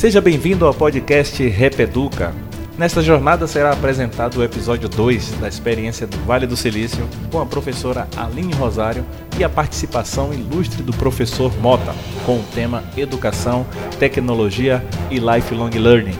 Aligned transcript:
Seja 0.00 0.18
bem-vindo 0.18 0.64
ao 0.64 0.72
podcast 0.72 1.46
Repeduca. 1.46 2.34
Nesta 2.78 3.02
jornada 3.02 3.46
será 3.46 3.70
apresentado 3.70 4.38
o 4.38 4.42
episódio 4.42 4.88
2 4.88 5.32
da 5.32 5.46
experiência 5.46 6.06
do 6.06 6.16
Vale 6.24 6.46
do 6.46 6.56
Silício 6.56 7.06
com 7.30 7.38
a 7.38 7.44
professora 7.44 8.08
Aline 8.16 8.54
Rosário 8.54 9.04
e 9.38 9.44
a 9.44 9.48
participação 9.50 10.32
ilustre 10.32 10.82
do 10.82 10.90
professor 10.90 11.54
Mota 11.58 11.92
com 12.24 12.40
o 12.40 12.46
tema 12.54 12.82
Educação, 12.96 13.66
Tecnologia 13.98 14.82
e 15.10 15.18
Lifelong 15.18 15.78
Learning. 15.78 16.16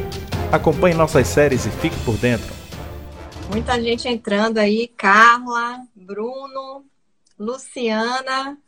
Acompanhe 0.52 0.94
nossas 0.94 1.26
séries 1.26 1.64
e 1.64 1.70
fique 1.70 1.98
por 2.04 2.18
dentro. 2.18 2.52
Muita 3.50 3.80
gente 3.80 4.06
entrando 4.06 4.58
aí, 4.58 4.88
Carla, 4.88 5.80
Bruno, 5.96 6.84
Luciana. 7.38 8.58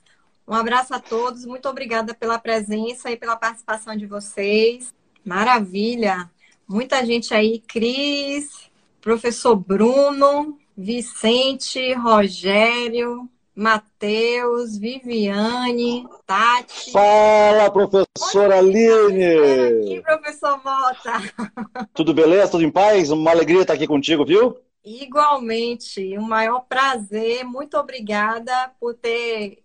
Um 0.49 0.55
abraço 0.55 0.95
a 0.95 0.99
todos, 0.99 1.45
muito 1.45 1.69
obrigada 1.69 2.15
pela 2.15 2.39
presença 2.39 3.11
e 3.11 3.17
pela 3.19 3.37
participação 3.37 3.95
de 3.95 4.07
vocês. 4.07 4.91
Maravilha! 5.25 6.31
Muita 6.69 7.05
gente 7.05 7.35
aí, 7.35 7.61
Cris, 7.61 8.71
professor 9.01 9.55
Bruno, 9.57 10.59
Vicente, 10.77 11.93
Rogério, 11.95 13.29
Matheus, 13.55 14.79
Viviane, 14.79 16.09
Tati. 16.27 16.91
Fala, 16.91 17.71
professora 17.71 18.59
Aline! 18.59 19.85
Aqui, 19.85 20.01
professor 20.01 20.61
Mota. 20.65 21.87
Tudo 21.93 22.15
beleza? 22.15 22.53
Tudo 22.53 22.65
em 22.65 22.71
paz? 22.71 23.11
Uma 23.11 23.31
alegria 23.31 23.61
estar 23.61 23.75
aqui 23.75 23.87
contigo, 23.87 24.25
viu? 24.25 24.57
Igualmente, 24.85 26.19
um 26.19 26.23
maior 26.23 26.61
prazer. 26.61 27.45
Muito 27.45 27.77
obrigada 27.77 28.73
por 28.81 28.95
ter, 28.95 29.63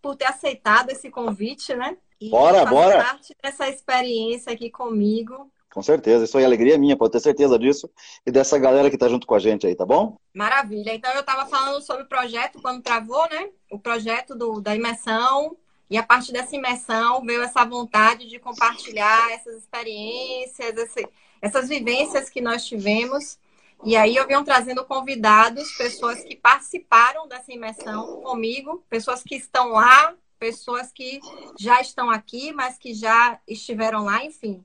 por 0.00 0.14
ter 0.14 0.26
aceitado 0.26 0.90
esse 0.90 1.10
convite, 1.10 1.74
né? 1.74 1.96
E 2.20 2.30
bora, 2.30 2.64
bora! 2.64 3.04
parte 3.04 3.34
dessa 3.42 3.68
experiência 3.68 4.52
aqui 4.52 4.70
comigo. 4.70 5.50
Com 5.72 5.82
certeza, 5.82 6.24
isso 6.24 6.38
aí 6.38 6.44
é 6.44 6.46
alegria 6.46 6.78
minha, 6.78 6.96
pode 6.96 7.12
ter 7.12 7.20
certeza 7.20 7.58
disso, 7.58 7.90
e 8.24 8.30
dessa 8.30 8.58
galera 8.58 8.88
que 8.88 8.96
está 8.96 9.08
junto 9.08 9.26
com 9.26 9.34
a 9.34 9.38
gente 9.38 9.66
aí, 9.66 9.74
tá 9.74 9.84
bom? 9.84 10.16
Maravilha. 10.32 10.94
Então 10.94 11.12
eu 11.12 11.20
estava 11.20 11.44
falando 11.44 11.82
sobre 11.82 12.04
o 12.04 12.08
projeto 12.08 12.62
quando 12.62 12.82
travou, 12.82 13.28
né? 13.28 13.50
O 13.70 13.78
projeto 13.78 14.34
do, 14.34 14.58
da 14.58 14.74
imersão, 14.74 15.54
e 15.90 15.98
a 15.98 16.02
partir 16.02 16.32
dessa 16.32 16.56
imersão 16.56 17.22
veio 17.22 17.42
essa 17.42 17.64
vontade 17.64 18.26
de 18.26 18.38
compartilhar 18.38 19.30
essas 19.32 19.56
experiências, 19.56 20.76
esse, 20.78 21.08
essas 21.42 21.68
vivências 21.68 22.30
que 22.30 22.40
nós 22.40 22.64
tivemos. 22.64 23.38
E 23.84 23.96
aí 23.96 24.16
eu 24.16 24.26
venho 24.26 24.42
trazendo 24.42 24.84
convidados, 24.84 25.70
pessoas 25.76 26.24
que 26.24 26.34
participaram 26.34 27.28
dessa 27.28 27.52
imersão 27.52 28.22
comigo, 28.22 28.82
pessoas 28.88 29.22
que 29.22 29.36
estão 29.36 29.72
lá, 29.72 30.14
pessoas 30.38 30.92
que 30.92 31.20
já 31.58 31.80
estão 31.80 32.10
aqui, 32.10 32.52
mas 32.52 32.78
que 32.78 32.94
já 32.94 33.38
estiveram 33.46 34.04
lá, 34.04 34.24
enfim. 34.24 34.64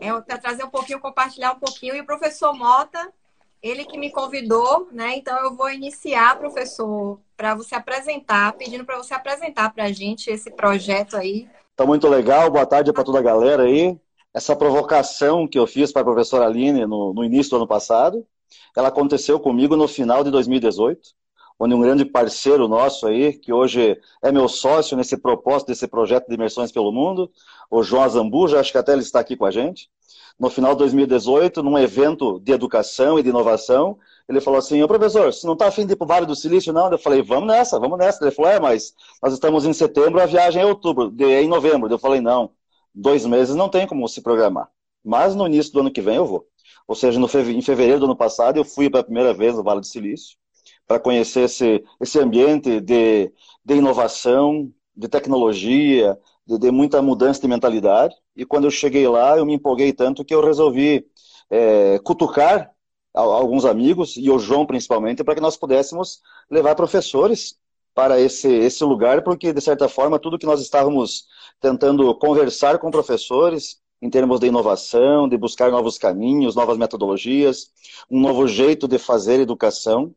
É, 0.00 0.12
para 0.20 0.38
trazer 0.38 0.64
um 0.64 0.70
pouquinho, 0.70 1.00
compartilhar 1.00 1.52
um 1.52 1.58
pouquinho. 1.58 1.94
E 1.94 2.00
o 2.00 2.06
professor 2.06 2.52
Mota, 2.52 3.12
ele 3.62 3.84
que 3.84 3.98
me 3.98 4.10
convidou, 4.10 4.88
né? 4.90 5.16
Então 5.16 5.36
eu 5.38 5.54
vou 5.54 5.70
iniciar, 5.70 6.38
professor, 6.38 7.20
para 7.36 7.54
você 7.54 7.74
apresentar, 7.74 8.52
pedindo 8.54 8.84
para 8.84 8.96
você 8.96 9.14
apresentar 9.14 9.72
para 9.72 9.84
a 9.84 9.92
gente 9.92 10.30
esse 10.30 10.50
projeto 10.50 11.16
aí. 11.16 11.48
Tá 11.76 11.86
muito 11.86 12.08
legal. 12.08 12.50
Boa 12.50 12.66
tarde 12.66 12.92
para 12.92 13.04
toda 13.04 13.18
a 13.18 13.22
galera 13.22 13.64
aí. 13.64 13.98
Essa 14.32 14.54
provocação 14.54 15.46
que 15.48 15.58
eu 15.58 15.66
fiz 15.66 15.92
para 15.92 16.02
a 16.02 16.04
professora 16.04 16.46
Aline 16.46 16.86
no, 16.86 17.12
no 17.12 17.24
início 17.24 17.50
do 17.50 17.56
ano 17.56 17.66
passado, 17.66 18.24
ela 18.76 18.88
aconteceu 18.88 19.40
comigo 19.40 19.76
no 19.76 19.88
final 19.88 20.22
de 20.22 20.30
2018, 20.30 21.00
onde 21.60 21.74
um 21.74 21.80
grande 21.80 22.06
parceiro 22.06 22.66
nosso 22.66 23.06
aí, 23.06 23.34
que 23.34 23.52
hoje 23.52 24.00
é 24.22 24.32
meu 24.32 24.48
sócio 24.48 24.96
nesse 24.96 25.18
propósito 25.18 25.68
desse 25.68 25.86
projeto 25.86 26.26
de 26.26 26.34
imersões 26.34 26.72
pelo 26.72 26.90
mundo, 26.90 27.30
o 27.70 27.82
João 27.82 28.02
Azambuja, 28.02 28.58
acho 28.58 28.72
que 28.72 28.78
até 28.78 28.92
ele 28.92 29.02
está 29.02 29.20
aqui 29.20 29.36
com 29.36 29.44
a 29.44 29.50
gente. 29.50 29.90
No 30.38 30.48
final 30.48 30.72
de 30.72 30.78
2018, 30.78 31.62
num 31.62 31.78
evento 31.78 32.40
de 32.40 32.52
educação 32.52 33.18
e 33.18 33.22
de 33.22 33.28
inovação, 33.28 33.98
ele 34.26 34.40
falou 34.40 34.58
assim, 34.58 34.82
ô 34.82 34.88
professor, 34.88 35.30
você 35.30 35.46
não 35.46 35.52
está 35.52 35.66
afim 35.66 35.84
de 35.84 35.92
ir 35.92 35.96
para 35.96 36.04
o 36.06 36.08
Vale 36.08 36.24
do 36.24 36.34
Silício, 36.34 36.72
não? 36.72 36.90
Eu 36.90 36.96
falei, 36.98 37.20
vamos 37.20 37.46
nessa, 37.46 37.78
vamos 37.78 37.98
nessa. 37.98 38.24
Ele 38.24 38.30
falou, 38.30 38.50
é, 38.50 38.58
mas 38.58 38.94
nós 39.22 39.34
estamos 39.34 39.66
em 39.66 39.74
setembro, 39.74 40.18
a 40.18 40.24
viagem 40.24 40.62
é 40.62 40.64
em 40.64 40.68
outubro, 40.68 41.14
é 41.20 41.42
em 41.42 41.48
novembro. 41.48 41.92
Eu 41.92 41.98
falei, 41.98 42.22
não, 42.22 42.52
dois 42.94 43.26
meses 43.26 43.54
não 43.54 43.68
tem 43.68 43.86
como 43.86 44.08
se 44.08 44.22
programar. 44.22 44.70
Mas 45.04 45.34
no 45.34 45.46
início 45.46 45.74
do 45.74 45.80
ano 45.80 45.90
que 45.90 46.00
vem 46.00 46.16
eu 46.16 46.24
vou. 46.24 46.46
Ou 46.88 46.94
seja, 46.94 47.20
no 47.20 47.26
em 47.26 47.60
fevereiro 47.60 48.00
do 48.00 48.06
ano 48.06 48.16
passado, 48.16 48.56
eu 48.56 48.64
fui 48.64 48.88
pela 48.88 49.04
primeira 49.04 49.34
vez 49.34 49.54
no 49.54 49.62
Vale 49.62 49.80
do 49.80 49.86
Silício 49.86 50.40
para 50.90 50.98
conhecer 50.98 51.42
esse, 51.42 51.84
esse 52.00 52.18
ambiente 52.18 52.80
de, 52.80 53.32
de 53.64 53.74
inovação, 53.76 54.68
de 54.96 55.06
tecnologia, 55.06 56.18
de, 56.44 56.58
de, 56.58 56.68
muita 56.72 57.00
mudança 57.00 57.40
de 57.40 57.46
mentalidade. 57.46 58.12
E 58.34 58.44
quando 58.44 58.64
eu 58.64 58.72
cheguei 58.72 59.06
lá, 59.06 59.38
eu 59.38 59.46
me 59.46 59.54
empolguei 59.54 59.92
tanto 59.92 60.24
que 60.24 60.34
eu 60.34 60.44
resolvi 60.44 61.06
é, 61.48 62.00
cutucar 62.00 62.72
alguns 63.14 63.64
amigos, 63.64 64.16
e 64.16 64.28
o 64.32 64.38
João 64.40 64.66
principalmente, 64.66 65.22
para 65.22 65.36
que 65.36 65.40
nós 65.40 65.56
pudéssemos 65.56 66.22
levar 66.50 66.74
professores 66.74 67.56
para 67.94 68.20
esse, 68.20 68.48
esse 68.48 68.82
lugar, 68.82 69.22
porque, 69.22 69.52
de 69.52 69.60
certa 69.60 69.88
forma, 69.88 70.18
tudo 70.18 70.40
que 70.40 70.46
nós 70.46 70.60
estávamos 70.60 71.26
tentando 71.60 72.12
conversar 72.16 72.80
com 72.80 72.90
professores, 72.90 73.80
em 74.02 74.10
termos 74.10 74.40
de 74.40 74.48
inovação, 74.48 75.28
de 75.28 75.36
buscar 75.36 75.70
novos 75.70 75.98
caminhos, 75.98 76.56
novas 76.56 76.76
metodologias, 76.76 77.70
um 78.10 78.18
novo 78.18 78.48
jeito 78.48 78.88
de 78.88 78.98
fazer 78.98 79.38
educação 79.38 80.12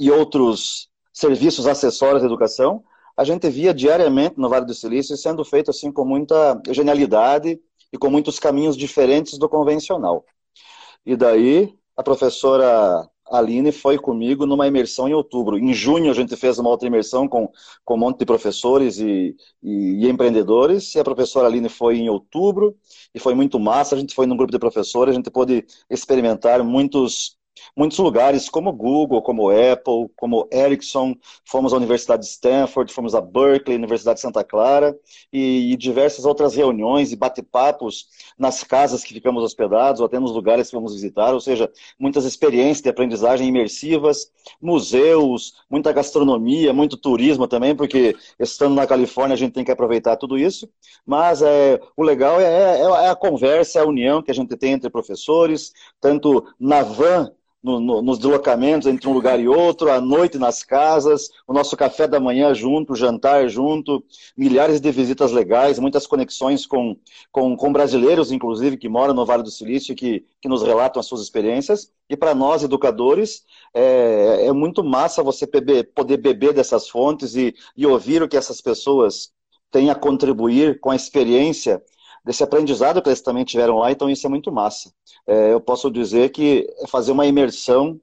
e 0.00 0.10
outros 0.10 0.88
serviços 1.12 1.66
acessórios 1.66 2.22
de 2.22 2.26
educação, 2.26 2.82
a 3.14 3.22
gente 3.22 3.50
via 3.50 3.74
diariamente 3.74 4.38
no 4.38 4.48
Vale 4.48 4.64
do 4.64 4.72
Silício 4.72 5.14
sendo 5.14 5.44
feito 5.44 5.70
assim 5.70 5.92
com 5.92 6.06
muita 6.06 6.58
genialidade 6.70 7.60
e 7.92 7.98
com 7.98 8.08
muitos 8.08 8.38
caminhos 8.38 8.78
diferentes 8.78 9.36
do 9.36 9.46
convencional. 9.46 10.24
E 11.04 11.14
daí 11.14 11.74
a 11.94 12.02
professora 12.02 13.06
Aline 13.30 13.72
foi 13.72 13.98
comigo 13.98 14.46
numa 14.46 14.66
imersão 14.66 15.06
em 15.06 15.12
outubro. 15.12 15.58
Em 15.58 15.74
junho 15.74 16.10
a 16.10 16.14
gente 16.14 16.34
fez 16.34 16.58
uma 16.58 16.70
outra 16.70 16.88
imersão 16.88 17.28
com, 17.28 17.52
com 17.84 17.94
um 17.94 17.98
monte 17.98 18.20
de 18.20 18.24
professores 18.24 18.98
e, 18.98 19.36
e, 19.62 20.04
e, 20.04 20.08
empreendedores, 20.08 20.94
e 20.94 20.98
a 20.98 21.04
professora 21.04 21.46
Aline 21.46 21.68
foi 21.68 21.98
em 21.98 22.08
outubro, 22.08 22.74
e 23.14 23.18
foi 23.18 23.34
muito 23.34 23.60
massa, 23.60 23.94
a 23.94 23.98
gente 23.98 24.14
foi 24.14 24.24
num 24.24 24.36
grupo 24.36 24.50
de 24.50 24.58
professores, 24.58 25.12
a 25.12 25.16
gente 25.16 25.30
pôde 25.30 25.64
experimentar 25.90 26.64
muitos 26.64 27.38
muitos 27.76 27.98
lugares 27.98 28.48
como 28.48 28.72
Google, 28.72 29.22
como 29.22 29.50
Apple, 29.50 30.10
como 30.16 30.48
Ericsson, 30.52 31.14
fomos 31.44 31.72
à 31.72 31.76
Universidade 31.76 32.22
de 32.22 32.28
Stanford, 32.28 32.92
fomos 32.92 33.14
a 33.14 33.20
Berkeley, 33.20 33.76
Universidade 33.76 34.16
de 34.16 34.22
Santa 34.22 34.44
Clara 34.44 34.96
e, 35.32 35.72
e 35.72 35.76
diversas 35.76 36.24
outras 36.24 36.54
reuniões 36.54 37.12
e 37.12 37.16
bate-papos 37.16 38.08
nas 38.38 38.62
casas 38.62 39.02
que 39.04 39.14
ficamos 39.14 39.42
hospedados 39.42 40.00
ou 40.00 40.06
até 40.06 40.18
nos 40.18 40.32
lugares 40.32 40.68
que 40.68 40.76
vamos 40.76 40.94
visitar, 40.94 41.32
ou 41.32 41.40
seja, 41.40 41.70
muitas 41.98 42.24
experiências 42.24 42.82
de 42.82 42.88
aprendizagem 42.88 43.48
imersivas, 43.48 44.30
museus, 44.60 45.54
muita 45.68 45.92
gastronomia, 45.92 46.72
muito 46.72 46.96
turismo 46.96 47.46
também, 47.46 47.74
porque 47.74 48.16
estando 48.38 48.74
na 48.74 48.86
Califórnia 48.86 49.34
a 49.34 49.38
gente 49.38 49.52
tem 49.52 49.64
que 49.64 49.72
aproveitar 49.72 50.16
tudo 50.16 50.38
isso, 50.38 50.68
mas 51.04 51.42
é, 51.42 51.80
o 51.96 52.02
legal 52.02 52.40
é, 52.40 52.44
é, 52.44 52.80
é 52.80 53.08
a 53.08 53.16
conversa, 53.16 53.78
é 53.78 53.82
a 53.82 53.86
união 53.86 54.22
que 54.22 54.30
a 54.30 54.34
gente 54.34 54.56
tem 54.56 54.72
entre 54.72 54.90
professores, 54.90 55.72
tanto 56.00 56.44
na 56.58 56.82
van 56.82 57.32
no, 57.62 57.78
no, 57.78 58.02
nos 58.02 58.18
deslocamentos 58.18 58.88
entre 58.88 59.08
um 59.08 59.12
lugar 59.12 59.38
e 59.38 59.46
outro, 59.46 59.90
à 59.90 60.00
noite 60.00 60.38
nas 60.38 60.62
casas, 60.62 61.28
o 61.46 61.52
nosso 61.52 61.76
café 61.76 62.08
da 62.08 62.18
manhã 62.18 62.54
junto, 62.54 62.94
jantar 62.94 63.48
junto, 63.48 64.02
milhares 64.36 64.80
de 64.80 64.90
visitas 64.90 65.30
legais, 65.32 65.78
muitas 65.78 66.06
conexões 66.06 66.66
com, 66.66 66.96
com, 67.30 67.56
com 67.56 67.72
brasileiros, 67.72 68.32
inclusive, 68.32 68.76
que 68.76 68.88
moram 68.88 69.14
no 69.14 69.26
Vale 69.26 69.42
do 69.42 69.50
Silício, 69.50 69.94
que, 69.94 70.24
que 70.40 70.48
nos 70.48 70.62
relatam 70.62 71.00
as 71.00 71.06
suas 71.06 71.20
experiências. 71.20 71.92
E 72.08 72.16
para 72.16 72.34
nós, 72.34 72.62
educadores, 72.62 73.44
é, 73.74 74.46
é 74.46 74.52
muito 74.52 74.82
massa 74.82 75.22
você 75.22 75.46
beber, 75.46 75.92
poder 75.94 76.16
beber 76.16 76.54
dessas 76.54 76.88
fontes 76.88 77.36
e, 77.36 77.54
e 77.76 77.86
ouvir 77.86 78.22
o 78.22 78.28
que 78.28 78.36
essas 78.36 78.60
pessoas 78.60 79.30
têm 79.70 79.90
a 79.90 79.94
contribuir 79.94 80.80
com 80.80 80.90
a 80.90 80.96
experiência 80.96 81.82
desse 82.24 82.42
aprendizado 82.42 83.02
que 83.02 83.08
eles 83.08 83.20
também 83.20 83.44
tiveram 83.44 83.78
lá, 83.78 83.90
então 83.90 84.10
isso 84.10 84.26
é 84.26 84.30
muito 84.30 84.52
massa. 84.52 84.92
É, 85.26 85.52
eu 85.52 85.60
posso 85.60 85.90
dizer 85.90 86.30
que 86.30 86.66
é 86.82 86.86
fazer 86.86 87.12
uma 87.12 87.26
imersão 87.26 88.00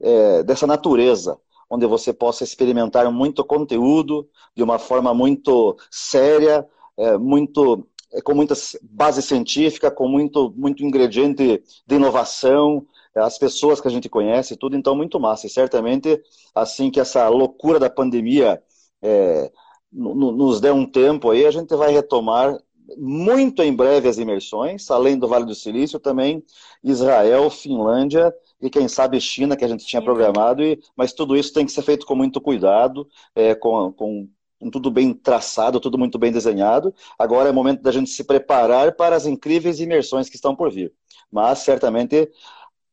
é, 0.00 0.42
dessa 0.42 0.66
natureza, 0.66 1.38
onde 1.68 1.86
você 1.86 2.12
possa 2.12 2.44
experimentar 2.44 3.10
muito 3.10 3.44
conteúdo 3.44 4.28
de 4.54 4.62
uma 4.62 4.78
forma 4.78 5.12
muito 5.12 5.76
séria, 5.90 6.66
é, 6.96 7.16
muito 7.18 7.86
é, 8.12 8.20
com 8.20 8.34
muita 8.34 8.54
base 8.82 9.22
científica, 9.22 9.90
com 9.90 10.08
muito, 10.08 10.52
muito 10.56 10.84
ingrediente 10.84 11.62
de 11.86 11.94
inovação, 11.94 12.86
é, 13.14 13.20
as 13.20 13.38
pessoas 13.38 13.80
que 13.80 13.88
a 13.88 13.90
gente 13.90 14.08
conhece, 14.08 14.56
tudo, 14.56 14.76
então 14.76 14.94
muito 14.94 15.18
massa. 15.18 15.46
E 15.46 15.50
certamente, 15.50 16.20
assim 16.54 16.90
que 16.90 17.00
essa 17.00 17.28
loucura 17.28 17.78
da 17.78 17.90
pandemia 17.90 18.62
é, 19.02 19.50
nos 19.92 20.60
der 20.60 20.72
um 20.72 20.84
tempo 20.86 21.30
aí, 21.30 21.46
a 21.46 21.50
gente 21.50 21.74
vai 21.74 21.92
retomar 21.92 22.56
muito 22.96 23.62
em 23.62 23.74
breve 23.74 24.08
as 24.08 24.18
imersões, 24.18 24.90
além 24.90 25.18
do 25.18 25.28
Vale 25.28 25.44
do 25.44 25.54
Silício, 25.54 25.98
também 25.98 26.42
Israel, 26.82 27.50
Finlândia 27.50 28.32
e 28.60 28.70
quem 28.70 28.88
sabe 28.88 29.20
China, 29.20 29.56
que 29.56 29.64
a 29.64 29.68
gente 29.68 29.84
tinha 29.84 30.02
programado, 30.02 30.62
e, 30.62 30.80
mas 30.96 31.12
tudo 31.12 31.36
isso 31.36 31.52
tem 31.52 31.66
que 31.66 31.72
ser 31.72 31.82
feito 31.82 32.06
com 32.06 32.14
muito 32.14 32.40
cuidado, 32.40 33.06
é, 33.34 33.54
com, 33.54 33.92
com, 33.92 34.28
tudo 34.70 34.90
bem 34.90 35.12
traçado, 35.12 35.80
tudo 35.80 35.98
muito 35.98 36.18
bem 36.18 36.32
desenhado. 36.32 36.94
Agora 37.18 37.48
é 37.48 37.52
momento 37.52 37.82
da 37.82 37.92
gente 37.92 38.10
se 38.10 38.24
preparar 38.24 38.92
para 38.92 39.16
as 39.16 39.26
incríveis 39.26 39.80
imersões 39.80 40.28
que 40.28 40.36
estão 40.36 40.54
por 40.54 40.70
vir. 40.70 40.92
Mas 41.30 41.60
certamente 41.60 42.30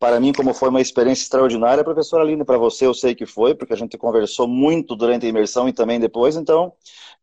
para 0.03 0.19
mim, 0.19 0.33
como 0.33 0.53
foi 0.53 0.67
uma 0.67 0.81
experiência 0.81 1.23
extraordinária, 1.23 1.81
professora 1.81 2.23
Aline, 2.23 2.43
para 2.43 2.57
você 2.57 2.85
eu 2.85 2.93
sei 2.93 3.15
que 3.15 3.25
foi, 3.25 3.55
porque 3.55 3.71
a 3.71 3.77
gente 3.77 3.97
conversou 3.97 4.49
muito 4.49 4.97
durante 4.97 5.25
a 5.25 5.29
imersão 5.29 5.69
e 5.69 5.71
também 5.71 5.97
depois, 5.97 6.35
então 6.35 6.73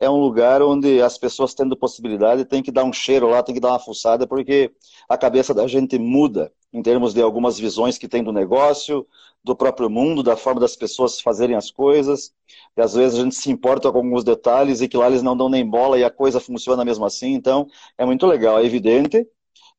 é 0.00 0.08
um 0.08 0.16
lugar 0.16 0.62
onde 0.62 1.02
as 1.02 1.18
pessoas 1.18 1.52
tendo 1.52 1.76
possibilidade 1.76 2.46
têm 2.46 2.62
que 2.62 2.72
dar 2.72 2.84
um 2.84 2.90
cheiro 2.90 3.28
lá, 3.28 3.42
tem 3.42 3.54
que 3.54 3.60
dar 3.60 3.68
uma 3.68 3.78
fuçada, 3.78 4.26
porque 4.26 4.72
a 5.06 5.18
cabeça 5.18 5.52
da 5.52 5.66
gente 5.66 5.98
muda 5.98 6.50
em 6.72 6.80
termos 6.80 7.12
de 7.12 7.20
algumas 7.20 7.58
visões 7.58 7.98
que 7.98 8.08
tem 8.08 8.24
do 8.24 8.32
negócio, 8.32 9.06
do 9.44 9.54
próprio 9.54 9.90
mundo, 9.90 10.22
da 10.22 10.34
forma 10.34 10.58
das 10.58 10.74
pessoas 10.74 11.20
fazerem 11.20 11.56
as 11.56 11.70
coisas, 11.70 12.32
e 12.74 12.80
às 12.80 12.94
vezes 12.94 13.18
a 13.18 13.22
gente 13.22 13.34
se 13.34 13.50
importa 13.50 13.92
com 13.92 13.98
alguns 13.98 14.24
detalhes 14.24 14.80
e 14.80 14.88
que 14.88 14.96
lá 14.96 15.06
eles 15.06 15.20
não 15.22 15.36
dão 15.36 15.50
nem 15.50 15.68
bola 15.68 15.98
e 15.98 16.04
a 16.04 16.10
coisa 16.10 16.40
funciona 16.40 16.82
mesmo 16.82 17.04
assim, 17.04 17.34
então 17.34 17.66
é 17.98 18.06
muito 18.06 18.26
legal, 18.26 18.58
é 18.58 18.64
evidente 18.64 19.28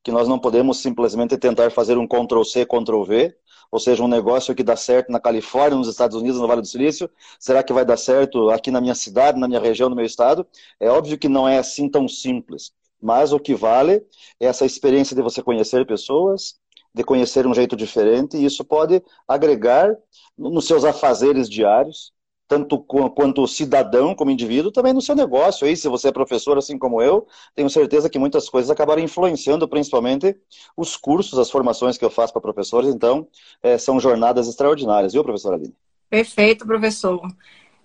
que 0.02 0.10
nós 0.10 0.28
não 0.28 0.38
podemos 0.38 0.78
simplesmente 0.78 1.36
tentar 1.38 1.70
fazer 1.70 1.96
um 1.96 2.06
Ctrl-C, 2.06 2.66
Ctrl-V, 2.66 3.34
ou 3.70 3.80
seja, 3.80 4.02
um 4.02 4.08
negócio 4.08 4.54
que 4.54 4.62
dá 4.62 4.76
certo 4.76 5.10
na 5.10 5.18
Califórnia, 5.18 5.78
nos 5.78 5.88
Estados 5.88 6.16
Unidos, 6.16 6.38
no 6.38 6.46
Vale 6.46 6.60
do 6.60 6.66
Silício, 6.66 7.08
será 7.40 7.62
que 7.62 7.72
vai 7.72 7.84
dar 7.84 7.96
certo 7.96 8.50
aqui 8.50 8.70
na 8.70 8.80
minha 8.80 8.94
cidade, 8.94 9.40
na 9.40 9.48
minha 9.48 9.60
região, 9.60 9.88
no 9.88 9.96
meu 9.96 10.04
estado? 10.04 10.46
É 10.78 10.90
óbvio 10.90 11.16
que 11.16 11.28
não 11.28 11.48
é 11.48 11.58
assim 11.58 11.88
tão 11.88 12.06
simples, 12.06 12.72
mas 13.00 13.32
o 13.32 13.40
que 13.40 13.54
vale 13.54 14.04
é 14.38 14.46
essa 14.46 14.66
experiência 14.66 15.16
de 15.16 15.22
você 15.22 15.42
conhecer 15.42 15.86
pessoas, 15.86 16.56
de 16.94 17.02
conhecer 17.02 17.46
um 17.46 17.54
jeito 17.54 17.74
diferente, 17.74 18.36
e 18.36 18.44
isso 18.44 18.62
pode 18.62 19.02
agregar 19.26 19.96
nos 20.36 20.66
seus 20.66 20.84
afazeres 20.84 21.48
diários, 21.48 22.12
tanto 22.52 22.78
quanto 22.78 23.48
cidadão, 23.48 24.14
como 24.14 24.30
indivíduo, 24.30 24.70
também 24.70 24.92
no 24.92 25.00
seu 25.00 25.16
negócio. 25.16 25.66
Aí, 25.66 25.74
se 25.74 25.88
você 25.88 26.08
é 26.08 26.12
professor, 26.12 26.58
assim 26.58 26.76
como 26.76 27.00
eu, 27.00 27.26
tenho 27.54 27.70
certeza 27.70 28.10
que 28.10 28.18
muitas 28.18 28.46
coisas 28.46 28.70
acabaram 28.70 29.00
influenciando, 29.00 29.66
principalmente 29.66 30.36
os 30.76 30.94
cursos, 30.94 31.38
as 31.38 31.50
formações 31.50 31.96
que 31.96 32.04
eu 32.04 32.10
faço 32.10 32.30
para 32.30 32.42
professores. 32.42 32.94
Então, 32.94 33.26
é, 33.62 33.78
são 33.78 33.98
jornadas 33.98 34.48
extraordinárias, 34.48 35.14
viu, 35.14 35.24
professora 35.24 35.56
Aline? 35.56 35.74
Perfeito, 36.10 36.66
professor. 36.66 37.22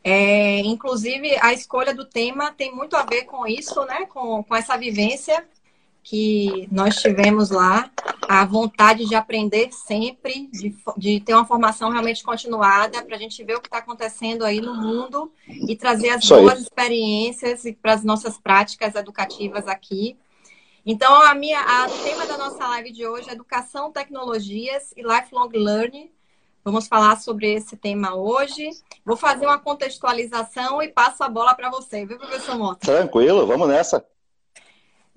É, 0.04 0.60
inclusive, 0.60 1.38
a 1.42 1.54
escolha 1.54 1.96
do 1.96 2.04
tema 2.04 2.52
tem 2.52 2.76
muito 2.76 2.98
a 2.98 3.04
ver 3.04 3.24
com 3.24 3.48
isso, 3.48 3.86
né? 3.86 4.06
Com, 4.06 4.44
com 4.44 4.54
essa 4.54 4.76
vivência 4.76 5.48
que 6.10 6.70
nós 6.72 6.96
tivemos 6.96 7.50
lá, 7.50 7.92
a 8.30 8.46
vontade 8.46 9.06
de 9.06 9.14
aprender 9.14 9.74
sempre, 9.74 10.48
de, 10.54 10.74
de 10.96 11.20
ter 11.20 11.34
uma 11.34 11.44
formação 11.44 11.90
realmente 11.90 12.24
continuada, 12.24 13.04
para 13.04 13.18
a 13.18 13.20
gente 13.20 13.44
ver 13.44 13.58
o 13.58 13.60
que 13.60 13.68
está 13.68 13.80
acontecendo 13.80 14.46
aí 14.46 14.62
no 14.62 14.74
mundo 14.74 15.30
e 15.46 15.76
trazer 15.76 16.12
as 16.12 16.24
Isso 16.24 16.34
boas 16.34 16.54
aí. 16.54 16.62
experiências 16.62 17.64
para 17.82 17.92
as 17.92 18.06
nossas 18.06 18.38
práticas 18.38 18.96
educativas 18.96 19.68
aqui. 19.68 20.18
Então, 20.86 21.14
a 21.24 21.36
minha, 21.36 21.60
a, 21.60 21.88
o 21.88 22.04
tema 22.06 22.26
da 22.26 22.38
nossa 22.38 22.66
live 22.70 22.94
de 22.94 23.06
hoje 23.06 23.30
é 23.30 23.34
Educação, 23.34 23.92
Tecnologias 23.92 24.94
e 24.96 25.02
Lifelong 25.02 25.50
Learning. 25.54 26.10
Vamos 26.64 26.88
falar 26.88 27.20
sobre 27.20 27.52
esse 27.52 27.76
tema 27.76 28.16
hoje. 28.16 28.70
Vou 29.04 29.18
fazer 29.18 29.46
uma 29.46 29.60
contextualização 29.60 30.82
e 30.82 30.88
passo 30.88 31.22
a 31.22 31.28
bola 31.28 31.54
para 31.54 31.70
você, 31.70 32.06
viu, 32.06 32.18
professor 32.18 32.58
Mota? 32.58 32.88
Tranquilo, 32.88 33.46
vamos 33.46 33.68
nessa. 33.68 34.06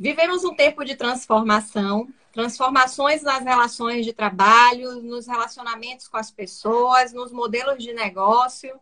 Vivemos 0.01 0.45
um 0.45 0.55
tempo 0.55 0.83
de 0.83 0.97
transformação, 0.97 2.09
transformações 2.33 3.21
nas 3.21 3.45
relações 3.45 4.07
de 4.07 4.15
trabalho, 4.15 5.03
nos 5.03 5.27
relacionamentos 5.27 6.09
com 6.09 6.17
as 6.17 6.31
pessoas, 6.31 7.13
nos 7.13 7.31
modelos 7.31 7.85
de 7.85 7.93
negócio, 7.93 8.81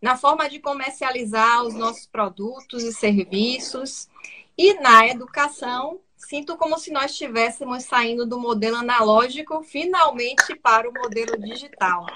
na 0.00 0.16
forma 0.16 0.48
de 0.48 0.60
comercializar 0.60 1.64
os 1.64 1.74
nossos 1.74 2.06
produtos 2.06 2.84
e 2.84 2.92
serviços. 2.92 4.08
E 4.56 4.74
na 4.74 5.08
educação, 5.08 5.98
sinto 6.16 6.56
como 6.56 6.78
se 6.78 6.92
nós 6.92 7.10
estivéssemos 7.10 7.82
saindo 7.82 8.24
do 8.24 8.38
modelo 8.38 8.76
analógico 8.76 9.60
finalmente 9.64 10.54
para 10.54 10.88
o 10.88 10.92
modelo 10.92 11.36
digital. 11.36 12.06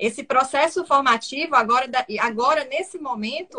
Esse 0.00 0.24
processo 0.24 0.82
formativo, 0.86 1.54
agora, 1.54 1.86
agora 2.20 2.64
nesse 2.64 2.98
momento, 2.98 3.58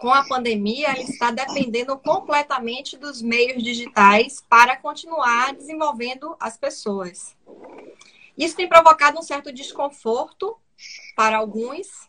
com 0.00 0.12
a 0.12 0.26
pandemia, 0.26 0.90
ele 0.90 1.04
está 1.04 1.30
dependendo 1.30 1.96
completamente 1.98 2.96
dos 2.98 3.22
meios 3.22 3.62
digitais 3.62 4.42
para 4.48 4.76
continuar 4.76 5.54
desenvolvendo 5.54 6.34
as 6.40 6.56
pessoas. 6.56 7.36
Isso 8.36 8.56
tem 8.56 8.68
provocado 8.68 9.20
um 9.20 9.22
certo 9.22 9.52
desconforto 9.52 10.56
para 11.14 11.36
alguns, 11.36 12.08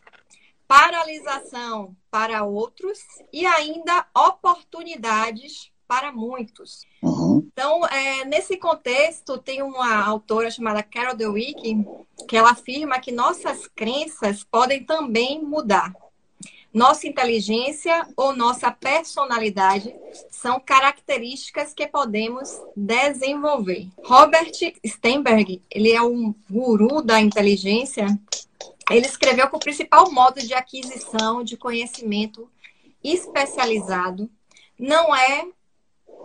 paralisação 0.66 1.96
para 2.10 2.42
outros 2.42 2.98
e 3.32 3.46
ainda 3.46 4.04
oportunidades 4.16 5.70
para 5.88 6.12
muitos. 6.12 6.86
Uhum. 7.02 7.48
Então, 7.50 7.84
é, 7.86 8.26
nesse 8.26 8.58
contexto, 8.58 9.38
tem 9.38 9.62
uma 9.62 10.04
autora 10.04 10.50
chamada 10.50 10.82
Carol 10.82 11.16
Dweck 11.16 11.84
que 12.28 12.36
ela 12.36 12.50
afirma 12.50 13.00
que 13.00 13.10
nossas 13.10 13.66
crenças 13.66 14.44
podem 14.44 14.84
também 14.84 15.42
mudar. 15.42 15.92
Nossa 16.72 17.08
inteligência 17.08 18.06
ou 18.14 18.36
nossa 18.36 18.70
personalidade 18.70 19.94
são 20.30 20.60
características 20.60 21.72
que 21.72 21.86
podemos 21.86 22.60
desenvolver. 22.76 23.88
Robert 24.04 24.52
Sternberg, 24.86 25.62
ele 25.70 25.90
é 25.90 26.02
um 26.02 26.34
guru 26.48 27.00
da 27.00 27.18
inteligência. 27.20 28.06
Ele 28.90 29.06
escreveu 29.06 29.48
que 29.48 29.56
o 29.56 29.60
principal 29.60 30.12
modo 30.12 30.40
de 30.40 30.52
aquisição 30.52 31.42
de 31.42 31.56
conhecimento 31.56 32.48
especializado 33.02 34.30
não 34.78 35.14
é 35.14 35.46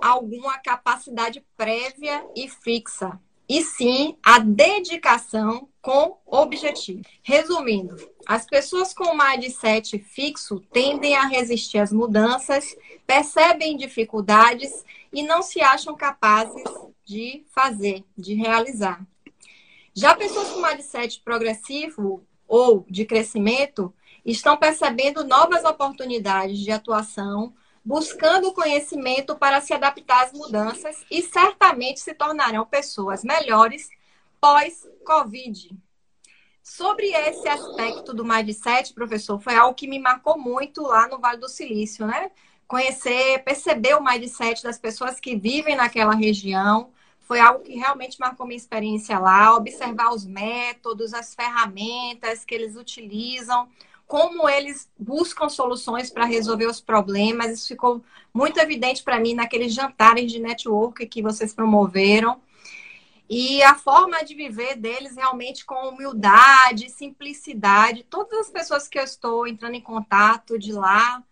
alguma 0.04 0.58
capacidade 0.58 1.42
prévia 1.56 2.26
e 2.36 2.50
fixa, 2.50 3.18
e 3.48 3.64
sim 3.64 4.18
a 4.22 4.38
dedicação 4.38 5.70
com 5.82 6.18
objetivo. 6.26 7.02
Resumindo, 7.22 7.96
as 8.26 8.46
pessoas 8.46 8.94
com 8.94 9.16
mindset 9.16 9.98
fixo 10.00 10.60
tendem 10.74 11.16
a 11.16 11.26
resistir 11.26 11.78
às 11.78 11.94
mudanças, 11.94 12.76
percebem 13.08 13.78
dificuldades 13.78 14.84
e 15.12 15.24
não 15.24 15.42
se 15.42 15.62
acham 15.62 15.96
capazes 15.96 16.64
de 17.06 17.46
fazer, 17.54 18.04
de 18.18 18.34
realizar. 18.34 19.06
Já 19.94 20.16
pessoas 20.16 20.50
com 20.50 20.62
mindset 20.62 21.22
progressivo 21.22 22.26
ou 22.46 22.86
de 22.90 23.06
crescimento 23.06 23.94
estão 24.26 24.58
percebendo 24.58 25.24
novas 25.24 25.64
oportunidades 25.64 26.60
de 26.60 26.72
atuação 26.72 27.54
buscando 27.84 28.54
conhecimento 28.54 29.36
para 29.36 29.60
se 29.60 29.74
adaptar 29.74 30.26
às 30.26 30.32
mudanças 30.32 31.06
e 31.12 31.22
certamente 31.22 32.00
se 32.00 32.14
tornarão 32.14 32.66
pessoas 32.66 33.24
melhores 33.24 33.90
pós-Covid. 34.40 35.78
Sobre 36.62 37.08
esse 37.08 37.48
aspecto 37.48 38.14
do 38.14 38.24
mindset, 38.24 38.94
professor, 38.94 39.38
foi 39.42 39.56
algo 39.56 39.76
que 39.76 39.88
me 39.88 40.00
marcou 40.00 40.40
muito 40.40 40.82
lá 40.82 41.10
no 41.10 41.20
Vale 41.20 41.40
do 41.40 41.50
Silício, 41.50 42.08
né? 42.08 42.32
Conhecer, 42.66 43.44
perceber 43.44 43.96
o 43.96 44.04
mindset 44.04 44.64
das 44.64 44.80
pessoas 44.80 45.20
que 45.20 45.36
vivem 45.36 45.76
naquela 45.76 46.16
região, 46.16 46.90
foi 47.20 47.40
algo 47.40 47.64
que 47.64 47.76
realmente 47.76 48.20
marcou 48.20 48.46
minha 48.46 48.58
experiência 48.58 49.20
lá, 49.20 49.56
observar 49.56 50.14
os 50.14 50.26
métodos, 50.26 51.14
as 51.14 51.36
ferramentas 51.36 52.46
que 52.46 52.56
eles 52.56 52.78
utilizam, 52.78 53.68
como 54.08 54.48
eles 54.48 54.90
buscam 54.98 55.50
soluções 55.50 56.10
para 56.10 56.26
resolver 56.26 56.66
os 56.66 56.82
problemas. 56.82 57.52
Isso 57.52 57.68
ficou 57.68 58.04
muito 58.34 58.60
evidente 58.60 59.04
para 59.04 59.20
mim 59.20 59.34
naqueles 59.34 59.74
jantares 59.74 60.32
de 60.32 60.40
network 60.40 61.06
que 61.08 61.22
vocês 61.22 61.54
promoveram. 61.54 62.42
E 63.30 63.64
a 63.64 63.74
forma 63.74 64.24
de 64.24 64.36
viver 64.36 64.76
deles 64.76 65.16
realmente 65.16 65.66
com 65.66 65.90
humildade, 65.90 66.90
simplicidade. 66.90 68.06
Todas 68.10 68.40
as 68.40 68.50
pessoas 68.50 68.88
que 68.88 69.00
eu 69.00 69.04
estou 69.04 69.48
entrando 69.48 69.76
em 69.76 69.82
contato 69.82 70.60
de 70.60 70.72
lá 70.72 71.24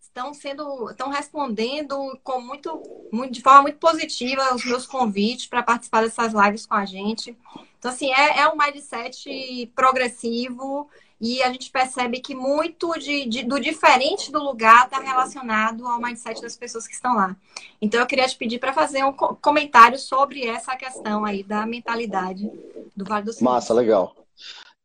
estão 0.00 0.34
sendo, 0.34 0.90
estão 0.90 1.10
respondendo 1.10 2.18
com 2.24 2.40
muito, 2.40 2.82
muito 3.12 3.32
de 3.32 3.42
forma 3.42 3.62
muito 3.62 3.78
positiva 3.78 4.54
os 4.54 4.64
meus 4.64 4.86
convites 4.86 5.46
para 5.46 5.62
participar 5.62 6.02
dessas 6.02 6.32
lives 6.32 6.66
com 6.66 6.74
a 6.74 6.84
gente. 6.84 7.36
Então, 7.78 7.90
assim, 7.90 8.12
é, 8.12 8.40
é 8.40 8.48
um 8.48 8.56
mindset 8.56 9.70
progressivo 9.74 10.90
e 11.20 11.42
a 11.42 11.50
gente 11.50 11.70
percebe 11.70 12.20
que 12.20 12.34
muito 12.34 12.92
de, 12.98 13.26
de 13.26 13.42
do 13.42 13.58
diferente 13.58 14.30
do 14.30 14.42
lugar 14.42 14.84
está 14.84 15.00
relacionado 15.00 15.86
ao 15.86 16.00
mindset 16.00 16.42
das 16.42 16.56
pessoas 16.56 16.86
que 16.86 16.94
estão 16.94 17.14
lá. 17.14 17.34
Então, 17.80 18.00
eu 18.00 18.06
queria 18.06 18.28
te 18.28 18.36
pedir 18.36 18.58
para 18.58 18.72
fazer 18.72 19.04
um 19.04 19.12
comentário 19.12 19.98
sobre 19.98 20.46
essa 20.46 20.76
questão 20.76 21.24
aí 21.24 21.42
da 21.42 21.64
mentalidade 21.66 22.50
do 22.94 23.04
Vale 23.04 23.24
do 23.24 23.32
Silício. 23.32 23.44
Massa, 23.44 23.72
legal. 23.72 24.14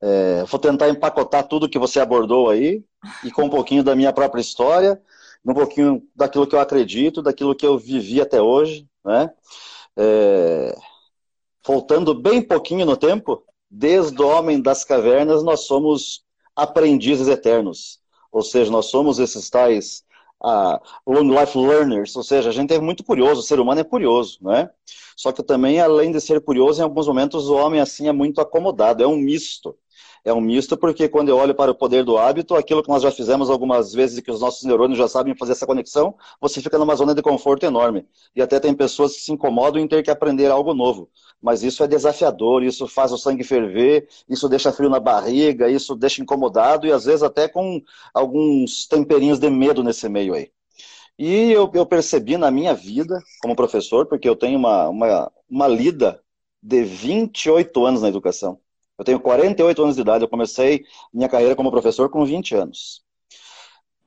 É, 0.02 0.44
vou 0.46 0.60
tentar 0.60 0.90
empacotar 0.90 1.48
tudo 1.48 1.70
que 1.70 1.78
você 1.78 2.00
abordou 2.00 2.50
aí 2.50 2.84
e 3.24 3.32
com 3.32 3.44
um 3.44 3.50
pouquinho 3.50 3.84
da 3.84 3.96
minha 3.96 4.12
própria 4.12 4.42
história, 4.42 5.00
um 5.46 5.54
pouquinho 5.54 6.02
daquilo 6.16 6.48
que 6.48 6.56
eu 6.56 6.60
acredito, 6.60 7.22
daquilo 7.22 7.56
que 7.56 7.66
eu 7.66 7.78
vivi 7.78 8.20
até 8.22 8.42
hoje, 8.42 8.88
né? 9.04 9.30
É, 9.98 10.76
voltando 11.66 12.14
bem 12.16 12.42
pouquinho 12.42 12.86
no 12.86 12.98
tempo, 12.98 13.44
Desde 13.72 14.22
o 14.22 14.28
homem 14.28 14.62
das 14.62 14.84
cavernas, 14.84 15.44
nós 15.44 15.62
somos 15.62 16.24
aprendizes 16.56 17.28
eternos. 17.28 18.00
ou 18.32 18.42
seja, 18.42 18.72
nós 18.72 18.88
somos 18.88 19.20
esses 19.20 19.50
tais 19.50 20.04
uh, 20.44 20.80
long 21.08 21.30
life 21.40 21.58
learners, 21.58 22.16
ou 22.16 22.24
seja, 22.24 22.50
a 22.50 22.52
gente 22.52 22.74
é 22.74 22.80
muito 22.80 23.04
curioso, 23.04 23.42
o 23.42 23.44
ser 23.44 23.60
humano 23.60 23.82
é 23.82 23.84
curioso, 23.84 24.40
né? 24.42 24.70
Só 25.16 25.32
que 25.32 25.44
também, 25.44 25.80
além 25.80 26.12
de 26.12 26.22
ser 26.22 26.42
curioso, 26.42 26.82
em 26.82 26.84
alguns 26.84 27.08
momentos 27.08 27.50
o 27.50 27.56
homem 27.56 27.80
assim 27.82 28.08
é 28.08 28.12
muito 28.12 28.42
acomodado, 28.42 29.04
é 29.04 29.08
um 29.08 29.18
misto. 29.18 29.76
É 30.24 30.32
um 30.32 30.40
misto 30.40 30.78
porque 30.78 31.10
quando 31.10 31.30
eu 31.30 31.38
olho 31.38 31.56
para 31.56 31.72
o 31.72 31.76
poder 31.76 32.04
do 32.04 32.16
hábito, 32.16 32.56
aquilo 32.56 32.84
que 32.84 32.90
nós 32.90 33.02
já 33.02 33.10
fizemos 33.12 33.50
algumas 33.50 33.92
vezes 33.92 34.20
e 34.20 34.22
que 34.22 34.30
os 34.30 34.40
nossos 34.40 34.64
neurônios 34.64 35.00
já 35.00 35.08
sabem 35.08 35.36
fazer 35.36 35.54
essa 35.54 35.66
conexão, 35.66 36.16
você 36.40 36.62
fica 36.62 36.78
numa 36.78 36.96
zona 36.96 37.16
de 37.16 37.24
conforto 37.24 37.66
enorme. 37.66 38.06
E 38.36 38.42
até 38.42 38.60
tem 38.60 38.74
pessoas 38.74 39.16
que 39.16 39.22
se 39.22 39.32
incomodam 39.32 39.82
em 39.82 39.88
ter 39.88 40.04
que 40.04 40.12
aprender 40.12 40.52
algo 40.52 40.76
novo. 40.76 41.10
Mas 41.42 41.64
isso 41.64 41.84
é 41.84 41.88
desafiador, 41.88 42.64
isso 42.64 42.88
faz 42.88 43.12
o 43.12 43.18
sangue 43.18 43.44
ferver, 43.44 44.08
isso 44.30 44.48
deixa 44.48 44.72
frio 44.72 44.90
na 44.90 45.00
barriga, 45.00 45.70
isso 45.70 45.96
deixa 45.96 46.22
incomodado 46.22 46.86
e 46.86 46.92
às 46.92 47.06
vezes 47.06 47.24
até 47.24 47.48
com 47.48 47.82
alguns 48.14 48.86
temperinhos 48.88 49.40
de 49.40 49.50
medo 49.50 49.84
nesse 49.84 50.08
meio 50.08 50.36
aí. 50.36 50.52
E 51.18 51.52
eu, 51.52 51.70
eu 51.74 51.86
percebi 51.86 52.38
na 52.38 52.52
minha 52.52 52.74
vida 52.74 53.20
como 53.42 53.56
professor, 53.56 54.06
porque 54.08 54.28
eu 54.30 54.36
tenho 54.36 54.58
uma, 54.58 54.90
uma, 54.90 55.32
uma 55.50 55.68
lida 55.68 56.22
de 56.62 56.84
28 56.84 57.86
anos 57.86 58.02
na 58.02 58.10
educação. 58.10 58.60
Eu 59.02 59.06
tenho 59.06 59.20
48 59.20 59.82
anos 59.82 59.96
de 59.96 60.02
idade, 60.02 60.24
eu 60.24 60.30
comecei 60.30 60.86
minha 61.12 61.28
carreira 61.28 61.56
como 61.56 61.72
professor 61.72 62.08
com 62.08 62.24
20 62.24 62.54
anos. 62.54 63.02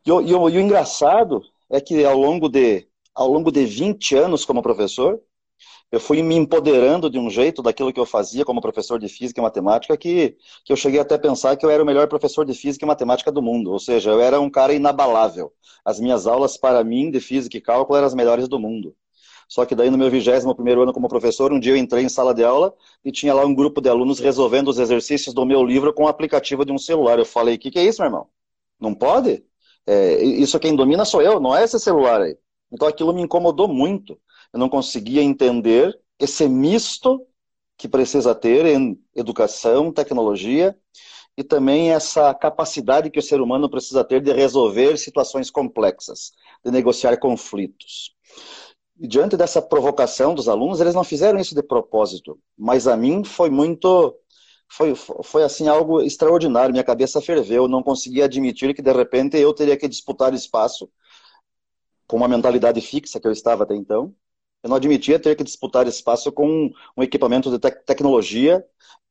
E, 0.07 0.11
e, 0.11 0.31
e 0.31 0.35
o 0.37 0.61
engraçado 0.61 1.43
é 1.69 1.81
que 1.81 2.05
ao 2.05 2.17
longo, 2.17 2.49
de, 2.49 2.87
ao 3.13 3.27
longo 3.27 3.51
de 3.51 3.65
20 3.67 4.15
anos 4.15 4.45
como 4.45 4.63
professor, 4.63 5.21
eu 5.91 5.99
fui 5.99 6.23
me 6.23 6.37
empoderando 6.37 7.11
de 7.11 7.19
um 7.19 7.29
jeito 7.29 7.61
daquilo 7.61 7.93
que 7.93 7.99
eu 7.99 8.07
fazia 8.07 8.45
como 8.45 8.61
professor 8.61 9.01
de 9.01 9.09
física 9.09 9.41
e 9.41 9.43
matemática 9.43 9.97
que, 9.97 10.37
que 10.65 10.73
eu 10.73 10.77
cheguei 10.77 11.01
até 11.01 11.17
a 11.17 11.19
pensar 11.19 11.57
que 11.57 11.67
eu 11.67 11.71
era 11.71 11.83
o 11.83 11.87
melhor 11.87 12.07
professor 12.07 12.47
de 12.47 12.55
física 12.55 12.85
e 12.85 12.87
matemática 12.87 13.33
do 13.33 13.43
mundo. 13.43 13.73
Ou 13.73 13.81
seja, 13.81 14.11
eu 14.13 14.21
era 14.21 14.41
um 14.41 14.49
cara 14.49 14.73
inabalável. 14.73 15.53
As 15.85 15.99
minhas 15.99 16.25
aulas, 16.25 16.57
para 16.57 16.85
mim, 16.85 17.11
de 17.11 17.19
física 17.19 17.57
e 17.57 17.61
cálculo 17.61 17.97
eram 17.97 18.07
as 18.07 18.15
melhores 18.15 18.47
do 18.47 18.61
mundo. 18.61 18.95
Só 19.55 19.65
que 19.65 19.73
daí 19.73 19.89
no 19.89 19.97
meu 19.97 20.11
vigésimo 20.11 20.53
primeiro 20.53 20.83
ano 20.83 20.93
como 20.93 21.09
professor, 21.09 21.53
um 21.53 21.61
dia 21.61 21.75
eu 21.75 21.77
entrei 21.77 22.03
em 22.03 22.09
sala 22.09 22.35
de 22.35 22.43
aula 22.43 22.75
e 23.05 23.13
tinha 23.13 23.33
lá 23.33 23.47
um 23.47 23.55
grupo 23.55 23.81
de 23.81 23.89
alunos 23.89 24.19
resolvendo 24.19 24.67
os 24.67 24.81
exercícios 24.81 25.33
do 25.33 25.47
meu 25.47 25.63
livro 25.63 25.95
com 25.95 26.03
o 26.03 26.09
aplicativo 26.09 26.65
de 26.65 26.73
um 26.73 26.77
celular. 26.77 27.21
Eu 27.21 27.25
falei, 27.25 27.55
o 27.55 27.59
que, 27.61 27.71
que 27.71 27.79
é 27.79 27.85
isso, 27.85 28.03
meu 28.03 28.09
irmão? 28.09 28.29
Não 28.81 28.93
pode? 28.93 29.45
É, 29.87 30.25
isso 30.25 30.59
quem 30.59 30.75
domina 30.75 31.05
sou 31.05 31.23
eu, 31.23 31.39
não 31.39 31.57
é 31.57 31.63
esse 31.63 31.79
celular 31.79 32.21
aí. 32.21 32.37
Então 32.73 32.89
aquilo 32.89 33.15
me 33.15 33.23
incomodou 33.23 33.69
muito. 33.69 34.21
Eu 34.53 34.59
não 34.59 34.69
conseguia 34.69 35.23
entender 35.23 35.97
esse 36.19 36.49
misto 36.49 37.25
que 37.79 37.87
precisa 37.89 38.35
ter 38.35 38.67
em 38.67 39.01
educação, 39.15 39.93
tecnologia 39.93 40.77
e 41.37 41.45
também 41.45 41.93
essa 41.93 42.35
capacidade 42.35 43.09
que 43.09 43.21
o 43.21 43.23
ser 43.23 43.41
humano 43.41 43.71
precisa 43.71 44.03
ter 44.03 44.21
de 44.21 44.33
resolver 44.33 44.99
situações 44.99 45.49
complexas, 45.49 46.33
de 46.65 46.73
negociar 46.73 47.17
conflitos. 47.19 48.13
Diante 48.97 49.37
dessa 49.37 49.61
provocação 49.61 50.35
dos 50.35 50.49
alunos, 50.49 50.81
eles 50.81 50.95
não 50.95 51.03
fizeram 51.03 51.39
isso 51.39 51.55
de 51.55 51.63
propósito, 51.63 52.39
mas 52.57 52.87
a 52.87 52.97
mim 52.97 53.25
foi 53.25 53.51
muito 53.51 54.17
foi, 54.69 54.95
foi 54.95 55.43
assim 55.43 55.69
algo 55.69 56.01
extraordinário, 56.01 56.73
minha 56.73 56.85
cabeça 56.85 57.21
ferveu, 57.21 57.65
eu 57.65 57.69
não 57.69 57.83
conseguia 57.83 58.25
admitir 58.25 58.75
que 58.75 58.83
de 58.83 58.93
repente 58.93 59.37
eu 59.37 59.53
teria 59.53 59.77
que 59.77 59.89
disputar 59.89 60.33
espaço 60.35 60.89
com 62.07 62.17
uma 62.17 62.29
mentalidade 62.29 62.81
fixa 62.81 63.21
que 63.21 63.27
eu 63.27 63.33
estava 63.33 63.65
até 63.65 63.75
então. 63.75 64.15
Eu 64.63 64.71
não 64.71 64.77
admitia 64.77 65.19
ter 65.21 65.37
que 65.37 65.45
disputar 65.45 65.87
espaço 65.87 66.33
com 66.33 66.71
um 66.97 67.03
equipamento 67.03 67.51
de 67.51 67.59
te 67.59 67.71
tecnologia 67.71 68.65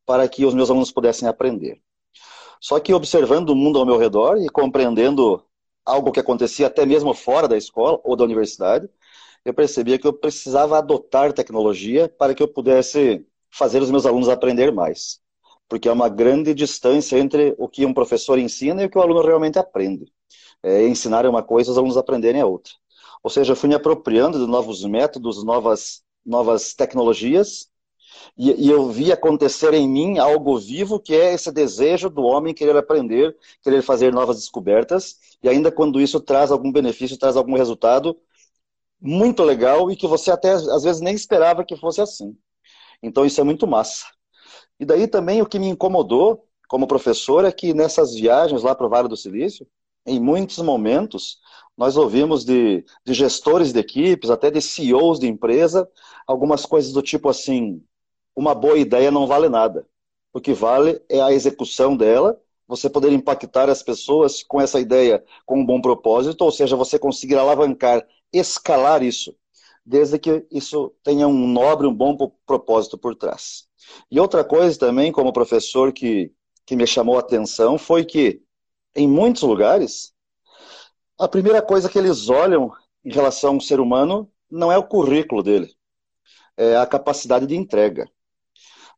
para 0.04 0.28
que 0.28 0.44
os 0.44 0.54
meus 0.54 0.70
alunos 0.70 0.90
pudessem 0.90 1.28
aprender. 1.28 1.80
Só 2.60 2.80
que 2.80 2.92
observando 2.92 3.50
o 3.50 3.56
mundo 3.56 3.78
ao 3.78 3.86
meu 3.86 3.98
redor 3.98 4.38
e 4.38 4.48
compreendendo 4.48 5.42
algo 5.84 6.10
que 6.10 6.20
acontecia 6.20 6.66
até 6.66 6.84
mesmo 6.86 7.14
fora 7.14 7.46
da 7.46 7.56
escola 7.56 8.00
ou 8.04 8.16
da 8.16 8.24
universidade, 8.24 8.88
eu 9.44 9.52
percebia 9.52 9.98
que 9.98 10.06
eu 10.06 10.12
precisava 10.12 10.78
adotar 10.78 11.32
tecnologia 11.32 12.08
para 12.08 12.34
que 12.34 12.42
eu 12.42 12.48
pudesse 12.48 13.26
fazer 13.50 13.82
os 13.82 13.90
meus 13.90 14.06
alunos 14.06 14.28
aprender 14.28 14.72
mais. 14.72 15.20
Porque 15.68 15.88
é 15.88 15.92
uma 15.92 16.08
grande 16.08 16.54
distância 16.54 17.18
entre 17.18 17.54
o 17.58 17.68
que 17.68 17.84
um 17.84 17.94
professor 17.94 18.38
ensina 18.38 18.82
e 18.82 18.86
o 18.86 18.90
que 18.90 18.98
o 18.98 19.02
aluno 19.02 19.22
realmente 19.22 19.58
aprende. 19.58 20.06
É, 20.62 20.86
ensinar 20.86 21.24
é 21.24 21.28
uma 21.28 21.42
coisa, 21.42 21.70
os 21.70 21.78
alunos 21.78 21.96
aprenderem 21.96 22.40
é 22.40 22.44
outra. 22.44 22.72
Ou 23.22 23.30
seja, 23.30 23.52
eu 23.52 23.56
fui 23.56 23.68
me 23.68 23.74
apropriando 23.74 24.38
de 24.38 24.46
novos 24.46 24.84
métodos, 24.84 25.44
novas, 25.44 26.02
novas 26.24 26.74
tecnologias, 26.74 27.68
e, 28.36 28.66
e, 28.66 28.70
eu 28.70 28.88
vi 28.88 29.12
acontecer 29.12 29.74
em 29.74 29.88
mim 29.88 30.18
algo 30.18 30.58
vivo, 30.58 30.98
que 30.98 31.14
é 31.14 31.34
esse 31.34 31.50
desejo 31.52 32.08
do 32.08 32.22
homem 32.22 32.54
querer 32.54 32.76
aprender, 32.76 33.36
querer 33.62 33.82
fazer 33.82 34.12
novas 34.12 34.36
descobertas, 34.36 35.16
e 35.42 35.48
ainda 35.48 35.70
quando 35.70 36.00
isso 36.00 36.20
traz 36.20 36.50
algum 36.50 36.72
benefício, 36.72 37.18
traz 37.18 37.36
algum 37.36 37.54
resultado, 37.56 38.16
muito 39.04 39.42
legal 39.42 39.90
e 39.90 39.96
que 39.96 40.06
você 40.06 40.30
até 40.30 40.52
às 40.52 40.82
vezes 40.82 41.02
nem 41.02 41.14
esperava 41.14 41.62
que 41.62 41.76
fosse 41.76 42.00
assim. 42.00 42.34
Então 43.02 43.26
isso 43.26 43.38
é 43.38 43.44
muito 43.44 43.66
massa. 43.66 44.06
E 44.80 44.86
daí 44.86 45.06
também 45.06 45.42
o 45.42 45.46
que 45.46 45.58
me 45.58 45.68
incomodou 45.68 46.48
como 46.68 46.86
professor 46.86 47.44
é 47.44 47.52
que 47.52 47.74
nessas 47.74 48.14
viagens 48.14 48.62
lá 48.62 48.74
para 48.74 48.86
o 48.86 48.88
Vale 48.88 49.06
do 49.06 49.16
Silício, 49.16 49.66
em 50.06 50.18
muitos 50.18 50.58
momentos, 50.58 51.38
nós 51.76 51.98
ouvimos 51.98 52.44
de, 52.46 52.82
de 53.04 53.12
gestores 53.12 53.72
de 53.72 53.78
equipes, 53.78 54.30
até 54.30 54.50
de 54.50 54.62
CEOs 54.62 55.18
de 55.18 55.26
empresa, 55.26 55.86
algumas 56.26 56.64
coisas 56.64 56.92
do 56.92 57.02
tipo 57.02 57.28
assim: 57.28 57.82
uma 58.34 58.54
boa 58.54 58.78
ideia 58.78 59.10
não 59.10 59.26
vale 59.26 59.50
nada. 59.50 59.86
O 60.32 60.40
que 60.40 60.54
vale 60.54 61.00
é 61.10 61.20
a 61.20 61.32
execução 61.32 61.94
dela, 61.96 62.40
você 62.66 62.88
poder 62.88 63.12
impactar 63.12 63.68
as 63.68 63.82
pessoas 63.82 64.42
com 64.42 64.60
essa 64.60 64.80
ideia 64.80 65.22
com 65.44 65.60
um 65.60 65.66
bom 65.66 65.80
propósito, 65.80 66.42
ou 66.42 66.50
seja, 66.50 66.74
você 66.74 66.98
conseguir 66.98 67.36
alavancar 67.36 68.06
escalar 68.38 69.02
isso, 69.02 69.34
desde 69.84 70.18
que 70.18 70.46
isso 70.50 70.94
tenha 71.02 71.28
um 71.28 71.46
nobre, 71.46 71.86
um 71.86 71.94
bom 71.94 72.16
propósito 72.46 72.96
por 72.98 73.14
trás. 73.14 73.66
E 74.10 74.18
outra 74.18 74.44
coisa 74.44 74.78
também, 74.78 75.12
como 75.12 75.32
professor, 75.32 75.92
que, 75.92 76.32
que 76.64 76.76
me 76.76 76.86
chamou 76.86 77.16
a 77.16 77.20
atenção 77.20 77.78
foi 77.78 78.04
que, 78.04 78.42
em 78.94 79.06
muitos 79.06 79.42
lugares, 79.42 80.14
a 81.18 81.28
primeira 81.28 81.62
coisa 81.62 81.88
que 81.88 81.98
eles 81.98 82.28
olham 82.28 82.72
em 83.04 83.12
relação 83.12 83.54
ao 83.54 83.60
ser 83.60 83.78
humano 83.80 84.30
não 84.50 84.72
é 84.72 84.78
o 84.78 84.86
currículo 84.86 85.42
dele, 85.42 85.74
é 86.56 86.76
a 86.76 86.86
capacidade 86.86 87.46
de 87.46 87.56
entrega. 87.56 88.08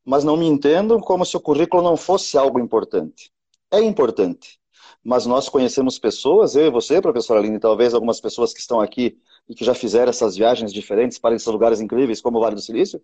Mas 0.05 0.23
não 0.23 0.37
me 0.37 0.47
entendam 0.47 1.01
como 1.01 1.25
se 1.25 1.37
o 1.37 1.41
currículo 1.41 1.83
não 1.83 1.97
fosse 1.97 2.39
algo 2.39 2.61
importante. 2.61 3.33
É 3.71 3.81
importante. 3.81 4.61
Mas 5.07 5.25
nós 5.25 5.49
conhecemos 5.49 6.01
pessoas, 6.01 6.57
eu 6.57 6.67
e 6.67 6.71
você, 6.71 7.01
professora 7.01 7.39
Aline, 7.39 7.61
talvez 7.61 7.95
algumas 7.95 8.21
pessoas 8.21 8.53
que 8.53 8.59
estão 8.59 8.81
aqui 8.81 9.17
e 9.49 9.55
que 9.55 9.65
já 9.65 9.73
fizeram 9.73 10.11
essas 10.11 10.35
viagens 10.35 10.73
diferentes 10.73 11.17
para 11.17 11.37
esses 11.37 11.47
lugares 11.47 11.81
incríveis, 11.81 12.21
como 12.21 12.39
o 12.39 12.41
Vale 12.41 12.57
do 12.57 12.61
Silício, 12.61 13.01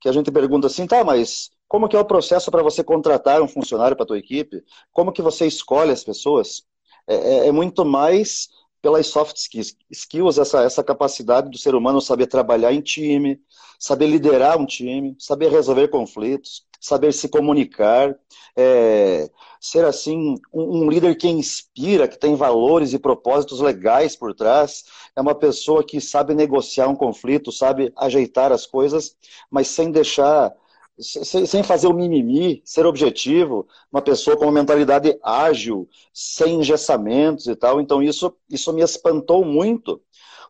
que 0.00 0.08
a 0.08 0.12
gente 0.12 0.32
pergunta 0.32 0.66
assim, 0.66 0.86
tá, 0.86 1.04
mas 1.04 1.50
como 1.68 1.88
que 1.88 1.96
é 1.96 1.98
o 2.00 2.06
processo 2.06 2.50
para 2.50 2.62
você 2.62 2.82
contratar 2.82 3.42
um 3.42 3.48
funcionário 3.48 3.94
para 3.94 4.04
a 4.04 4.06
tua 4.06 4.18
equipe? 4.18 4.64
Como 4.90 5.12
que 5.12 5.20
você 5.20 5.46
escolhe 5.46 5.92
as 5.92 6.02
pessoas? 6.02 6.64
É, 7.06 7.14
é, 7.14 7.48
é 7.48 7.52
muito 7.52 7.84
mais 7.84 8.48
pelas 8.80 9.06
soft 9.06 9.36
skills, 9.36 9.76
skills 9.90 10.38
essa, 10.38 10.62
essa 10.62 10.84
capacidade 10.84 11.50
do 11.50 11.58
ser 11.58 11.74
humano 11.74 12.00
saber 12.00 12.26
trabalhar 12.26 12.72
em 12.72 12.80
time, 12.80 13.40
saber 13.78 14.06
liderar 14.06 14.58
um 14.58 14.66
time, 14.66 15.16
saber 15.18 15.50
resolver 15.50 15.88
conflitos, 15.88 16.64
saber 16.80 17.12
se 17.12 17.28
comunicar, 17.28 18.14
é, 18.56 19.28
ser 19.60 19.84
assim 19.84 20.36
um, 20.52 20.84
um, 20.84 20.90
líder 20.90 21.16
que 21.16 21.28
inspira, 21.28 22.06
que 22.06 22.18
tem 22.18 22.34
valores 22.34 22.92
e 22.92 22.98
propósitos 22.98 23.60
legais 23.60 24.14
por 24.14 24.34
trás, 24.34 24.84
é 25.14 25.20
uma 25.20 25.34
pessoa 25.34 25.84
que 25.84 26.00
sabe 26.00 26.34
negociar 26.34 26.88
um 26.88 26.96
conflito, 26.96 27.50
sabe 27.50 27.92
ajeitar 27.96 28.52
as 28.52 28.66
coisas, 28.66 29.16
mas 29.50 29.68
sem 29.68 29.90
deixar, 29.90 30.54
sem 30.98 31.62
fazer 31.62 31.86
o 31.86 31.92
mimimi, 31.92 32.62
ser 32.64 32.86
objetivo, 32.86 33.66
uma 33.92 34.00
pessoa 34.00 34.36
com 34.36 34.44
uma 34.44 34.52
mentalidade 34.52 35.18
ágil, 35.22 35.88
sem 36.12 36.60
engessamentos 36.60 37.46
e 37.46 37.54
tal. 37.54 37.80
Então 37.80 38.02
isso, 38.02 38.34
isso 38.48 38.72
me 38.72 38.82
espantou 38.82 39.44
muito. 39.44 40.00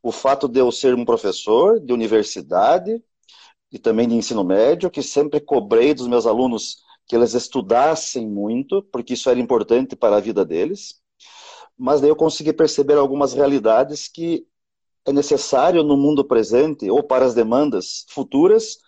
O 0.02 0.12
fato 0.12 0.46
de 0.46 0.60
eu 0.60 0.70
ser 0.70 0.94
um 0.94 1.04
professor 1.04 1.80
de 1.80 1.92
universidade, 1.92 3.02
e 3.72 3.78
também 3.78 4.06
de 4.08 4.14
ensino 4.14 4.44
médio, 4.44 4.90
que 4.90 5.02
sempre 5.02 5.40
cobrei 5.40 5.92
dos 5.92 6.06
meus 6.06 6.26
alunos 6.26 6.78
que 7.06 7.16
eles 7.16 7.34
estudassem 7.34 8.28
muito, 8.28 8.82
porque 8.82 9.14
isso 9.14 9.28
era 9.28 9.40
importante 9.40 9.96
para 9.96 10.16
a 10.16 10.20
vida 10.20 10.44
deles. 10.44 11.00
Mas 11.76 12.00
daí 12.00 12.10
eu 12.10 12.16
consegui 12.16 12.52
perceber 12.52 12.94
algumas 12.94 13.32
realidades 13.32 14.08
que 14.08 14.46
é 15.04 15.12
necessário 15.12 15.82
no 15.82 15.96
mundo 15.96 16.24
presente 16.24 16.90
ou 16.90 17.02
para 17.02 17.24
as 17.24 17.34
demandas 17.34 18.04
futuras 18.08 18.78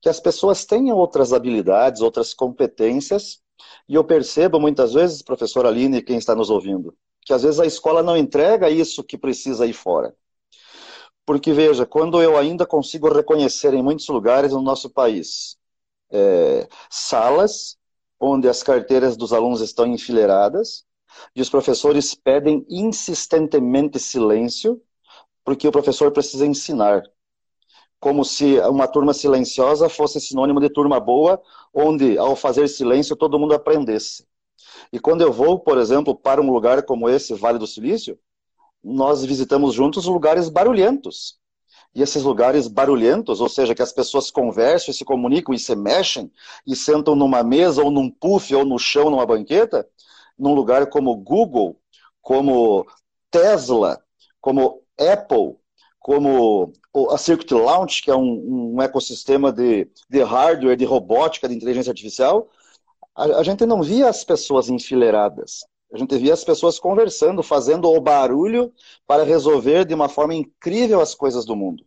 que 0.00 0.08
as 0.08 0.20
pessoas 0.20 0.64
tenham 0.64 0.96
outras 0.96 1.32
habilidades, 1.32 2.02
outras 2.02 2.32
competências. 2.34 3.40
E 3.88 3.94
eu 3.94 4.04
percebo 4.04 4.60
muitas 4.60 4.92
vezes, 4.92 5.22
professor 5.22 5.66
Aline, 5.66 6.02
quem 6.02 6.18
está 6.18 6.34
nos 6.34 6.50
ouvindo, 6.50 6.96
que 7.22 7.32
às 7.32 7.42
vezes 7.42 7.58
a 7.60 7.66
escola 7.66 8.02
não 8.02 8.16
entrega 8.16 8.70
isso 8.70 9.02
que 9.02 9.18
precisa 9.18 9.66
ir 9.66 9.72
fora. 9.72 10.14
Porque, 11.26 11.52
veja, 11.52 11.84
quando 11.84 12.22
eu 12.22 12.38
ainda 12.38 12.64
consigo 12.64 13.12
reconhecer 13.12 13.74
em 13.74 13.82
muitos 13.82 14.08
lugares 14.08 14.52
no 14.52 14.62
nosso 14.62 14.88
país 14.88 15.58
é, 16.10 16.68
salas 16.90 17.76
onde 18.18 18.48
as 18.48 18.62
carteiras 18.62 19.16
dos 19.16 19.32
alunos 19.32 19.60
estão 19.60 19.86
enfileiradas, 19.86 20.84
e 21.34 21.40
os 21.40 21.48
professores 21.48 22.14
pedem 22.14 22.64
insistentemente 22.68 23.98
silêncio, 23.98 24.80
porque 25.44 25.66
o 25.66 25.72
professor 25.72 26.12
precisa 26.12 26.46
ensinar. 26.46 27.02
Como 28.00 28.24
se 28.24 28.58
uma 28.60 28.86
turma 28.86 29.12
silenciosa 29.12 29.88
fosse 29.88 30.20
sinônimo 30.20 30.60
de 30.60 30.70
turma 30.70 31.00
boa, 31.00 31.40
onde, 31.74 32.16
ao 32.16 32.36
fazer 32.36 32.68
silêncio, 32.68 33.16
todo 33.16 33.38
mundo 33.38 33.54
aprendesse. 33.54 34.26
E 34.92 34.98
quando 34.98 35.22
eu 35.22 35.32
vou, 35.32 35.58
por 35.58 35.78
exemplo, 35.78 36.14
para 36.14 36.40
um 36.40 36.50
lugar 36.50 36.82
como 36.84 37.08
esse, 37.08 37.34
Vale 37.34 37.58
do 37.58 37.66
Silício, 37.66 38.18
nós 38.82 39.24
visitamos 39.24 39.74
juntos 39.74 40.06
lugares 40.06 40.48
barulhentos. 40.48 41.38
E 41.94 42.02
esses 42.02 42.22
lugares 42.22 42.68
barulhentos, 42.68 43.40
ou 43.40 43.48
seja, 43.48 43.74
que 43.74 43.82
as 43.82 43.92
pessoas 43.92 44.30
conversam, 44.30 44.94
se 44.94 45.04
comunicam 45.04 45.54
e 45.54 45.58
se 45.58 45.74
mexem, 45.74 46.30
e 46.66 46.76
sentam 46.76 47.16
numa 47.16 47.42
mesa, 47.42 47.82
ou 47.82 47.90
num 47.90 48.10
puff, 48.10 48.54
ou 48.54 48.64
no 48.64 48.78
chão, 48.78 49.10
numa 49.10 49.26
banqueta, 49.26 49.88
num 50.38 50.54
lugar 50.54 50.88
como 50.88 51.16
Google, 51.16 51.80
como 52.22 52.86
Tesla, 53.30 54.00
como 54.40 54.82
Apple, 54.98 55.56
como 55.98 56.72
a 57.10 57.18
Circuit 57.18 57.52
Launch, 57.52 58.02
que 58.02 58.10
é 58.10 58.16
um, 58.16 58.74
um 58.74 58.82
ecossistema 58.82 59.52
de, 59.52 59.90
de 60.08 60.22
hardware, 60.22 60.76
de 60.76 60.84
robótica, 60.84 61.48
de 61.48 61.54
inteligência 61.54 61.90
artificial, 61.90 62.48
a, 63.14 63.24
a 63.24 63.42
gente 63.42 63.66
não 63.66 63.82
via 63.82 64.08
as 64.08 64.24
pessoas 64.24 64.68
enfileiradas. 64.68 65.64
A 65.92 65.96
gente 65.96 66.16
via 66.18 66.34
as 66.34 66.44
pessoas 66.44 66.78
conversando, 66.78 67.42
fazendo 67.42 67.90
o 67.90 68.00
barulho 68.00 68.72
para 69.06 69.24
resolver 69.24 69.84
de 69.84 69.94
uma 69.94 70.08
forma 70.08 70.34
incrível 70.34 71.00
as 71.00 71.14
coisas 71.14 71.44
do 71.44 71.56
mundo. 71.56 71.84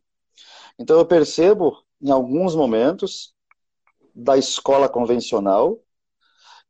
Então 0.78 0.98
eu 0.98 1.06
percebo, 1.06 1.78
em 2.02 2.10
alguns 2.10 2.56
momentos, 2.56 3.34
da 4.14 4.38
escola 4.38 4.90
convencional, 4.90 5.80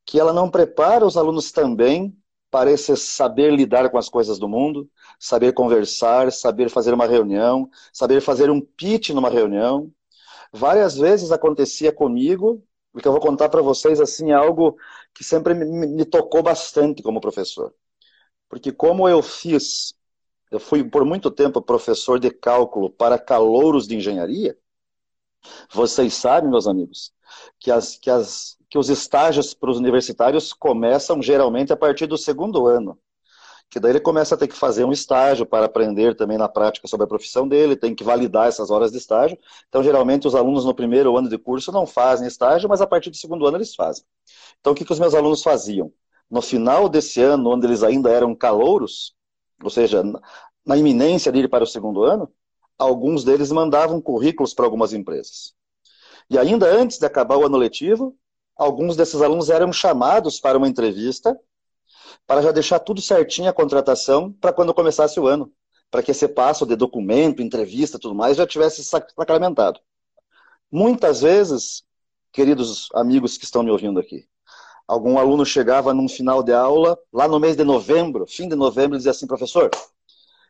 que 0.06 0.20
ela 0.20 0.34
não 0.34 0.50
prepara 0.50 1.06
os 1.06 1.16
alunos 1.16 1.52
também 1.52 2.16
para 2.50 2.70
esse 2.70 2.96
saber 2.98 3.54
lidar 3.54 3.90
com 3.90 3.98
as 3.98 4.10
coisas 4.10 4.38
do 4.38 4.50
mundo, 4.50 4.90
saber 5.22 5.54
conversar, 5.54 6.32
saber 6.32 6.68
fazer 6.68 6.96
uma 6.96 7.06
reunião, 7.06 7.70
saber 7.94 8.22
fazer 8.22 8.50
um 8.50 8.60
pitch 8.60 9.12
numa 9.12 9.30
reunião. 9.30 9.92
Várias 10.52 10.98
vezes 10.98 11.32
acontecia 11.32 11.94
comigo 11.94 12.64
porque 12.92 13.08
eu 13.08 13.12
vou 13.12 13.22
contar 13.22 13.48
para 13.48 13.62
vocês 13.62 14.02
assim 14.02 14.32
algo 14.32 14.76
que 15.14 15.24
sempre 15.24 15.54
me, 15.54 16.04
tocou 16.06 16.42
bastante 16.42 17.04
como 17.04 17.22
professor. 17.22 17.74
Porque 18.50 18.72
como 18.72 19.08
eu 19.08 19.22
fiz, 19.22 19.94
eu 20.52 20.60
fui 20.60 20.84
por 20.84 21.06
muito 21.06 21.30
tempo 21.30 21.62
professor 21.62 22.20
de 22.20 22.32
cálculo 22.32 22.90
para 22.90 23.20
calouros 23.20 23.88
de 23.88 23.96
engenharia, 23.96 24.58
vocês 25.72 26.16
sabem, 26.16 26.50
meus 26.50 26.68
amigos, 26.68 27.14
que, 27.60 27.72
as, 27.72 27.96
que, 27.96 28.10
as, 28.10 28.58
que 28.70 28.78
os 28.78 28.90
estágios 28.90 29.54
para 29.54 29.70
os 29.70 29.78
universitários 29.78 30.52
começam 30.52 31.22
geralmente 31.22 31.72
a 31.72 31.78
partir 31.78 32.08
do 32.08 32.18
segundo 32.18 32.66
ano 32.66 33.00
que 33.72 33.80
daí 33.80 33.94
ele 33.94 34.02
começa 34.02 34.36
a 34.36 34.38
ter 34.38 34.50
que 34.50 34.56
fazer 34.56 34.84
um 34.84 34.92
estágio 34.92 35.46
para 35.46 35.66
aprender 35.66 36.14
também 36.14 36.38
na 36.38 36.50
prática 36.50 36.90
sobre 36.90 37.06
a 37.06 37.08
profissão 37.08 37.48
dele, 37.48 37.78
tem 37.78 37.96
que 37.96 38.04
validar 38.04 38.50
essas 38.50 38.70
horas 38.70 38.92
de 38.92 38.98
estágio. 38.98 39.38
Então, 39.70 39.82
geralmente, 39.82 40.28
os 40.28 40.36
alunos 40.36 40.66
no 40.66 40.76
primeiro 40.76 41.18
ano 41.18 41.30
de 41.30 41.38
curso 41.38 41.72
não 41.72 41.88
fazem 41.88 42.28
estágio, 42.28 42.68
mas 42.68 42.82
a 42.82 42.86
partir 42.86 43.10
do 43.10 43.16
segundo 43.16 43.48
ano 43.48 43.56
eles 43.56 43.74
fazem. 43.74 44.04
Então, 44.60 44.74
o 44.74 44.76
que, 44.76 44.84
que 44.84 44.92
os 44.92 45.00
meus 45.00 45.16
alunos 45.16 45.42
faziam? 45.42 45.90
No 46.30 46.42
final 46.42 46.90
desse 46.90 47.22
ano, 47.22 47.50
onde 47.50 47.66
eles 47.66 47.82
ainda 47.82 48.10
eram 48.12 48.36
calouros, 48.36 49.16
ou 49.64 49.70
seja, 49.70 50.04
na 50.66 50.76
iminência 50.76 51.32
de 51.32 51.40
ir 51.40 51.50
para 51.50 51.64
o 51.64 51.68
segundo 51.68 52.04
ano, 52.04 52.30
alguns 52.78 53.24
deles 53.24 53.54
mandavam 53.54 54.02
currículos 54.02 54.54
para 54.54 54.66
algumas 54.66 54.92
empresas. 54.92 55.54
E 56.30 56.38
ainda 56.38 56.68
antes 56.68 56.98
de 56.98 57.06
acabar 57.06 57.38
o 57.38 57.46
ano 57.46 57.58
letivo, 57.58 58.18
alguns 58.58 58.98
desses 58.98 59.22
alunos 59.22 59.50
eram 59.50 59.72
chamados 59.72 60.42
para 60.42 60.58
uma 60.58 60.68
entrevista 60.68 61.40
para 62.32 62.42
já 62.42 62.54
deixar 62.54 62.80
tudo 62.80 63.02
certinho 63.02 63.50
a 63.50 63.54
contratação 63.54 64.32
para 64.32 64.54
quando 64.54 64.74
começasse 64.74 65.20
o 65.20 65.28
ano, 65.28 65.52
para 65.90 66.02
que 66.02 66.12
esse 66.12 66.30
passo 66.30 66.66
de 66.66 66.78
documento, 66.78 67.42
entrevista, 67.42 68.00
tudo 68.00 68.16
mais 68.16 68.38
já 68.38 68.48
tivesse 68.48 68.82
sacramentado. 68.86 69.82
Muitas 70.72 71.20
vezes, 71.20 71.84
queridos 72.32 72.88
amigos 72.94 73.38
que 73.38 73.44
estão 73.44 73.64
me 73.64 73.70
ouvindo 73.70 74.00
aqui, 74.00 74.30
algum 74.88 75.20
aluno 75.20 75.46
chegava 75.46 75.94
num 75.94 76.08
final 76.08 76.42
de 76.42 76.54
aula, 76.54 76.98
lá 77.12 77.28
no 77.28 77.38
mês 77.38 77.58
de 77.58 77.66
novembro, 77.66 78.26
fim 78.26 78.48
de 78.48 78.56
novembro, 78.56 78.96
e 78.96 79.00
dizia 79.00 79.12
assim, 79.12 79.28
professor, 79.28 79.70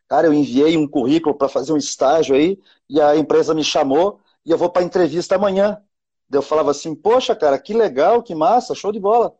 cara, 0.06 0.28
eu 0.28 0.32
enviei 0.32 0.76
um 0.76 0.86
currículo 0.86 1.34
para 1.34 1.48
fazer 1.48 1.72
um 1.72 1.76
estágio 1.76 2.36
aí, 2.36 2.60
e 2.88 3.00
a 3.00 3.16
empresa 3.16 3.54
me 3.54 3.64
chamou, 3.64 4.20
e 4.46 4.52
eu 4.52 4.56
vou 4.56 4.70
para 4.70 4.82
a 4.82 4.84
entrevista 4.84 5.34
amanhã. 5.34 5.82
Eu 6.30 6.42
falava 6.42 6.70
assim, 6.70 6.94
poxa, 6.94 7.34
cara, 7.34 7.58
que 7.58 7.74
legal, 7.74 8.22
que 8.22 8.36
massa, 8.36 8.72
show 8.72 8.92
de 8.92 9.00
bola. 9.00 9.34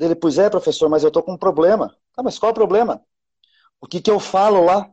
Dele, 0.00 0.14
pois 0.14 0.38
é, 0.38 0.48
professor, 0.48 0.88
mas 0.88 1.04
eu 1.04 1.10
tô 1.10 1.22
com 1.22 1.34
um 1.34 1.36
problema. 1.36 1.94
Tá, 2.14 2.22
mas 2.22 2.38
qual 2.38 2.48
é 2.48 2.52
o 2.52 2.54
problema? 2.54 3.04
O 3.80 3.86
que 3.86 4.00
que 4.00 4.10
eu 4.10 4.18
falo 4.18 4.64
lá? 4.64 4.90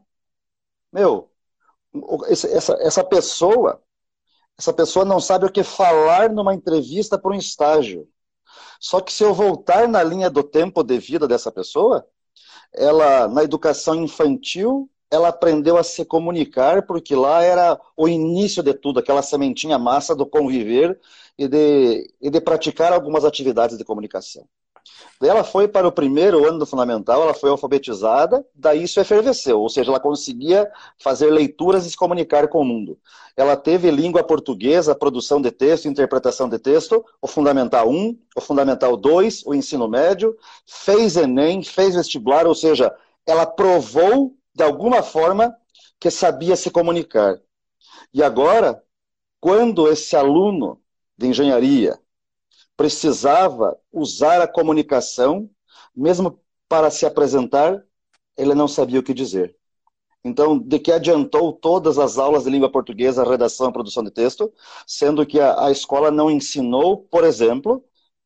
Meu, 0.92 1.32
essa, 2.30 2.74
essa 2.82 3.04
pessoa, 3.06 3.82
essa 4.58 4.74
pessoa 4.74 5.06
não 5.06 5.22
sabe 5.22 5.46
o 5.46 5.52
que 5.52 5.64
falar 5.64 6.30
numa 6.30 6.54
entrevista 6.54 7.18
para 7.18 7.32
um 7.32 7.36
estágio. 7.36 8.10
Só 8.82 9.02
que 9.02 9.14
se 9.14 9.24
eu 9.24 9.34
voltar 9.34 9.88
na 9.88 10.04
linha 10.04 10.30
do 10.30 10.44
tempo 10.44 10.84
de 10.84 11.00
vida 11.00 11.28
dessa 11.28 11.52
pessoa, 11.52 12.06
ela, 12.74 13.28
na 13.30 13.44
educação 13.44 13.96
infantil, 13.96 14.90
ela 15.12 15.30
aprendeu 15.30 15.78
a 15.78 15.84
se 15.84 16.06
comunicar, 16.06 16.86
porque 16.86 17.16
lá 17.16 17.44
era 17.44 17.80
o 17.96 18.10
início 18.10 18.64
de 18.64 18.74
tudo, 18.74 19.00
aquela 19.00 19.22
sementinha 19.22 19.80
massa 19.80 20.16
do 20.16 20.26
conviver 20.26 21.00
e 21.38 21.48
de, 21.48 22.14
e 22.22 22.30
de 22.30 22.42
praticar 22.42 22.94
algumas 22.94 23.26
atividades 23.26 23.78
de 23.78 23.86
comunicação. 23.86 24.48
Ela 25.22 25.44
foi 25.44 25.68
para 25.68 25.88
o 25.88 25.92
primeiro 25.92 26.48
ano 26.48 26.60
do 26.60 26.66
fundamental, 26.66 27.24
ela 27.24 27.34
foi 27.34 27.50
alfabetizada, 27.50 28.46
daí 28.54 28.84
isso 28.84 29.00
efervesceu, 29.00 29.60
ou 29.60 29.70
seja, 29.70 29.90
ela 29.90 30.00
conseguia 30.00 30.70
fazer 31.00 31.32
leituras 31.32 31.86
e 31.86 31.90
se 31.90 31.98
comunicar 31.98 32.48
com 32.48 32.60
o 32.62 32.66
mundo. 32.66 33.00
Ela 33.36 33.58
teve 33.58 33.90
língua 33.90 34.24
portuguesa, 34.24 34.94
produção 34.94 35.42
de 35.42 35.50
texto, 35.50 35.88
interpretação 35.88 36.48
de 36.48 36.60
texto, 36.60 37.04
o 37.20 37.28
Fundamental 37.28 37.90
1, 37.90 38.18
o 38.36 38.42
Fundamental 38.42 38.96
2, 38.96 39.44
o 39.46 39.56
ensino 39.56 39.88
médio, 39.88 40.36
fez 40.68 41.18
Enem, 41.18 41.64
fez 41.64 41.96
vestibular, 41.96 42.46
ou 42.46 42.54
seja, 42.54 42.94
ela 43.26 43.46
provou, 43.46 44.36
de 44.54 44.64
alguma 44.64 45.02
forma, 45.02 45.56
que 46.00 46.12
sabia 46.12 46.56
se 46.56 46.70
comunicar. 46.70 47.40
E 48.14 48.22
agora, 48.22 48.82
quando 49.40 49.88
esse 49.88 50.16
aluno 50.16 50.80
de 51.18 51.28
engenharia, 51.28 52.00
precisava 52.78 53.78
usar 53.92 54.42
a 54.42 54.48
comunicação, 54.48 55.50
mesmo 55.96 56.40
para 56.70 56.92
se 56.92 57.06
apresentar, 57.06 57.84
ele 58.38 58.54
não 58.54 58.68
sabia 58.68 59.00
o 59.00 59.04
que 59.04 59.14
dizer. 59.14 59.56
Então, 60.24 60.60
de 60.60 60.80
que 60.80 60.92
adiantou 60.92 61.54
todas 61.54 61.98
as 61.98 62.18
aulas 62.18 62.44
de 62.44 62.50
língua 62.50 62.72
portuguesa, 62.72 63.24
redação 63.24 63.70
e 63.70 63.74
produção 63.74 64.04
de 64.04 64.12
texto, 64.12 64.52
sendo 64.86 65.26
que 65.26 65.40
a, 65.40 65.66
a 65.68 65.72
escola 65.72 66.12
não 66.12 66.30
ensinou, 66.30 66.98
por 66.98 67.24
exemplo, 67.24 67.84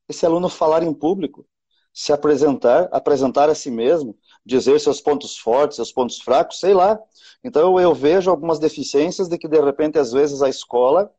esse 0.10 0.26
aluno 0.26 0.50
falar 0.50 0.84
em 0.84 0.94
público, 0.94 1.46
se 1.94 2.12
apresentar, 2.14 2.90
apresentar 2.92 3.50
a 3.50 3.56
si 3.56 3.70
mesmo, 3.70 4.18
dizer 4.46 4.80
seus 4.80 5.02
pontos 5.02 5.38
fortes, 5.38 5.76
seus 5.76 5.92
pontos 5.92 6.20
fracos, 6.20 6.60
sei 6.60 6.74
lá. 6.74 7.00
Então 7.44 7.80
eu 7.80 7.94
vejo 7.94 8.30
algumas 8.32 8.60
deficiências 8.60 9.28
de 9.28 9.38
que 9.38 9.48
de 9.48 9.60
repente 9.60 10.00
às 10.00 10.12
vezes 10.12 10.42
a 10.42 10.50
escola 10.50 11.14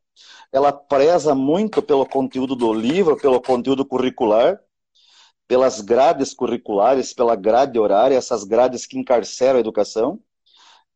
ela 0.53 0.71
preza 0.71 1.33
muito 1.33 1.81
pelo 1.81 2.05
conteúdo 2.05 2.55
do 2.55 2.71
livro, 2.71 3.17
pelo 3.17 3.41
conteúdo 3.41 3.83
curricular, 3.83 4.61
pelas 5.47 5.81
grades 5.81 6.31
curriculares, 6.31 7.11
pela 7.11 7.35
grade 7.35 7.79
horária, 7.79 8.15
essas 8.15 8.43
grades 8.43 8.85
que 8.85 8.97
encarceram 8.97 9.57
a 9.57 9.59
educação, 9.59 10.19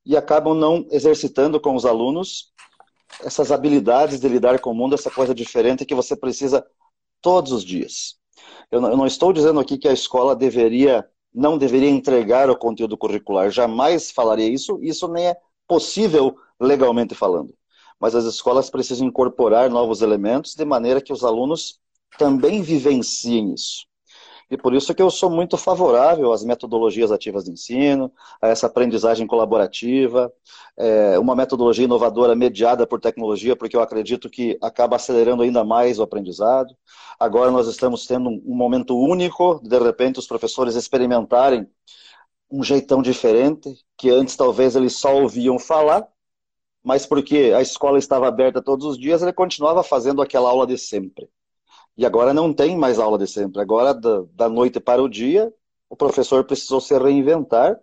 e 0.05 0.15
acabam 0.15 0.53
não 0.53 0.87
exercitando 0.91 1.59
com 1.59 1.75
os 1.75 1.85
alunos 1.85 2.53
essas 3.23 3.51
habilidades 3.51 4.19
de 4.19 4.27
lidar 4.29 4.59
com 4.59 4.69
o 4.69 4.75
mundo, 4.75 4.93
essa 4.93 5.09
coisa 5.09 5.33
diferente 5.33 5.85
que 5.85 5.95
você 5.95 6.15
precisa 6.15 6.63
todos 7.19 7.51
os 7.51 7.63
dias. 7.65 8.15
Eu 8.69 8.79
não, 8.79 8.91
eu 8.91 8.97
não 8.97 9.07
estou 9.07 9.33
dizendo 9.33 9.59
aqui 9.59 9.77
que 9.77 9.87
a 9.87 9.93
escola 9.93 10.35
deveria, 10.35 11.03
não 11.33 11.57
deveria 11.57 11.89
entregar 11.89 12.47
o 12.47 12.55
conteúdo 12.55 12.95
curricular, 12.95 13.49
jamais 13.49 14.11
falaria 14.11 14.47
isso, 14.47 14.77
isso 14.83 15.07
nem 15.07 15.29
é 15.29 15.37
possível 15.67 16.37
legalmente 16.59 17.15
falando 17.15 17.57
mas 17.99 18.15
as 18.15 18.25
escolas 18.25 18.69
precisam 18.69 19.07
incorporar 19.07 19.69
novos 19.69 20.01
elementos 20.01 20.55
de 20.55 20.65
maneira 20.65 21.01
que 21.01 21.13
os 21.13 21.23
alunos 21.23 21.79
também 22.17 22.61
vivenciem 22.61 23.53
isso. 23.53 23.87
E 24.49 24.57
por 24.57 24.73
isso 24.73 24.95
que 24.95 25.01
eu 25.01 25.11
sou 25.11 25.29
muito 25.29 25.57
favorável 25.57 26.31
às 26.31 26.43
metodologias 26.43 27.11
ativas 27.11 27.43
de 27.43 27.51
ensino, 27.51 28.11
a 28.41 28.47
essa 28.47 28.67
aprendizagem 28.67 29.27
colaborativa, 29.27 30.31
é, 30.77 31.19
uma 31.19 31.35
metodologia 31.35 31.83
inovadora 31.83 32.33
mediada 32.33 32.87
por 32.87 32.99
tecnologia, 32.99 33.57
porque 33.57 33.75
eu 33.75 33.81
acredito 33.81 34.29
que 34.29 34.57
acaba 34.61 34.95
acelerando 34.95 35.43
ainda 35.43 35.65
mais 35.65 35.99
o 35.99 36.03
aprendizado. 36.03 36.73
Agora 37.19 37.51
nós 37.51 37.67
estamos 37.67 38.05
tendo 38.05 38.29
um 38.29 38.55
momento 38.55 38.97
único, 38.97 39.59
de 39.61 39.77
repente 39.79 40.19
os 40.19 40.27
professores 40.27 40.75
experimentarem 40.75 41.67
um 42.49 42.63
jeitão 42.63 43.01
diferente, 43.01 43.69
que 43.97 44.09
antes 44.09 44.37
talvez 44.37 44.77
eles 44.77 44.95
só 44.95 45.13
ouviam 45.13 45.59
falar, 45.59 46.07
mas 46.87 47.05
porque 47.05 47.51
a 47.53 47.61
escola 47.61 47.99
estava 47.99 48.29
aberta 48.29 48.61
todos 48.61 48.85
os 48.85 48.97
dias, 48.97 49.21
ele 49.21 49.33
continuava 49.33 49.83
fazendo 49.83 50.21
aquela 50.21 50.49
aula 50.49 50.65
de 50.65 50.77
sempre. 50.77 51.27
E 51.97 52.05
agora 52.05 52.33
não 52.33 52.53
tem 52.53 52.77
mais 52.77 52.97
aula 52.97 53.17
de 53.17 53.27
sempre. 53.27 53.61
Agora, 53.61 53.93
da, 53.93 54.23
da 54.31 54.47
noite 54.47 54.79
para 54.79 55.03
o 55.03 55.09
dia, 55.09 55.53
o 55.89 55.97
professor 55.97 56.45
precisou 56.45 56.79
se 56.79 56.97
reinventar, 56.97 57.77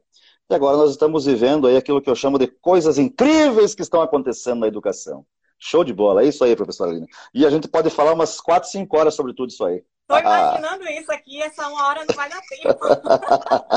e 0.49 0.55
agora 0.55 0.79
nós 0.79 0.91
estamos 0.91 1.27
vivendo 1.27 1.67
aí 1.67 1.77
aquilo 1.77 2.01
que 2.01 2.09
eu 2.09 2.15
chamo 2.15 2.39
de 2.39 2.47
coisas 2.47 2.97
incríveis 2.97 3.75
que 3.75 3.83
estão 3.83 4.01
acontecendo 4.01 4.61
na 4.61 4.69
educação. 4.69 5.27
Show 5.59 5.85
de 5.85 5.93
bola, 5.93 6.23
é 6.23 6.29
isso 6.29 6.43
aí, 6.43 6.57
professora 6.57 6.91
Lina. 6.91 7.07
E 7.35 7.45
a 7.45 7.51
gente 7.51 7.69
pode 7.69 7.91
falar 7.91 8.15
umas 8.15 8.41
4, 8.41 8.71
5 8.71 8.97
horas 8.97 9.15
sobre 9.15 9.35
tudo 9.35 9.51
isso 9.51 9.67
aí. 9.67 9.85
Estou 10.01 10.19
imaginando 10.19 10.83
ah. 10.83 10.93
isso 10.93 11.13
aqui, 11.13 11.43
essa 11.43 11.69
uma 11.69 11.89
hora 11.89 12.07
não 12.09 12.15
vai 12.15 12.31
dar 12.31 12.41
tempo. 12.41 12.79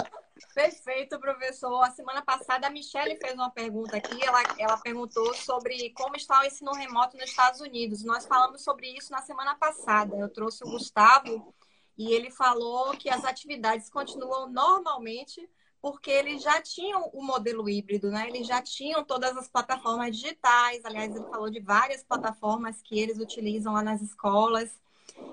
Perfeito, 0.57 1.19
professor. 1.19 1.83
A 1.83 1.91
semana 1.91 2.23
passada 2.23 2.65
a 2.65 2.69
Michelle 2.71 3.15
fez 3.21 3.35
uma 3.35 3.51
pergunta 3.51 3.95
aqui. 3.95 4.25
Ela, 4.25 4.41
ela 4.57 4.77
perguntou 4.77 5.31
sobre 5.35 5.91
como 5.91 6.15
está 6.15 6.41
o 6.41 6.45
ensino 6.45 6.71
remoto 6.71 7.15
nos 7.15 7.29
Estados 7.29 7.61
Unidos. 7.61 8.03
Nós 8.03 8.25
falamos 8.25 8.63
sobre 8.63 8.87
isso 8.87 9.11
na 9.11 9.21
semana 9.21 9.53
passada. 9.53 10.17
Eu 10.17 10.27
trouxe 10.27 10.63
o 10.63 10.71
Gustavo 10.71 11.53
e 11.95 12.11
ele 12.11 12.31
falou 12.31 12.97
que 12.97 13.07
as 13.07 13.23
atividades 13.23 13.87
continuam 13.87 14.49
normalmente 14.49 15.47
porque 15.79 16.09
eles 16.09 16.41
já 16.41 16.59
tinham 16.59 17.07
o 17.13 17.23
modelo 17.23 17.69
híbrido, 17.69 18.09
né? 18.09 18.27
Eles 18.27 18.47
já 18.47 18.59
tinham 18.59 19.03
todas 19.03 19.37
as 19.37 19.47
plataformas 19.47 20.17
digitais. 20.17 20.83
Aliás, 20.83 21.15
ele 21.15 21.25
falou 21.25 21.51
de 21.51 21.59
várias 21.59 22.03
plataformas 22.03 22.81
que 22.81 22.99
eles 22.99 23.19
utilizam 23.19 23.73
lá 23.73 23.83
nas 23.83 24.01
escolas. 24.01 24.81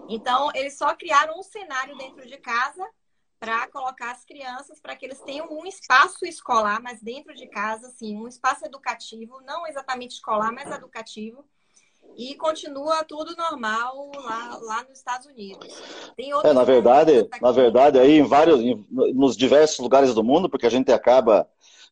Então, 0.07 0.51
eles 0.55 0.77
só 0.77 0.95
criaram 0.95 1.41
um 1.41 1.43
cenário 1.43 1.97
dentro 1.97 2.27
de 2.29 2.37
casa 2.37 2.87
para 3.45 3.69
colocar 3.69 4.11
as 4.11 4.25
crianças 4.25 4.81
para 4.81 4.97
que 4.97 5.05
eles 5.05 5.21
tenham 5.21 5.47
um 5.53 5.67
espaço 5.67 6.25
escolar, 6.25 6.81
mas 6.83 7.03
dentro 7.03 7.35
de 7.35 7.47
casa, 7.47 7.89
assim, 7.89 8.17
um 8.17 8.27
espaço 8.27 8.65
educativo, 8.65 9.43
não 9.47 9.67
exatamente 9.67 10.13
escolar, 10.13 10.51
mas 10.51 10.71
educativo, 10.71 11.45
e 12.17 12.35
continua 12.37 13.05
tudo 13.05 13.37
normal 13.37 14.11
lá, 14.15 14.59
lá 14.63 14.85
nos 14.85 14.97
Estados 14.97 15.27
Unidos. 15.27 15.69
é, 16.43 16.53
na 16.55 16.65
verdade, 16.65 17.29
na 17.43 17.53
verdade, 17.53 17.99
aí 17.99 18.19
em 18.19 18.23
vários, 18.23 18.61
em, 18.61 18.83
nos 18.91 19.37
diversos 19.37 19.79
lugares 19.79 20.15
do 20.15 20.25
mundo, 20.25 20.49
porque 20.49 20.67
a 20.67 20.71
gente 20.71 20.91
acaba 20.91 21.47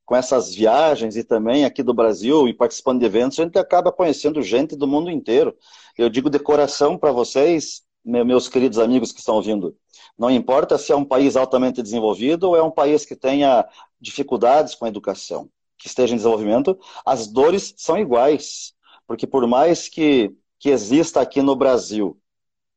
com 0.07 0.17
essas 0.17 0.55
viagens 0.55 1.17
e 1.17 1.25
também 1.25 1.67
aqui 1.67 1.83
do 1.83 1.93
Brasil 1.93 2.49
e 2.49 2.55
participando 2.55 3.01
de 3.01 3.07
eventos, 3.07 3.39
a 3.39 3.43
gente 3.43 3.59
acaba 3.59 3.93
conhecendo 3.93 4.41
gente 4.41 4.75
do 4.75 4.87
mundo 4.87 5.11
inteiro. 5.11 5.55
Eu 5.99 6.09
digo 6.09 6.31
de 6.31 6.39
coração 6.39 6.97
para 6.97 7.13
vocês, 7.13 7.83
meus 8.03 8.49
queridos 8.49 8.79
amigos 8.79 9.13
que 9.13 9.19
estão 9.19 9.35
ouvindo, 9.35 9.77
não 10.19 10.31
importa 10.31 10.79
se 10.79 10.93
é 10.93 10.97
um 10.97 11.05
país 11.05 11.37
altamente 11.37 11.83
desenvolvido 11.83 12.49
ou 12.49 12.57
é 12.57 12.63
um 12.63 12.71
país 12.71 13.05
que 13.05 13.17
tenha 13.17 13.67
dificuldades 14.01 14.75
com 14.75 14.85
a 14.85 14.89
educação, 14.89 15.51
que 15.79 15.87
esteja 15.87 16.15
em 16.15 16.17
desenvolvimento, 16.17 16.79
as 17.05 17.27
dores 17.27 17.75
são 17.77 17.99
iguais. 17.99 18.75
Porque 19.07 19.27
por 19.27 19.47
mais 19.47 19.89
que, 19.89 20.35
que 20.59 20.71
exista 20.71 21.21
aqui 21.21 21.43
no 21.43 21.57
Brasil, 21.57 22.19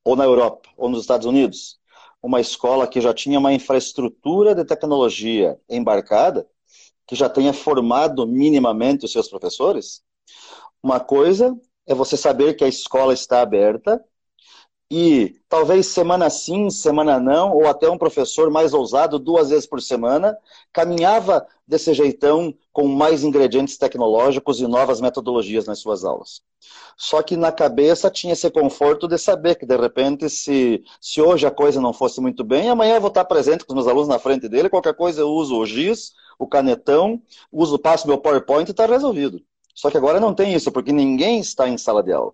ou 0.04 0.16
na 0.16 0.24
Europa, 0.24 0.70
ou 0.78 0.90
nos 0.90 1.02
Estados 1.02 1.26
Unidos, 1.26 1.80
uma 2.22 2.42
escola 2.42 2.88
que 2.88 3.02
já 3.02 3.14
tinha 3.14 3.38
uma 3.40 3.54
infraestrutura 3.54 4.56
de 4.56 4.66
tecnologia 4.66 5.60
embarcada, 5.70 6.48
que 7.08 7.16
já 7.16 7.30
tenha 7.30 7.54
formado 7.54 8.26
minimamente 8.26 9.06
os 9.06 9.12
seus 9.12 9.28
professores, 9.28 10.04
uma 10.82 11.00
coisa 11.00 11.56
é 11.86 11.94
você 11.94 12.18
saber 12.18 12.56
que 12.56 12.64
a 12.64 12.68
escola 12.68 13.14
está 13.14 13.42
aberta 13.42 14.04
e 14.98 15.36
talvez 15.50 15.88
semana 15.88 16.30
sim, 16.30 16.70
semana 16.70 17.20
não, 17.20 17.52
ou 17.52 17.68
até 17.68 17.90
um 17.90 17.98
professor 17.98 18.50
mais 18.50 18.74
ousado, 18.74 19.20
duas 19.20 19.50
vezes 19.50 19.66
por 19.66 19.82
semana, 19.82 20.38
caminhava 20.72 21.46
desse 21.68 21.94
jeitão 21.94 22.56
com 22.72 22.88
mais 22.88 23.22
ingredientes 23.22 23.78
tecnológicos 23.78 24.62
e 24.62 24.68
novas 24.68 25.02
metodologias 25.02 25.66
nas 25.66 25.80
suas 25.80 26.06
aulas. 26.06 26.42
Só 26.96 27.22
que 27.22 27.36
na 27.36 27.52
cabeça 27.52 28.10
tinha 28.10 28.32
esse 28.32 28.50
conforto 28.50 29.06
de 29.06 29.18
saber 29.18 29.56
que, 29.56 29.66
de 29.66 29.76
repente, 29.76 30.30
se, 30.30 30.82
se 31.02 31.22
hoje 31.22 31.46
a 31.46 31.52
coisa 31.52 31.82
não 31.82 31.92
fosse 31.92 32.22
muito 32.22 32.42
bem, 32.42 32.70
amanhã 32.70 32.96
eu 32.96 33.02
vou 33.02 33.10
estar 33.10 33.26
presente 33.26 33.66
com 33.66 33.74
os 33.74 33.76
meus 33.76 33.88
alunos 33.90 34.08
na 34.08 34.18
frente 34.18 34.48
dele, 34.48 34.70
qualquer 34.70 34.96
coisa 34.96 35.20
eu 35.20 35.28
uso 35.28 35.58
o 35.58 35.66
giz, 35.66 36.14
o 36.40 36.48
canetão, 36.48 37.22
uso, 37.52 37.78
passo 37.78 38.08
meu 38.08 38.18
PowerPoint 38.18 38.70
e 38.70 38.72
está 38.72 38.86
resolvido. 38.86 39.42
Só 39.74 39.92
que 39.92 39.98
agora 39.98 40.22
não 40.22 40.34
tem 40.34 40.54
isso, 40.54 40.72
porque 40.72 40.94
ninguém 40.94 41.42
está 41.42 41.68
em 41.68 41.78
sala 41.78 42.02
de 42.02 42.14
aula. 42.14 42.34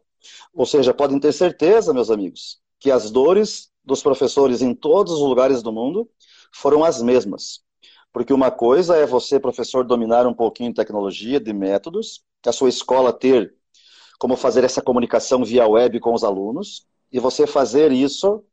Ou 0.54 0.66
seja, 0.66 0.94
podem 0.94 1.20
ter 1.20 1.32
certeza, 1.32 1.94
meus 1.94 2.10
amigos, 2.10 2.60
que 2.80 2.92
as 2.92 3.12
dores 3.12 3.72
dos 3.84 4.02
professores 4.02 4.62
em 4.62 4.74
todos 4.74 5.14
os 5.14 5.20
lugares 5.20 5.62
do 5.64 5.72
mundo 5.72 6.10
foram 6.54 6.84
as 6.84 7.02
mesmas. 7.02 7.62
Porque 8.14 8.34
uma 8.34 8.52
coisa 8.52 8.98
é 8.98 9.06
você, 9.06 9.40
professor, 9.40 9.86
dominar 9.86 10.28
um 10.28 10.34
pouquinho 10.34 10.70
de 10.70 10.76
tecnologia, 10.76 11.40
de 11.40 11.54
métodos, 11.54 12.24
a 12.46 12.52
sua 12.52 12.70
escola 12.70 13.14
ter 13.14 13.56
como 14.20 14.36
fazer 14.36 14.64
essa 14.64 14.82
comunicação 14.82 15.44
via 15.44 15.68
web 15.68 16.00
com 16.00 16.14
os 16.14 16.24
alunos, 16.24 16.86
e 17.12 17.20
você 17.20 17.48
fazer 17.48 17.92
isso 17.92 18.44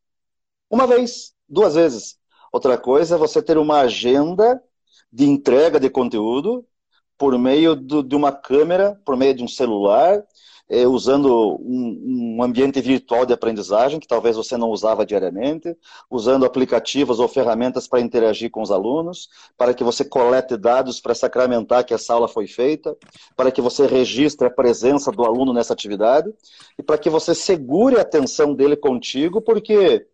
uma 0.70 0.86
vez, 0.86 1.34
duas 1.48 1.74
vezes. 1.74 2.18
Outra 2.52 2.78
coisa 2.78 3.16
é 3.16 3.18
você 3.18 3.42
ter 3.42 3.58
uma 3.58 3.80
agenda 3.80 4.62
de 5.12 5.24
entrega 5.26 5.78
de 5.78 5.90
conteúdo 5.90 6.66
por 7.18 7.38
meio 7.38 7.74
do, 7.74 8.02
de 8.02 8.14
uma 8.14 8.32
câmera, 8.32 8.98
por 9.04 9.16
meio 9.16 9.34
de 9.34 9.42
um 9.42 9.48
celular, 9.48 10.24
é, 10.68 10.86
usando 10.86 11.56
um, 11.60 12.36
um, 12.36 12.42
ambiente 12.42 12.80
virtual 12.80 13.24
de 13.24 13.32
aprendizagem, 13.32 13.98
que 13.98 14.06
talvez 14.06 14.36
você 14.36 14.56
não 14.56 14.68
usava 14.68 15.06
diariamente, 15.06 15.74
usando 16.10 16.44
aplicativos 16.44 17.20
ou 17.20 17.26
ferramentas 17.26 17.88
para 17.88 18.00
interagir 18.00 18.50
com 18.50 18.60
os 18.60 18.70
alunos, 18.70 19.28
para 19.56 19.72
que 19.72 19.82
você 19.82 20.04
colete 20.04 20.56
dados 20.56 21.00
para 21.00 21.14
sacramentar 21.14 21.84
que 21.84 21.94
essa 21.94 22.12
aula 22.12 22.28
foi 22.28 22.46
feita, 22.46 22.96
para 23.34 23.50
que 23.50 23.62
você 23.62 23.86
registre 23.86 24.46
a 24.46 24.50
presença 24.50 25.10
do 25.10 25.24
aluno 25.24 25.52
nessa 25.54 25.72
atividade 25.72 26.30
e 26.78 26.82
para 26.82 26.98
que 26.98 27.08
você 27.08 27.34
segure 27.34 27.96
a 27.96 28.02
atenção 28.02 28.54
dele 28.54 28.76
contigo, 28.76 29.40
porque 29.40 30.06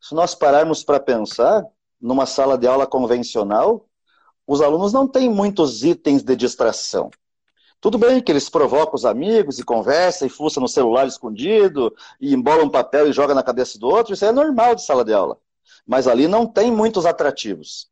se 0.00 0.14
nós 0.14 0.34
pararmos 0.34 0.84
para 0.84 1.00
pensar, 1.00 1.64
numa 2.00 2.26
sala 2.26 2.58
de 2.58 2.66
aula 2.66 2.86
convencional, 2.86 3.86
os 4.46 4.60
alunos 4.60 4.92
não 4.92 5.06
têm 5.06 5.30
muitos 5.30 5.84
itens 5.84 6.22
de 6.22 6.34
distração. 6.34 7.10
Tudo 7.82 7.98
bem 7.98 8.22
que 8.22 8.30
eles 8.30 8.48
provocam 8.48 8.94
os 8.94 9.04
amigos 9.04 9.58
e 9.58 9.64
conversam 9.64 10.24
e 10.24 10.30
fuçam 10.30 10.60
no 10.60 10.68
celular 10.68 11.04
escondido 11.04 11.92
e 12.20 12.32
embolam 12.32 12.66
um 12.66 12.70
papel 12.70 13.08
e 13.08 13.12
joga 13.12 13.34
na 13.34 13.42
cabeça 13.42 13.76
do 13.76 13.88
outro, 13.88 14.14
isso 14.14 14.24
é 14.24 14.30
normal 14.30 14.76
de 14.76 14.84
sala 14.84 15.04
de 15.04 15.12
aula. 15.12 15.36
Mas 15.84 16.06
ali 16.06 16.28
não 16.28 16.46
tem 16.46 16.70
muitos 16.70 17.04
atrativos. 17.04 17.88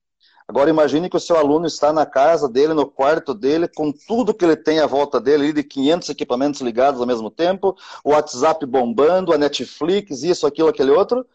Agora 0.46 0.70
imagine 0.70 1.11
que 1.11 1.16
o 1.16 1.20
seu 1.20 1.37
aluno 1.37 1.66
está 1.66 1.92
na 1.92 2.07
casa 2.07 2.48
dele, 2.48 2.72
no 2.72 2.87
quarto 2.87 3.35
dele, 3.35 3.66
com 3.66 3.90
tudo 3.90 4.33
que 4.33 4.44
ele 4.44 4.55
tem 4.55 4.79
à 4.79 4.87
volta 4.87 5.20
dele, 5.20 5.53
de 5.53 5.64
500 5.64 6.09
equipamentos 6.11 6.61
ligados 6.61 7.00
ao 7.00 7.07
mesmo 7.07 7.29
tempo, 7.29 7.76
o 8.05 8.11
WhatsApp 8.11 8.64
bombando, 8.66 9.33
a 9.33 9.38
Netflix, 9.38 10.22
isso, 10.22 10.46
aquilo, 10.46 10.68
aquele 10.68 10.92
outro, 10.92 11.26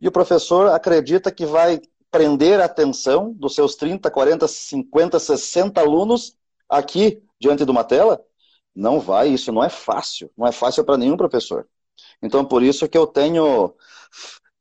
e 0.00 0.08
o 0.08 0.12
professor 0.12 0.66
acredita 0.70 1.30
que 1.30 1.46
vai 1.46 1.80
prender 2.10 2.58
a 2.60 2.64
atenção 2.64 3.32
dos 3.32 3.54
seus 3.54 3.76
30, 3.76 4.10
40, 4.10 4.48
50, 4.48 5.16
60 5.20 5.80
alunos 5.80 6.34
aqui 6.68 7.22
diante 7.40 7.64
de 7.64 7.70
uma 7.70 7.84
tela? 7.84 8.22
Não 8.74 9.00
vai, 9.00 9.28
isso 9.28 9.52
não 9.52 9.64
é 9.64 9.68
fácil. 9.68 10.30
Não 10.36 10.46
é 10.46 10.52
fácil 10.52 10.84
para 10.84 10.96
nenhum 10.96 11.16
professor. 11.16 11.66
Então, 12.22 12.44
por 12.44 12.62
isso 12.62 12.88
que 12.88 12.96
eu 12.96 13.06
tenho, 13.06 13.74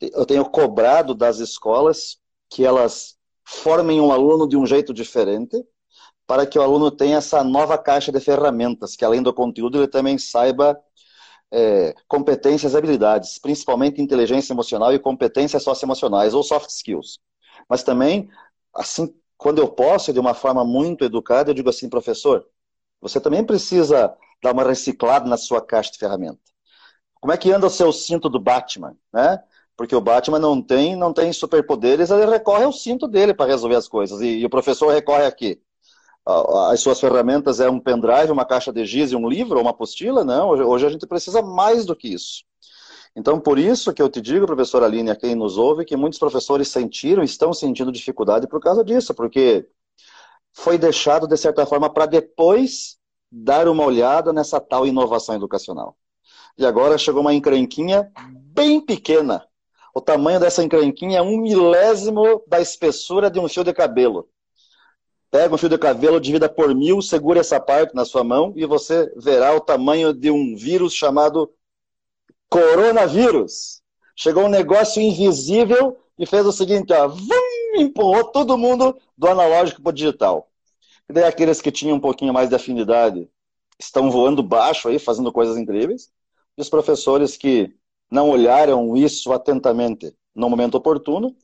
eu 0.02 0.26
tenho 0.26 0.46
cobrado 0.50 1.14
das 1.14 1.40
escolas 1.40 2.18
que 2.50 2.66
elas 2.66 3.18
formem 3.46 4.00
um 4.02 4.12
aluno 4.12 4.48
de 4.48 4.58
um 4.58 4.66
jeito 4.66 4.94
diferente, 4.94 5.64
para 6.28 6.46
que 6.46 6.60
o 6.60 6.62
aluno 6.62 6.92
tenha 6.92 7.18
essa 7.18 7.44
nova 7.44 7.78
caixa 7.78 8.12
de 8.12 8.20
ferramentas, 8.20 8.96
que 8.96 9.04
além 9.04 9.24
do 9.24 9.34
conteúdo 9.34 9.80
ele 9.80 9.88
também 9.88 10.18
saiba 10.18 10.80
é, 11.52 11.96
competências 12.08 12.74
e 12.74 12.78
habilidades, 12.78 13.40
principalmente 13.40 14.02
inteligência 14.02 14.54
emocional 14.54 14.94
e 14.94 15.00
competências 15.00 15.64
socioemocionais, 15.64 16.34
ou 16.34 16.44
soft 16.44 16.70
skills. 16.70 17.20
Mas 17.68 17.82
também, 17.84 18.30
assim, 18.76 19.14
quando 19.38 19.60
eu 19.60 19.68
posso, 19.68 20.14
de 20.14 20.20
uma 20.20 20.34
forma 20.36 20.64
muito 20.64 21.04
educada, 21.04 21.50
eu 21.50 21.56
digo 21.56 21.70
assim, 21.70 21.90
professor, 21.90 22.46
você 23.02 23.20
também 23.20 23.44
precisa 23.44 24.14
dar 24.42 24.54
uma 24.54 24.64
reciclada 24.64 25.28
na 25.28 25.38
sua 25.38 25.62
caixa 25.62 25.92
de 25.92 25.98
ferramenta. 25.98 26.40
Como 27.20 27.34
é 27.34 27.38
que 27.38 27.52
anda 27.52 27.68
o 27.68 27.70
seu 27.70 27.92
cinto 27.92 28.30
do 28.30 28.40
Batman, 28.40 28.96
né? 29.14 29.42
Porque 29.76 29.96
o 29.96 30.02
Batman 30.02 30.40
não 30.40 30.62
tem, 30.62 30.96
não 30.96 31.14
tem 31.14 31.32
superpoderes, 31.32 32.10
ele 32.10 32.26
recorre 32.26 32.66
ao 32.66 32.74
cinto 32.74 33.08
dele 33.08 33.34
para 33.34 33.50
resolver 33.50 33.76
as 33.76 33.88
coisas. 33.88 34.20
E, 34.22 34.40
e, 34.40 34.46
o 34.46 34.50
professor 34.50 34.92
recorre 34.92 35.26
aqui. 35.26 35.62
As 36.70 36.82
suas 36.82 37.00
ferramentas 37.00 37.60
é 37.60 37.70
um 37.70 37.80
pendrive, 37.80 38.32
uma 38.32 38.46
caixa 38.46 38.72
de 38.72 38.86
giz 38.86 39.12
e 39.12 39.16
um 39.16 39.28
livro, 39.28 39.56
ou 39.56 39.62
uma 39.62 39.72
apostila? 39.72 40.24
Não, 40.24 40.50
hoje, 40.50 40.64
hoje 40.64 40.86
a 40.86 40.90
gente 40.90 41.08
precisa 41.08 41.42
mais 41.42 41.86
do 41.86 41.96
que 41.96 42.10
isso. 42.10 42.44
Então, 43.16 43.40
por 43.40 43.58
isso 43.58 43.94
que 43.94 44.02
eu 44.02 44.10
te 44.10 44.22
digo, 44.22 44.46
professora 44.46 44.86
Aline, 44.86 45.10
a 45.10 45.16
quem 45.16 45.34
nos 45.34 45.58
ouve, 45.58 45.86
que 45.86 45.98
muitos 45.98 46.20
professores 46.20 46.68
sentiram, 46.68 47.24
estão 47.24 47.54
sentindo 47.54 47.92
dificuldade 47.92 48.48
por 48.48 48.62
causa 48.62 48.84
disso, 48.84 49.14
porque 49.14 49.68
foi 50.54 50.78
deixado, 50.78 51.28
de 51.28 51.38
certa 51.38 51.66
forma, 51.66 51.90
para 51.90 52.06
depois 52.06 52.98
dar 53.32 53.68
uma 53.68 53.86
olhada 53.86 54.34
nessa 54.34 54.60
tal 54.60 54.86
inovação 54.86 55.36
educacional. 55.36 55.96
E 56.58 56.66
agora 56.66 56.98
chegou 56.98 57.22
uma 57.22 57.34
encrenquinha 57.34 58.12
bem 58.32 58.82
pequena. 58.82 59.46
O 59.94 60.02
tamanho 60.02 60.40
dessa 60.40 60.64
encrenquinha 60.64 61.20
é 61.20 61.22
um 61.22 61.38
milésimo 61.38 62.44
da 62.48 62.60
espessura 62.60 63.30
de 63.30 63.40
um 63.40 63.48
fio 63.48 63.64
de 63.64 63.74
cabelo. 63.74 64.28
Pega 65.32 65.54
um 65.54 65.58
fio 65.58 65.70
de 65.70 65.78
cabelo, 65.78 66.20
divida 66.20 66.50
por 66.50 66.74
mil, 66.74 67.02
segura 67.02 67.40
essa 67.40 67.60
parte 67.60 67.94
na 67.94 68.04
sua 68.04 68.24
mão 68.24 68.54
e 68.56 68.66
você 68.66 69.12
verá 69.16 69.56
o 69.56 69.60
tamanho 69.62 70.14
de 70.14 70.32
um 70.32 70.56
vírus 70.56 70.94
chamado 70.94 71.52
coronavírus. 72.50 73.82
Chegou 74.16 74.46
um 74.46 74.50
negócio 74.50 75.02
invisível 75.02 75.98
e 76.18 76.26
fez 76.26 76.46
o 76.46 76.52
seguinte, 76.52 76.92
ó, 76.92 77.08
vum, 77.08 77.49
empurrou 77.76 78.26
todo 78.26 78.58
mundo 78.58 78.98
do 79.18 79.28
analógico 79.28 79.82
para 79.82 79.90
o 79.90 79.94
digital. 79.94 80.50
E 81.10 81.14
daí 81.14 81.24
aqueles 81.24 81.62
que 81.62 81.72
tinham 81.72 81.98
um 81.98 82.00
pouquinho 82.00 82.34
mais 82.34 82.50
de 82.50 82.56
afinidade 82.56 83.30
estão 83.80 84.12
voando 84.12 84.44
baixo 84.44 84.88
aí, 84.88 85.00
fazendo 85.00 85.32
coisas 85.32 85.58
incríveis. 85.58 86.12
E 86.58 86.62
os 86.62 86.70
professores 86.70 87.38
que 87.38 87.74
não 88.12 88.30
olharam 88.30 88.96
isso 88.96 89.32
atentamente 89.32 90.14
no 90.36 90.50
momento 90.50 90.76
oportuno 90.76 91.36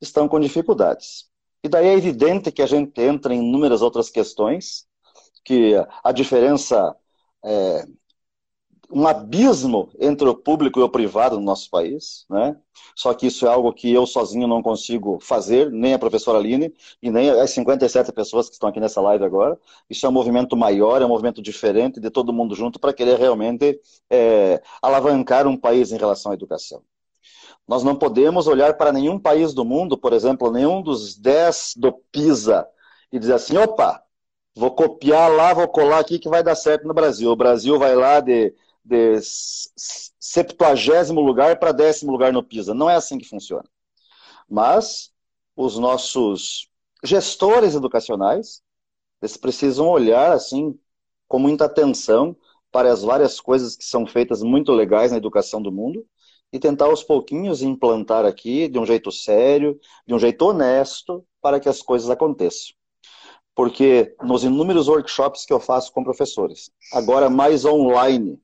estão 0.00 0.28
com 0.28 0.40
dificuldades. 0.40 1.26
E 1.62 1.68
daí 1.68 1.86
é 1.86 1.94
evidente 1.94 2.52
que 2.52 2.60
a 2.60 2.66
gente 2.66 3.00
entra 3.00 3.34
em 3.34 3.38
inúmeras 3.38 3.80
outras 3.80 4.10
questões, 4.10 4.86
que 5.44 5.72
a 6.02 6.12
diferença 6.12 6.94
é, 7.44 7.86
um 8.90 9.06
abismo 9.06 9.90
entre 9.98 10.28
o 10.28 10.34
público 10.34 10.78
e 10.78 10.82
o 10.82 10.88
privado 10.88 11.36
no 11.36 11.44
nosso 11.44 11.70
país, 11.70 12.24
né? 12.28 12.56
Só 12.94 13.12
que 13.14 13.26
isso 13.26 13.46
é 13.46 13.48
algo 13.50 13.72
que 13.72 13.92
eu 13.92 14.06
sozinho 14.06 14.46
não 14.46 14.62
consigo 14.62 15.18
fazer, 15.20 15.70
nem 15.70 15.94
a 15.94 15.98
professora 15.98 16.38
Aline 16.38 16.72
e 17.02 17.10
nem 17.10 17.30
as 17.30 17.50
57 17.50 18.12
pessoas 18.12 18.48
que 18.48 18.54
estão 18.54 18.68
aqui 18.68 18.80
nessa 18.80 19.00
live 19.00 19.24
agora. 19.24 19.58
Isso 19.88 20.06
é 20.06 20.08
um 20.08 20.12
movimento 20.12 20.56
maior, 20.56 21.02
é 21.02 21.04
um 21.04 21.08
movimento 21.08 21.42
diferente 21.42 22.00
de 22.00 22.10
todo 22.10 22.32
mundo 22.32 22.54
junto 22.54 22.78
para 22.78 22.92
querer 22.92 23.18
realmente 23.18 23.80
é, 24.10 24.62
alavancar 24.82 25.46
um 25.46 25.56
país 25.56 25.92
em 25.92 25.96
relação 25.96 26.32
à 26.32 26.34
educação. 26.34 26.82
Nós 27.66 27.82
não 27.82 27.96
podemos 27.96 28.46
olhar 28.46 28.76
para 28.76 28.92
nenhum 28.92 29.18
país 29.18 29.54
do 29.54 29.64
mundo, 29.64 29.96
por 29.96 30.12
exemplo, 30.12 30.50
nenhum 30.50 30.82
dos 30.82 31.16
10 31.16 31.74
do 31.76 31.92
PISA 32.12 32.66
e 33.10 33.18
dizer 33.18 33.34
assim, 33.34 33.56
opa, 33.56 34.02
vou 34.54 34.70
copiar 34.70 35.30
lá, 35.30 35.54
vou 35.54 35.68
colar 35.68 36.00
aqui 36.00 36.18
que 36.18 36.28
vai 36.28 36.42
dar 36.42 36.54
certo 36.54 36.86
no 36.86 36.94
Brasil. 36.94 37.30
O 37.30 37.36
Brasil 37.36 37.78
vai 37.78 37.94
lá 37.94 38.20
de 38.20 38.54
de 38.84 39.18
septuagésimo 39.22 41.20
lugar 41.20 41.58
para 41.58 41.72
décimo 41.72 42.12
lugar 42.12 42.32
no 42.32 42.42
PISA. 42.42 42.74
Não 42.74 42.90
é 42.90 42.96
assim 42.96 43.18
que 43.18 43.28
funciona. 43.28 43.64
Mas 44.48 45.10
os 45.56 45.78
nossos 45.78 46.68
gestores 47.02 47.74
educacionais, 47.74 48.62
eles 49.22 49.36
precisam 49.36 49.88
olhar 49.88 50.32
assim 50.32 50.78
com 51.26 51.38
muita 51.38 51.64
atenção 51.64 52.36
para 52.70 52.92
as 52.92 53.02
várias 53.02 53.40
coisas 53.40 53.76
que 53.76 53.84
são 53.84 54.06
feitas 54.06 54.42
muito 54.42 54.72
legais 54.72 55.12
na 55.12 55.16
educação 55.16 55.62
do 55.62 55.72
mundo 55.72 56.04
e 56.52 56.58
tentar 56.58 56.86
aos 56.86 57.02
pouquinhos 57.02 57.62
implantar 57.62 58.24
aqui 58.24 58.68
de 58.68 58.78
um 58.78 58.86
jeito 58.86 59.10
sério, 59.10 59.78
de 60.06 60.14
um 60.14 60.18
jeito 60.18 60.42
honesto, 60.42 61.24
para 61.40 61.58
que 61.58 61.68
as 61.68 61.82
coisas 61.82 62.10
aconteçam. 62.10 62.74
Porque 63.54 64.14
nos 64.22 64.44
inúmeros 64.44 64.88
workshops 64.88 65.44
que 65.44 65.52
eu 65.52 65.60
faço 65.60 65.92
com 65.92 66.02
professores, 66.02 66.70
agora 66.92 67.30
mais 67.30 67.64
online, 67.64 68.40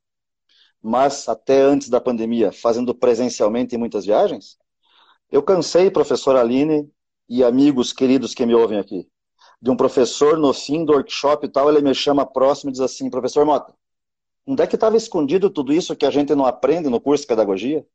mas 0.82 1.28
até 1.28 1.60
antes 1.60 1.88
da 1.88 2.00
pandemia, 2.00 2.52
fazendo 2.52 2.94
presencialmente 2.94 3.74
em 3.74 3.78
muitas 3.78 4.04
viagens, 4.04 4.58
eu 5.30 5.42
cansei, 5.42 5.90
professor 5.90 6.36
Aline 6.36 6.90
e 7.28 7.44
amigos 7.44 7.92
queridos 7.92 8.34
que 8.34 8.46
me 8.46 8.54
ouvem 8.54 8.78
aqui, 8.78 9.08
de 9.60 9.70
um 9.70 9.76
professor 9.76 10.38
no 10.38 10.52
fim 10.52 10.84
do 10.84 10.92
workshop 10.92 11.46
e 11.46 11.48
tal, 11.48 11.70
ele 11.70 11.82
me 11.82 11.94
chama 11.94 12.24
próximo 12.24 12.70
e 12.70 12.72
diz 12.72 12.80
assim, 12.80 13.10
professor 13.10 13.44
Mota, 13.44 13.74
onde 14.46 14.62
é 14.62 14.66
que 14.66 14.74
estava 14.74 14.96
escondido 14.96 15.50
tudo 15.50 15.72
isso 15.72 15.94
que 15.94 16.06
a 16.06 16.10
gente 16.10 16.34
não 16.34 16.46
aprende 16.46 16.88
no 16.88 17.00
curso 17.00 17.22
de 17.22 17.28
pedagogia? 17.28 17.86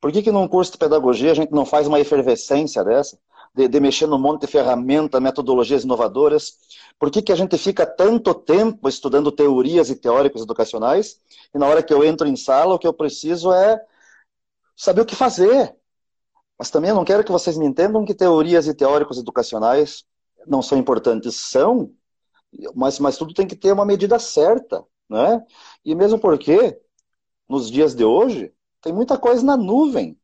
Por 0.00 0.10
que, 0.10 0.22
que 0.22 0.32
num 0.32 0.48
curso 0.48 0.72
de 0.72 0.78
pedagogia 0.78 1.30
a 1.30 1.34
gente 1.34 1.52
não 1.52 1.64
faz 1.64 1.86
uma 1.86 2.00
efervescência 2.00 2.82
dessa? 2.82 3.18
De, 3.54 3.66
de 3.66 3.80
mexer 3.80 4.06
num 4.06 4.18
monte 4.18 4.42
de 4.42 4.46
ferramentas, 4.46 5.20
metodologias 5.20 5.82
inovadoras? 5.82 6.58
Por 6.98 7.10
que, 7.10 7.20
que 7.20 7.32
a 7.32 7.36
gente 7.36 7.58
fica 7.58 7.84
tanto 7.84 8.32
tempo 8.32 8.88
estudando 8.88 9.32
teorias 9.32 9.90
e 9.90 9.96
teóricos 9.96 10.42
educacionais 10.42 11.20
e 11.52 11.58
na 11.58 11.66
hora 11.66 11.82
que 11.82 11.92
eu 11.92 12.04
entro 12.04 12.28
em 12.28 12.36
sala 12.36 12.74
o 12.74 12.78
que 12.78 12.86
eu 12.86 12.92
preciso 12.92 13.52
é 13.52 13.80
saber 14.76 15.00
o 15.00 15.06
que 15.06 15.16
fazer? 15.16 15.74
Mas 16.60 16.70
também 16.70 16.90
eu 16.90 16.94
não 16.94 17.06
quero 17.06 17.24
que 17.24 17.32
vocês 17.32 17.56
me 17.56 17.64
entendam 17.64 18.04
que 18.04 18.14
teorias 18.14 18.66
e 18.66 18.74
teóricos 18.74 19.16
educacionais 19.16 20.04
não 20.46 20.60
são 20.60 20.76
importantes. 20.76 21.34
São, 21.36 21.90
mas, 22.74 22.98
mas 22.98 23.16
tudo 23.16 23.32
tem 23.32 23.46
que 23.46 23.56
ter 23.56 23.72
uma 23.72 23.86
medida 23.86 24.18
certa. 24.18 24.84
Né? 25.08 25.42
E 25.82 25.94
mesmo 25.94 26.18
porque, 26.18 26.78
nos 27.48 27.70
dias 27.70 27.94
de 27.94 28.04
hoje, 28.04 28.52
tem 28.82 28.92
muita 28.92 29.16
coisa 29.16 29.42
na 29.42 29.56
nuvem. 29.56 30.19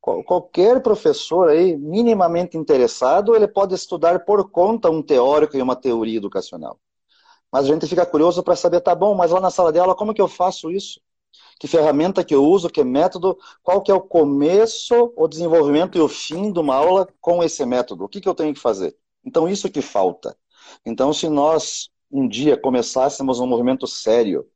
Qualquer 0.00 0.82
professor 0.82 1.50
aí 1.50 1.76
minimamente 1.76 2.56
interessado, 2.56 3.36
ele 3.36 3.46
pode 3.46 3.74
estudar 3.74 4.24
por 4.24 4.50
conta 4.50 4.90
um 4.90 5.02
teórico 5.02 5.56
e 5.56 5.62
uma 5.62 5.76
teoria 5.76 6.16
educacional. 6.16 6.78
Mas 7.52 7.64
a 7.66 7.68
gente 7.68 7.86
fica 7.86 8.06
curioso 8.06 8.42
para 8.42 8.56
saber, 8.56 8.80
tá 8.80 8.94
bom, 8.94 9.14
mas 9.14 9.30
lá 9.30 9.40
na 9.40 9.50
sala 9.50 9.72
de 9.72 9.78
aula, 9.78 9.94
como 9.94 10.14
que 10.14 10.22
eu 10.22 10.28
faço 10.28 10.70
isso? 10.70 11.00
Que 11.58 11.68
ferramenta 11.68 12.24
que 12.24 12.34
eu 12.34 12.44
uso, 12.44 12.70
que 12.70 12.82
método, 12.82 13.38
qual 13.62 13.82
que 13.82 13.90
é 13.90 13.94
o 13.94 14.00
começo, 14.00 15.12
o 15.16 15.28
desenvolvimento 15.28 15.98
e 15.98 16.00
o 16.00 16.08
fim 16.08 16.52
de 16.52 16.58
uma 16.58 16.76
aula 16.76 17.06
com 17.20 17.42
esse 17.42 17.64
método? 17.66 18.04
O 18.04 18.08
que, 18.08 18.20
que 18.20 18.28
eu 18.28 18.34
tenho 18.34 18.54
que 18.54 18.60
fazer? 18.60 18.96
Então, 19.24 19.48
isso 19.48 19.70
que 19.70 19.82
falta. 19.82 20.36
Então, 20.86 21.12
se 21.12 21.28
nós 21.28 21.90
um 22.10 22.26
dia 22.28 22.56
começássemos 22.56 23.40
um 23.40 23.46
movimento 23.46 23.86
sério 23.86 24.46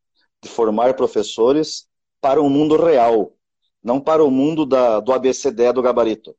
de 0.43 0.49
formar 0.49 0.95
professores 0.95 1.87
para 2.21 2.41
o 2.41 2.49
mundo 2.51 2.77
real, 2.77 3.33
não 3.85 4.01
para 4.01 4.25
o 4.25 4.31
mundo 4.31 4.65
da, 4.65 4.99
do 4.99 5.13
ABCD 5.13 5.73
do 5.73 5.83
gabarito. 5.83 6.35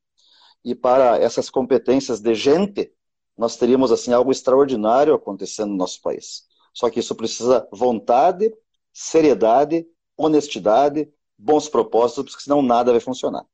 E 0.63 0.73
para 0.73 1.19
essas 1.19 1.49
competências 1.49 2.19
de 2.19 2.33
gente, 2.33 2.91
nós 3.37 3.55
teríamos 3.55 3.91
assim 3.91 4.11
algo 4.11 4.31
extraordinário 4.31 5.13
acontecendo 5.13 5.69
no 5.69 5.77
nosso 5.77 6.01
país. 6.01 6.45
Só 6.73 6.89
que 6.89 6.99
isso 6.99 7.13
precisa 7.13 7.67
vontade, 7.71 8.51
seriedade, 8.91 9.85
honestidade, 10.17 11.07
bons 11.37 11.69
propósitos, 11.69 12.33
porque 12.33 12.43
senão 12.43 12.63
nada 12.63 12.91
vai 12.91 12.99
funcionar. 12.99 13.45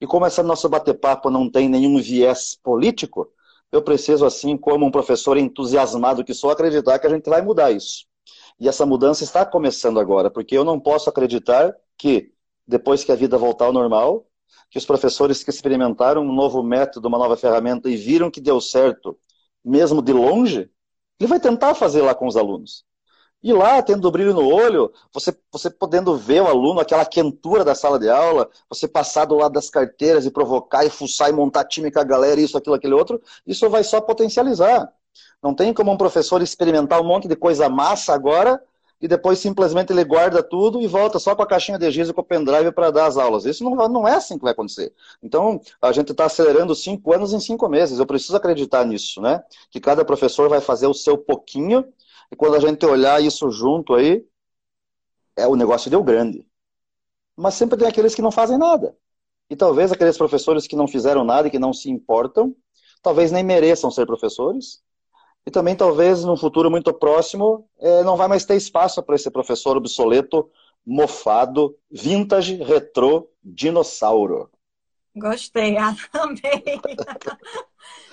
E 0.00 0.06
como 0.06 0.26
esse 0.26 0.42
nosso 0.42 0.68
bate-papo 0.68 1.30
não 1.30 1.50
tem 1.50 1.68
nenhum 1.68 2.00
viés 2.00 2.58
político, 2.62 3.30
eu 3.70 3.82
preciso, 3.82 4.24
assim, 4.24 4.56
como 4.56 4.86
um 4.86 4.90
professor 4.90 5.36
entusiasmado 5.36 6.24
que 6.24 6.32
sou, 6.32 6.50
acreditar 6.50 6.98
que 6.98 7.06
a 7.06 7.10
gente 7.10 7.28
vai 7.28 7.42
mudar 7.42 7.70
isso. 7.70 8.06
E 8.58 8.68
essa 8.68 8.86
mudança 8.86 9.24
está 9.24 9.44
começando 9.44 10.00
agora, 10.00 10.30
porque 10.30 10.56
eu 10.56 10.64
não 10.64 10.80
posso 10.80 11.10
acreditar 11.10 11.74
que 11.98 12.32
depois 12.66 13.04
que 13.04 13.12
a 13.12 13.16
vida 13.16 13.38
voltar 13.38 13.66
ao 13.66 13.72
normal, 13.72 14.26
que 14.70 14.78
os 14.78 14.84
professores 14.84 15.44
que 15.44 15.50
experimentaram 15.50 16.22
um 16.22 16.32
novo 16.32 16.62
método, 16.62 17.08
uma 17.08 17.18
nova 17.18 17.36
ferramenta 17.36 17.88
e 17.88 17.96
viram 17.96 18.30
que 18.30 18.40
deu 18.40 18.60
certo, 18.60 19.18
mesmo 19.64 20.02
de 20.02 20.12
longe, 20.12 20.70
ele 21.18 21.28
vai 21.28 21.40
tentar 21.40 21.74
fazer 21.74 22.02
lá 22.02 22.14
com 22.14 22.26
os 22.26 22.36
alunos. 22.36 22.84
E 23.42 23.52
lá, 23.52 23.80
tendo 23.82 24.10
brilho 24.10 24.34
no 24.34 24.48
olho, 24.48 24.92
você, 25.12 25.36
você 25.52 25.70
podendo 25.70 26.16
ver 26.16 26.42
o 26.42 26.48
aluno, 26.48 26.80
aquela 26.80 27.04
quentura 27.04 27.64
da 27.64 27.74
sala 27.74 27.98
de 27.98 28.08
aula, 28.08 28.50
você 28.68 28.88
passar 28.88 29.24
do 29.24 29.36
lado 29.36 29.52
das 29.52 29.70
carteiras 29.70 30.26
e 30.26 30.30
provocar 30.30 30.84
e 30.84 30.90
fuçar 30.90 31.30
e 31.30 31.32
montar 31.32 31.64
time 31.64 31.90
com 31.90 32.00
a 32.00 32.04
galera, 32.04 32.40
isso, 32.40 32.58
aquilo, 32.58 32.74
aquele 32.74 32.94
outro, 32.94 33.22
isso 33.46 33.68
vai 33.70 33.84
só 33.84 34.00
potencializar. 34.00 34.92
Não 35.42 35.54
tem 35.54 35.72
como 35.72 35.92
um 35.92 35.96
professor 35.96 36.42
experimentar 36.42 37.00
um 37.00 37.06
monte 37.06 37.28
de 37.28 37.36
coisa 37.36 37.68
massa 37.68 38.12
agora 38.14 38.60
e 39.00 39.06
depois 39.06 39.38
simplesmente 39.38 39.92
ele 39.92 40.04
guarda 40.04 40.42
tudo 40.42 40.80
e 40.80 40.86
volta 40.86 41.18
só 41.18 41.34
com 41.34 41.42
a 41.42 41.46
caixinha 41.46 41.78
de 41.78 41.90
giz 41.90 42.08
e 42.08 42.12
com 42.12 42.20
o 42.22 42.24
pendrive 42.24 42.72
para 42.72 42.90
dar 42.90 43.06
as 43.06 43.16
aulas. 43.16 43.44
Isso 43.44 43.62
não, 43.62 43.74
não 43.88 44.08
é 44.08 44.14
assim 44.14 44.38
que 44.38 44.44
vai 44.44 44.52
acontecer. 44.52 44.92
Então, 45.22 45.60
a 45.80 45.92
gente 45.92 46.12
está 46.12 46.24
acelerando 46.24 46.74
cinco 46.74 47.12
anos 47.12 47.32
em 47.32 47.40
cinco 47.40 47.68
meses. 47.68 47.98
Eu 47.98 48.06
preciso 48.06 48.36
acreditar 48.36 48.84
nisso, 48.84 49.20
né? 49.20 49.42
Que 49.70 49.80
cada 49.80 50.04
professor 50.04 50.48
vai 50.48 50.60
fazer 50.60 50.86
o 50.86 50.94
seu 50.94 51.18
pouquinho 51.18 51.84
e 52.30 52.36
quando 52.36 52.56
a 52.56 52.60
gente 52.60 52.84
olhar 52.84 53.22
isso 53.22 53.50
junto 53.50 53.94
aí, 53.94 54.24
é 55.36 55.46
o 55.46 55.56
negócio 55.56 55.90
deu 55.90 56.02
grande. 56.02 56.46
Mas 57.36 57.54
sempre 57.54 57.78
tem 57.78 57.86
aqueles 57.86 58.14
que 58.14 58.22
não 58.22 58.30
fazem 58.30 58.58
nada. 58.58 58.96
E 59.48 59.54
talvez 59.56 59.92
aqueles 59.92 60.16
professores 60.16 60.66
que 60.66 60.74
não 60.74 60.88
fizeram 60.88 61.24
nada 61.24 61.48
e 61.48 61.50
que 61.50 61.58
não 61.58 61.72
se 61.72 61.90
importam, 61.90 62.56
talvez 63.02 63.30
nem 63.30 63.44
mereçam 63.44 63.90
ser 63.90 64.06
professores, 64.06 64.82
e 65.46 65.50
também, 65.50 65.76
talvez, 65.76 66.24
num 66.24 66.36
futuro 66.36 66.68
muito 66.68 66.92
próximo, 66.92 67.68
é, 67.78 68.02
não 68.02 68.16
vai 68.16 68.26
mais 68.26 68.44
ter 68.44 68.56
espaço 68.56 69.00
para 69.00 69.14
esse 69.14 69.30
professor 69.30 69.76
obsoleto, 69.76 70.50
mofado, 70.84 71.78
vintage, 71.88 72.56
retrô, 72.56 73.30
dinossauro. 73.44 74.50
Gostei, 75.14 75.76
ah, 75.78 75.94
também. 76.10 76.62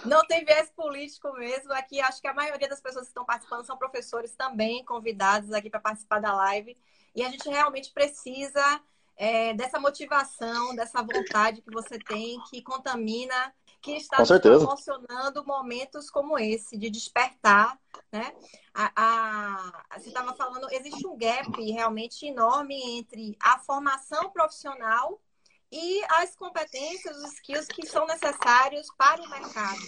Não 0.05 0.25
tem 0.27 0.45
viés 0.45 0.71
político 0.75 1.33
mesmo. 1.33 1.73
Aqui 1.73 1.99
acho 1.99 2.21
que 2.21 2.27
a 2.27 2.33
maioria 2.35 2.69
das 2.69 2.79
pessoas 2.79 3.05
que 3.05 3.09
estão 3.09 3.25
participando 3.25 3.65
são 3.65 3.77
professores 3.77 4.35
também 4.35 4.85
convidados 4.85 5.51
aqui 5.51 5.71
para 5.71 5.79
participar 5.79 6.19
da 6.19 6.35
live. 6.35 6.77
E 7.15 7.23
a 7.23 7.29
gente 7.29 7.49
realmente 7.49 7.91
precisa 7.91 8.81
é, 9.17 9.53
dessa 9.55 9.79
motivação, 9.79 10.75
dessa 10.75 11.01
vontade 11.01 11.61
que 11.61 11.71
você 11.71 11.97
tem, 11.97 12.39
que 12.49 12.61
contamina 12.61 13.53
que 13.83 13.97
está 13.97 14.23
proporcionando 14.39 15.45
momentos 15.45 16.09
como 16.09 16.39
esse, 16.39 16.77
de 16.77 16.89
despertar, 16.89 17.77
né? 18.09 18.33
A, 18.73 18.91
a, 18.95 19.99
você 19.99 20.07
estava 20.07 20.33
falando, 20.33 20.71
existe 20.71 21.05
um 21.05 21.17
gap 21.17 21.61
realmente 21.61 22.25
enorme 22.25 22.81
entre 22.97 23.35
a 23.41 23.59
formação 23.59 24.31
profissional 24.31 25.21
e 25.69 26.01
as 26.11 26.33
competências, 26.33 27.17
os 27.17 27.33
skills 27.33 27.67
que 27.67 27.85
são 27.85 28.07
necessários 28.07 28.87
para 28.97 29.21
o 29.21 29.29
mercado. 29.29 29.81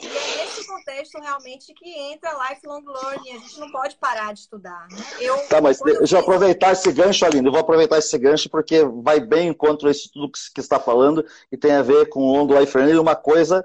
E 0.00 0.06
é 0.06 0.44
nesse 0.44 0.66
contexto 0.66 1.18
realmente 1.18 1.72
que 1.74 1.90
entra 1.90 2.48
lifelong 2.48 2.84
learning. 2.84 3.32
A 3.32 3.38
gente 3.38 3.60
não 3.60 3.70
pode 3.70 3.96
parar 3.96 4.32
de 4.32 4.40
estudar. 4.40 4.86
Né? 4.90 4.98
Eu, 5.20 5.48
tá, 5.48 5.60
mas 5.60 5.80
deixa 5.80 6.16
eu 6.16 6.20
aproveitar 6.20 6.72
esse 6.72 6.92
gancho, 6.92 7.24
Aline. 7.24 7.46
Eu 7.46 7.52
vou 7.52 7.60
aproveitar 7.60 7.98
esse 7.98 8.16
gancho 8.18 8.48
porque 8.48 8.84
vai 8.84 9.20
bem 9.20 9.52
contra 9.52 9.90
isso 9.90 10.10
tudo 10.12 10.30
que, 10.30 10.38
que 10.54 10.60
está 10.60 10.78
falando 10.78 11.24
e 11.50 11.56
tem 11.56 11.72
a 11.72 11.82
ver 11.82 12.08
com 12.08 12.20
o 12.20 12.32
long 12.32 12.46
life 12.58 12.76
learning. 12.76 12.98
Uma 12.98 13.16
coisa 13.16 13.64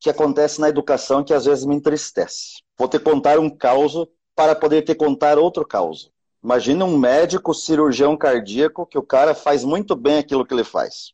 que 0.00 0.10
acontece 0.10 0.60
na 0.60 0.68
educação 0.68 1.22
que 1.22 1.32
às 1.32 1.44
vezes 1.44 1.64
me 1.64 1.76
entristece. 1.76 2.62
Vou 2.76 2.88
te 2.88 2.98
contar 2.98 3.38
um 3.38 3.48
caos 3.48 3.94
para 4.34 4.54
poder 4.54 4.82
te 4.82 4.94
contar 4.94 5.38
outro 5.38 5.66
caos. 5.66 6.10
Imagina 6.42 6.84
um 6.84 6.98
médico 6.98 7.54
cirurgião 7.54 8.16
cardíaco 8.16 8.84
que 8.84 8.98
o 8.98 9.02
cara 9.02 9.32
faz 9.32 9.62
muito 9.62 9.94
bem 9.94 10.18
aquilo 10.18 10.44
que 10.44 10.52
ele 10.52 10.64
faz. 10.64 11.12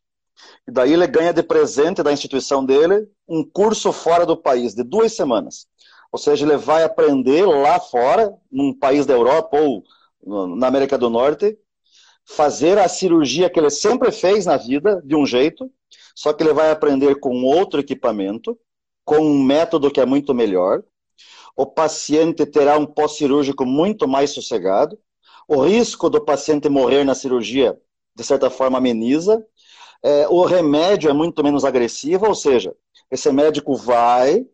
E 0.67 0.71
daí 0.71 0.93
ele 0.93 1.07
ganha 1.07 1.33
de 1.33 1.43
presente 1.43 2.03
da 2.03 2.11
instituição 2.11 2.65
dele 2.65 3.07
um 3.27 3.43
curso 3.43 3.91
fora 3.91 4.25
do 4.25 4.37
país, 4.37 4.73
de 4.73 4.83
duas 4.83 5.13
semanas. 5.13 5.67
Ou 6.11 6.19
seja, 6.19 6.45
ele 6.45 6.57
vai 6.57 6.83
aprender 6.83 7.45
lá 7.45 7.79
fora, 7.79 8.33
num 8.51 8.73
país 8.73 9.05
da 9.05 9.13
Europa 9.13 9.57
ou 9.59 9.83
na 10.57 10.67
América 10.67 10.97
do 10.97 11.09
Norte, 11.09 11.57
fazer 12.25 12.77
a 12.77 12.87
cirurgia 12.87 13.49
que 13.49 13.59
ele 13.59 13.69
sempre 13.69 14.11
fez 14.11 14.45
na 14.45 14.57
vida, 14.57 15.01
de 15.03 15.15
um 15.15 15.25
jeito, 15.25 15.71
só 16.15 16.33
que 16.33 16.43
ele 16.43 16.53
vai 16.53 16.69
aprender 16.69 17.19
com 17.19 17.43
outro 17.43 17.79
equipamento, 17.79 18.57
com 19.03 19.19
um 19.19 19.43
método 19.43 19.89
que 19.89 19.99
é 19.99 20.05
muito 20.05 20.33
melhor. 20.33 20.83
O 21.55 21.65
paciente 21.65 22.45
terá 22.45 22.77
um 22.77 22.85
pós-cirúrgico 22.85 23.65
muito 23.65 24.07
mais 24.07 24.31
sossegado. 24.31 24.97
O 25.47 25.63
risco 25.63 26.09
do 26.09 26.23
paciente 26.23 26.69
morrer 26.69 27.03
na 27.03 27.15
cirurgia, 27.15 27.75
de 28.15 28.23
certa 28.23 28.49
forma, 28.49 28.77
ameniza. 28.77 29.43
É, 30.01 30.27
o 30.29 30.45
remédio 30.45 31.09
é 31.09 31.13
muito 31.13 31.43
menos 31.43 31.65
agressivo, 31.65 32.27
ou 32.27 32.35
seja, 32.35 32.73
esse 33.11 33.31
médico 33.31 33.75
vai, 33.75 34.45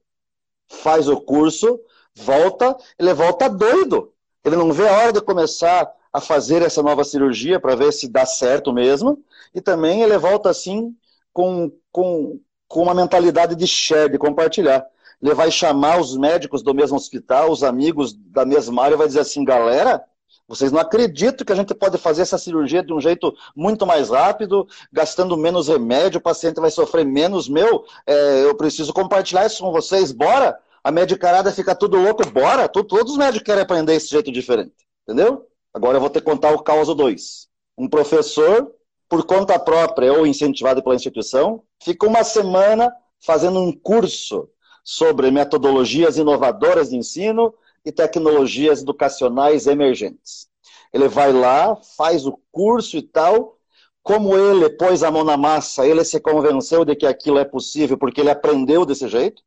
faz 0.68 1.08
o 1.08 1.20
curso, 1.20 1.80
volta, 2.16 2.76
ele 2.98 3.14
volta 3.14 3.50
doido. 3.50 4.12
Ele 4.44 4.56
não 4.56 4.72
vê 4.72 4.88
a 4.88 4.98
hora 4.98 5.14
de 5.14 5.22
começar 5.22 5.92
a 6.14 6.22
fazer 6.22 6.62
essa 6.62 6.82
nova 6.82 7.04
cirurgia 7.04 7.60
para 7.60 7.76
ver 7.76 7.92
se 7.92 8.08
dá 8.08 8.26
certo 8.26 8.72
mesmo. 8.72 9.22
E 9.54 9.60
também 9.60 10.02
ele 10.02 10.18
volta 10.18 10.50
assim 10.50 10.96
com, 11.34 11.72
com, 11.92 12.40
com 12.68 12.84
uma 12.84 12.94
mentalidade 12.94 13.56
de 13.56 13.68
share, 13.68 14.12
de 14.12 14.18
compartilhar. 14.18 14.86
Ele 15.22 15.34
vai 15.34 15.52
chamar 15.52 16.00
os 16.00 16.16
médicos 16.16 16.62
do 16.62 16.74
mesmo 16.74 16.96
hospital, 16.96 17.52
os 17.52 17.64
amigos 17.64 18.14
da 18.14 18.46
mesma 18.46 18.84
área, 18.84 18.98
vai 18.98 19.08
dizer 19.08 19.22
assim, 19.22 19.44
galera, 19.44 20.04
vocês 20.48 20.72
não 20.72 20.80
acreditam 20.80 21.46
que 21.46 21.52
a 21.52 21.56
gente 21.56 21.74
pode 21.74 21.98
fazer 21.98 22.22
essa 22.22 22.38
cirurgia 22.38 22.84
de 22.84 22.94
um 22.94 23.02
jeito 23.02 23.36
muito 23.56 23.86
mais 23.86 24.10
rápido, 24.10 24.68
gastando 24.92 25.36
menos 25.36 25.68
remédio, 25.68 26.20
o 26.20 26.24
paciente 26.24 26.60
vai 26.60 26.70
sofrer 26.70 27.04
menos. 27.04 27.50
Meu, 27.50 27.84
é, 28.06 28.44
eu 28.44 28.56
preciso 28.56 28.94
compartilhar 28.94 29.46
isso 29.46 29.64
com 29.64 29.72
vocês, 29.72 30.12
bora? 30.12 30.58
A 30.84 30.92
medicarada 30.92 31.52
fica 31.52 31.74
tudo 31.74 31.98
louco, 31.98 32.24
bora? 32.30 32.70
Todos 32.70 33.12
os 33.12 33.18
médicos 33.18 33.44
querem 33.46 33.64
aprender 33.64 33.96
esse 33.96 34.08
jeito 34.08 34.32
diferente, 34.32 34.76
entendeu? 35.04 35.48
Agora 35.74 35.98
eu 35.98 36.02
vou 36.02 36.12
ter 36.12 36.20
que 36.20 36.26
contar 36.26 36.52
o 36.52 36.62
caso 36.62 36.94
2. 36.94 37.48
Um 37.76 37.90
professor, 37.90 38.72
por 39.10 39.26
conta 39.26 39.58
própria 39.58 40.14
ou 40.14 40.28
incentivado 40.28 40.84
pela 40.84 40.96
instituição, 40.96 41.64
fica 41.84 42.06
uma 42.06 42.24
semana 42.24 42.94
fazendo 43.20 43.60
um 43.60 43.72
curso 43.72 44.48
sobre 44.84 45.32
metodologias 45.32 46.18
inovadoras 46.18 46.92
de 46.92 46.98
ensino 46.98 47.52
e 47.86 47.92
tecnologias 47.92 48.82
educacionais 48.82 49.68
emergentes. 49.68 50.48
Ele 50.92 51.08
vai 51.08 51.32
lá, 51.32 51.76
faz 51.98 52.26
o 52.26 52.40
curso 52.52 52.98
e 52.98 53.02
tal. 53.02 53.58
Como 54.02 54.36
ele 54.36 54.70
pôs 54.72 55.04
a 55.04 55.12
mão 55.12 55.24
na 55.24 55.38
massa, 55.38 55.86
ele 55.86 56.04
se 56.04 56.20
convenceu 56.20 56.84
de 56.84 56.96
que 56.96 57.06
aquilo 57.06 57.38
é 57.38 57.46
possível 57.46 57.98
porque 57.98 58.22
ele 58.22 58.30
aprendeu 58.30 58.86
desse 58.86 59.08
jeito. 59.08 59.42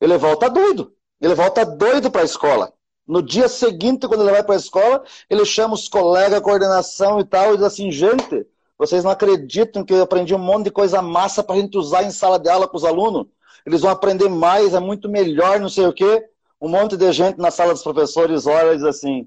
Ele 0.00 0.16
volta 0.16 0.48
doido. 0.48 0.92
Ele 1.20 1.34
volta 1.34 1.64
doido 1.64 2.10
para 2.10 2.22
a 2.22 2.24
escola. 2.24 2.72
No 3.06 3.22
dia 3.22 3.48
seguinte, 3.48 4.06
quando 4.06 4.22
ele 4.22 4.30
vai 4.30 4.42
para 4.42 4.54
a 4.54 4.58
escola, 4.58 5.02
ele 5.28 5.44
chama 5.44 5.74
os 5.74 5.88
colegas, 5.88 6.40
coordenação 6.40 7.18
e 7.18 7.24
tal, 7.24 7.54
e 7.54 7.56
diz 7.56 7.66
assim: 7.66 7.90
gente, 7.90 8.46
vocês 8.78 9.02
não 9.02 9.10
acreditam 9.10 9.84
que 9.84 9.92
eu 9.92 10.02
aprendi 10.02 10.34
um 10.34 10.38
monte 10.38 10.66
de 10.66 10.70
coisa 10.70 11.02
massa 11.02 11.42
para 11.42 11.56
a 11.56 11.58
gente 11.58 11.76
usar 11.76 12.04
em 12.04 12.10
sala 12.10 12.38
de 12.38 12.48
aula 12.48 12.68
com 12.68 12.76
os 12.76 12.84
alunos? 12.84 13.26
Eles 13.66 13.80
vão 13.80 13.90
aprender 13.90 14.28
mais, 14.28 14.74
é 14.74 14.80
muito 14.80 15.08
melhor, 15.08 15.60
não 15.60 15.68
sei 15.68 15.86
o 15.86 15.92
quê 15.92 16.30
um 16.60 16.68
monte 16.68 16.96
de 16.96 17.10
gente 17.12 17.38
na 17.38 17.50
sala 17.50 17.72
dos 17.72 17.82
professores 17.82 18.46
olha 18.46 18.74
e 18.74 18.76
diz 18.76 18.84
assim: 18.84 19.26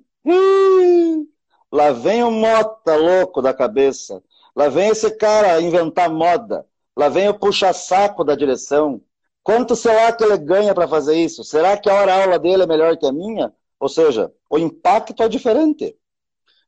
lá 1.71 1.91
vem 1.91 2.23
o 2.23 2.31
mota 2.31 2.95
louco 2.95 3.41
da 3.41 3.53
cabeça, 3.53 4.21
lá 4.55 4.69
vem 4.69 4.89
esse 4.89 5.09
cara 5.11 5.59
inventar 5.61 6.09
moda, 6.09 6.65
lá 6.95 7.09
vem 7.09 7.27
o 7.27 7.33
puxa-saco 7.33 8.23
da 8.23 8.35
direção. 8.35 9.01
Quanto 9.41 9.75
será 9.75 10.11
que 10.13 10.23
ele 10.23 10.37
ganha 10.37 10.73
para 10.73 10.87
fazer 10.87 11.15
isso? 11.15 11.43
Será 11.43 11.75
que 11.75 11.89
a 11.89 11.95
hora-aula 11.95 12.39
dele 12.39 12.63
é 12.63 12.67
melhor 12.67 12.95
que 12.95 13.05
a 13.05 13.11
minha? 13.11 13.53
Ou 13.79 13.89
seja, 13.89 14.31
o 14.49 14.57
impacto 14.57 15.21
é 15.21 15.27
diferente. 15.27 15.97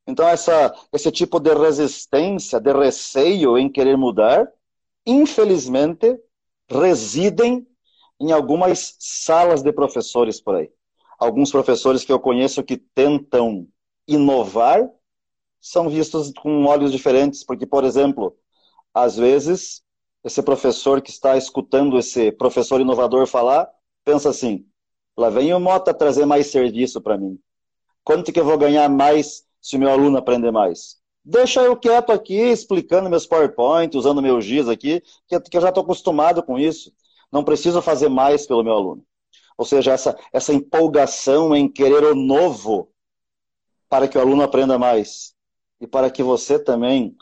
Então, 0.06 0.28
essa, 0.28 0.76
esse 0.92 1.10
tipo 1.12 1.40
de 1.40 1.54
resistência, 1.54 2.60
de 2.60 2.74
receio 2.74 3.58
em 3.58 3.70
querer 3.70 3.98
mudar, 3.98 4.48
infelizmente, 5.06 6.20
residem 6.70 7.66
em 8.20 8.32
algumas 8.32 8.96
salas 9.00 9.62
de 9.62 9.72
professores 9.72 10.42
por 10.42 10.56
aí. 10.56 10.70
Alguns 11.20 11.52
professores 11.52 12.04
que 12.04 12.12
eu 12.12 12.20
conheço 12.20 12.64
que 12.64 12.78
tentam 12.78 13.68
inovar 14.08 14.90
são 15.62 15.90
vistos 15.90 16.32
com 16.34 16.66
olhos 16.66 16.92
diferentes, 16.92 17.44
porque, 17.44 17.66
por 17.66 17.84
exemplo, 17.84 18.38
às 18.94 19.18
vezes, 19.18 19.82
esse 20.24 20.42
professor 20.44 21.02
que 21.02 21.10
está 21.10 21.38
escutando 21.38 21.98
esse 21.98 22.32
professor 22.32 22.80
inovador 22.80 23.26
falar, 23.28 23.70
pensa 24.04 24.30
assim: 24.30 24.66
lá 25.18 25.30
vem 25.30 25.54
o 25.54 25.60
Mota 25.60 25.94
trazer 25.94 26.26
mais 26.26 26.48
serviço 26.48 27.02
para 27.02 27.18
mim. 27.18 27.40
Quanto 28.04 28.32
que 28.32 28.40
eu 28.40 28.46
vou 28.46 28.58
ganhar 28.58 28.88
mais 28.90 29.44
se 29.60 29.76
o 29.76 29.80
meu 29.80 29.90
aluno 29.90 30.18
aprender 30.18 30.52
mais? 30.52 30.98
Deixa 31.24 31.64
eu 31.64 31.76
quieto 31.76 32.12
aqui, 32.12 32.36
explicando 32.36 33.10
meus 33.10 33.26
PowerPoint, 33.26 33.98
usando 33.98 34.22
meu 34.22 34.40
GIS 34.40 34.70
aqui, 34.70 35.02
que 35.28 35.58
eu 35.58 35.62
já 35.62 35.70
estou 35.70 35.84
acostumado 35.84 36.44
com 36.44 36.60
isso. 36.60 36.94
Não 37.32 37.44
preciso 37.44 37.82
fazer 37.82 38.10
mais 38.10 38.46
pelo 38.46 38.64
meu 38.64 38.74
aluno. 38.74 39.06
Ou 39.58 39.66
seja, 39.66 39.94
essa, 39.94 40.18
essa 40.34 40.54
empolgação 40.54 41.56
em 41.56 41.72
querer 41.72 42.04
o 42.04 42.16
novo 42.16 42.92
para 43.90 44.08
que 44.08 44.18
o 44.18 44.22
aluno 44.22 44.44
aprenda 44.44 44.78
mais 44.78 45.34
e 45.80 45.88
para 45.88 46.10
que 46.10 46.24
você 46.24 46.60
também 46.60 47.16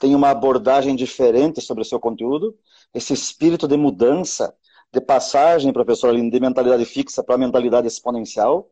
tenha 0.00 0.16
uma 0.16 0.30
abordagem 0.30 0.94
diferente 0.94 1.60
sobre 1.60 1.82
o 1.82 1.84
seu 1.84 1.98
conteúdo, 1.98 2.56
esse 2.94 3.12
espírito 3.12 3.66
de 3.66 3.76
mudança, 3.76 4.54
de 4.92 5.00
passagem, 5.00 5.72
professor 5.72 6.14
de 6.14 6.40
mentalidade 6.40 6.84
fixa 6.84 7.22
para 7.22 7.36
mentalidade 7.36 7.86
exponencial, 7.86 8.70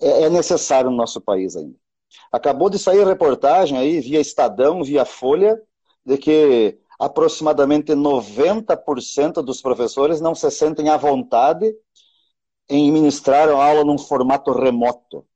é, 0.00 0.24
é 0.24 0.30
necessário 0.30 0.90
no 0.90 0.96
nosso 0.96 1.20
país 1.20 1.56
ainda. 1.56 1.76
Acabou 2.30 2.68
de 2.68 2.78
sair 2.78 3.06
reportagem 3.06 3.78
aí, 3.78 4.00
via 4.00 4.20
Estadão, 4.20 4.82
via 4.82 5.04
Folha, 5.04 5.60
de 6.04 6.18
que 6.18 6.78
aproximadamente 6.98 7.92
90% 7.92 9.42
dos 9.42 9.60
professores 9.60 10.20
não 10.20 10.34
se 10.34 10.50
sentem 10.50 10.88
à 10.88 10.96
vontade 10.96 11.74
em 12.68 12.90
ministrar 12.90 13.48
a 13.48 13.52
aula 13.52 13.84
num 13.84 13.98
formato 13.98 14.52
remoto. 14.52 15.26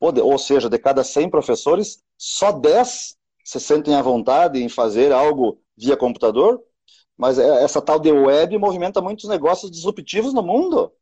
Ou 0.00 0.38
seja, 0.38 0.68
de 0.68 0.78
cada 0.78 1.02
100 1.02 1.30
professores, 1.30 2.02
só 2.16 2.52
10 2.52 3.16
se 3.44 3.58
sentem 3.58 3.94
à 3.94 4.02
vontade 4.02 4.62
em 4.62 4.68
fazer 4.68 5.12
algo 5.12 5.60
via 5.76 5.96
computador, 5.96 6.62
mas 7.16 7.38
é, 7.38 7.64
essa 7.64 7.80
tal 7.80 7.98
de 7.98 8.12
web 8.12 8.58
movimenta 8.58 9.00
muitos 9.00 9.28
negócios 9.28 9.70
disruptivos 9.70 10.34
no 10.34 10.42
mundo. 10.42 10.92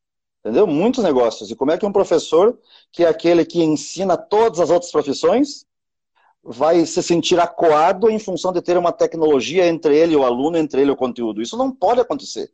Entendeu? 0.40 0.66
Muitos 0.66 1.02
negócios. 1.02 1.50
E 1.50 1.56
como 1.56 1.72
é 1.72 1.78
que 1.78 1.84
um 1.84 1.92
professor, 1.92 2.56
que 2.92 3.04
é 3.04 3.08
aquele 3.08 3.44
que 3.44 3.62
ensina 3.62 4.16
todas 4.16 4.60
as 4.60 4.70
outras 4.70 4.92
profissões, 4.92 5.66
vai 6.46 6.86
se 6.86 7.02
sentir 7.02 7.40
acuado 7.40 8.08
em 8.08 8.18
função 8.18 8.52
de 8.52 8.62
ter 8.62 8.78
uma 8.78 8.92
tecnologia 8.92 9.66
entre 9.66 9.96
ele 9.96 10.14
o 10.14 10.24
aluno, 10.24 10.56
entre 10.56 10.80
ele 10.80 10.90
o 10.90 10.96
conteúdo. 10.96 11.42
Isso 11.42 11.56
não 11.56 11.72
pode 11.72 12.00
acontecer. 12.00 12.50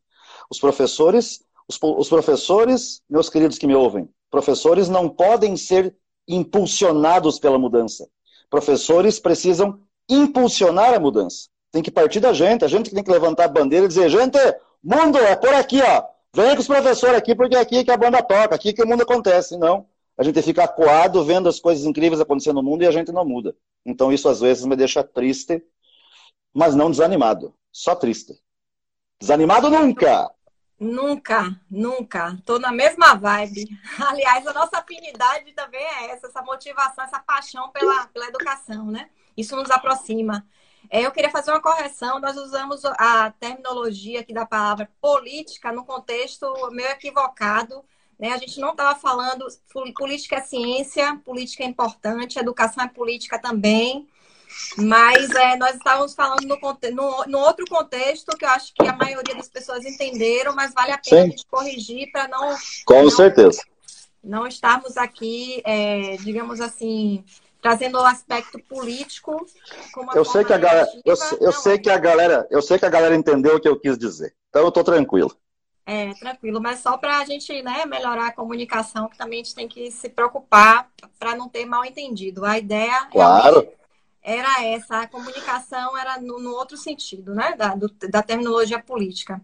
Os 0.50 0.58
professores, 0.58 1.44
os, 1.68 1.78
os 1.80 2.08
professores, 2.08 3.02
meus 3.08 3.28
queridos 3.28 3.58
que 3.58 3.66
me 3.66 3.74
ouvem, 3.74 4.08
professores 4.30 4.88
não 4.88 5.08
podem 5.08 5.56
ser 5.56 5.94
impulsionados 6.26 7.38
pela 7.38 7.58
mudança. 7.58 8.08
Professores 8.48 9.18
precisam 9.18 9.80
impulsionar 10.08 10.94
a 10.94 11.00
mudança. 11.00 11.48
Tem 11.70 11.82
que 11.82 11.90
partir 11.90 12.20
da 12.20 12.32
gente, 12.32 12.64
a 12.64 12.68
gente 12.68 12.90
tem 12.90 13.02
que 13.02 13.10
levantar 13.10 13.44
a 13.44 13.48
bandeira 13.48 13.84
e 13.84 13.88
dizer, 13.88 14.08
gente, 14.08 14.38
mundo 14.82 15.18
é 15.18 15.36
por 15.36 15.54
aqui, 15.54 15.80
ó. 15.80 16.04
Venha 16.34 16.54
com 16.54 16.60
os 16.60 16.66
professores 16.66 17.16
aqui, 17.16 17.34
porque 17.34 17.56
é 17.56 17.60
aqui 17.60 17.84
que 17.84 17.90
a 17.90 17.96
banda 17.96 18.22
toca, 18.22 18.54
aqui 18.54 18.72
que 18.72 18.82
o 18.82 18.86
mundo 18.86 19.02
acontece. 19.02 19.56
Não. 19.58 19.86
A 20.16 20.22
gente 20.22 20.42
fica 20.42 20.64
acuado 20.64 21.24
vendo 21.24 21.48
as 21.48 21.58
coisas 21.58 21.84
incríveis 21.84 22.20
acontecendo 22.20 22.56
no 22.56 22.62
mundo 22.62 22.82
e 22.82 22.86
a 22.86 22.90
gente 22.90 23.10
não 23.12 23.24
muda. 23.24 23.56
Então 23.84 24.12
isso 24.12 24.28
às 24.28 24.40
vezes 24.40 24.64
me 24.64 24.76
deixa 24.76 25.02
triste, 25.02 25.62
mas 26.52 26.74
não 26.74 26.90
desanimado. 26.90 27.54
Só 27.72 27.94
triste. 27.94 28.34
Desanimado 29.18 29.70
nunca! 29.70 30.30
Nunca, 30.78 31.60
nunca. 31.70 32.36
Tô 32.44 32.58
na 32.58 32.72
mesma 32.72 33.14
vibe. 33.14 33.66
Aliás, 34.08 34.44
a 34.48 34.52
nossa 34.52 34.78
afinidade 34.78 35.52
também 35.52 35.80
é 35.80 36.10
essa, 36.10 36.26
essa 36.26 36.42
motivação, 36.42 37.04
essa 37.04 37.20
paixão 37.20 37.70
pela, 37.70 38.08
pela 38.08 38.26
educação, 38.26 38.86
né? 38.86 39.08
Isso 39.36 39.54
nos 39.54 39.70
aproxima. 39.70 40.44
É, 40.90 41.06
eu 41.06 41.12
queria 41.12 41.30
fazer 41.30 41.52
uma 41.52 41.62
correção. 41.62 42.18
Nós 42.18 42.36
usamos 42.36 42.84
a 42.84 43.30
terminologia 43.30 44.20
aqui 44.20 44.34
da 44.34 44.44
palavra 44.44 44.90
política 45.00 45.70
no 45.72 45.84
contexto 45.84 46.52
meio 46.72 46.88
equivocado. 46.88 47.84
Né? 48.18 48.32
A 48.32 48.38
gente 48.38 48.60
não 48.60 48.70
estava 48.70 48.98
falando 48.98 49.46
política 49.94 50.36
é 50.36 50.40
ciência, 50.40 51.20
política 51.24 51.64
é 51.64 51.66
importante, 51.66 52.38
educação 52.38 52.84
é 52.84 52.88
política 52.88 53.38
também. 53.38 54.06
Mas 54.76 55.30
é, 55.30 55.56
nós 55.56 55.74
estávamos 55.76 56.14
falando 56.14 56.46
no, 56.46 56.56
no, 56.92 57.24
no, 57.26 57.38
outro 57.38 57.64
contexto 57.68 58.36
que 58.36 58.44
eu 58.44 58.50
acho 58.50 58.72
que 58.74 58.86
a 58.86 58.94
maioria 58.94 59.34
das 59.34 59.48
pessoas 59.48 59.84
entenderam, 59.84 60.54
mas 60.54 60.74
vale 60.74 60.92
a 60.92 60.98
pena 60.98 61.22
Sim. 61.22 61.26
a 61.26 61.30
gente 61.30 61.46
corrigir 61.46 62.12
para 62.12 62.28
não. 62.28 62.56
Com 62.84 63.02
não, 63.02 63.10
certeza. 63.10 63.62
Não 64.22 64.46
estarmos 64.46 64.96
aqui, 64.96 65.62
é, 65.64 66.16
digamos 66.18 66.60
assim, 66.60 67.24
trazendo 67.62 67.98
o 67.98 68.04
aspecto 68.04 68.58
político 68.68 69.46
eu 70.14 70.24
sei 70.24 70.44
que 70.44 70.52
a 70.52 70.58
galera 70.58 70.88
eu, 71.04 71.14
eu 71.40 71.52
sei 71.52 71.78
que 71.78 71.88
a 71.88 71.96
galera 71.96 72.46
eu 72.50 72.60
sei 72.60 72.76
que 72.76 72.84
a 72.84 72.90
galera 72.90 73.14
entendeu 73.14 73.56
o 73.56 73.60
que 73.60 73.68
eu 73.68 73.78
quis 73.78 73.96
dizer 73.96 74.34
então 74.48 74.62
eu 74.62 74.68
estou 74.68 74.82
tranquilo 74.82 75.34
é 75.86 76.14
tranquilo. 76.14 76.60
Mas 76.60 76.80
só 76.80 76.96
para 76.96 77.18
a 77.18 77.24
gente 77.24 77.62
né, 77.62 77.84
melhorar 77.86 78.28
a 78.28 78.32
comunicação 78.32 79.08
que 79.08 79.16
também 79.16 79.40
a 79.40 79.44
gente 79.44 79.54
tem 79.54 79.68
que 79.68 79.90
se 79.90 80.08
preocupar 80.08 80.90
para 81.18 81.36
não 81.36 81.48
ter 81.48 81.64
mal 81.66 81.84
entendido. 81.84 82.44
A 82.44 82.58
ideia 82.58 83.06
claro. 83.06 83.68
era 84.22 84.64
essa. 84.64 85.00
A 85.00 85.08
comunicação 85.08 85.96
era 85.96 86.20
no, 86.20 86.38
no 86.38 86.52
outro 86.52 86.76
sentido 86.76 87.34
né 87.34 87.54
da, 87.56 87.74
do, 87.74 87.88
da 88.10 88.22
terminologia 88.22 88.82
política. 88.82 89.40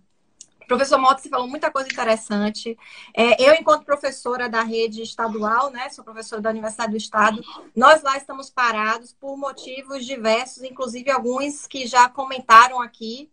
Professor 0.68 0.99
Mota, 0.99 1.22
você 1.22 1.30
falou 1.30 1.49
muita 1.49 1.70
coisa 1.70 1.89
interessante. 1.91 2.78
É, 3.16 3.43
eu, 3.43 3.55
enquanto 3.55 3.86
professora 3.86 4.51
da 4.51 4.62
rede 4.62 5.01
estadual, 5.01 5.70
né, 5.70 5.89
sou 5.89 6.05
professora 6.05 6.43
da 6.43 6.51
Universidade 6.51 6.91
do 6.91 6.99
Estado, 6.99 7.43
nós 7.74 8.03
lá 8.03 8.18
estamos 8.18 8.51
parados 8.51 9.14
por 9.18 9.34
motivos 9.39 10.05
diversos, 10.05 10.62
inclusive 10.62 11.11
alguns 11.11 11.66
que 11.66 11.86
já 11.86 12.07
comentaram 12.07 12.82
aqui 12.82 13.30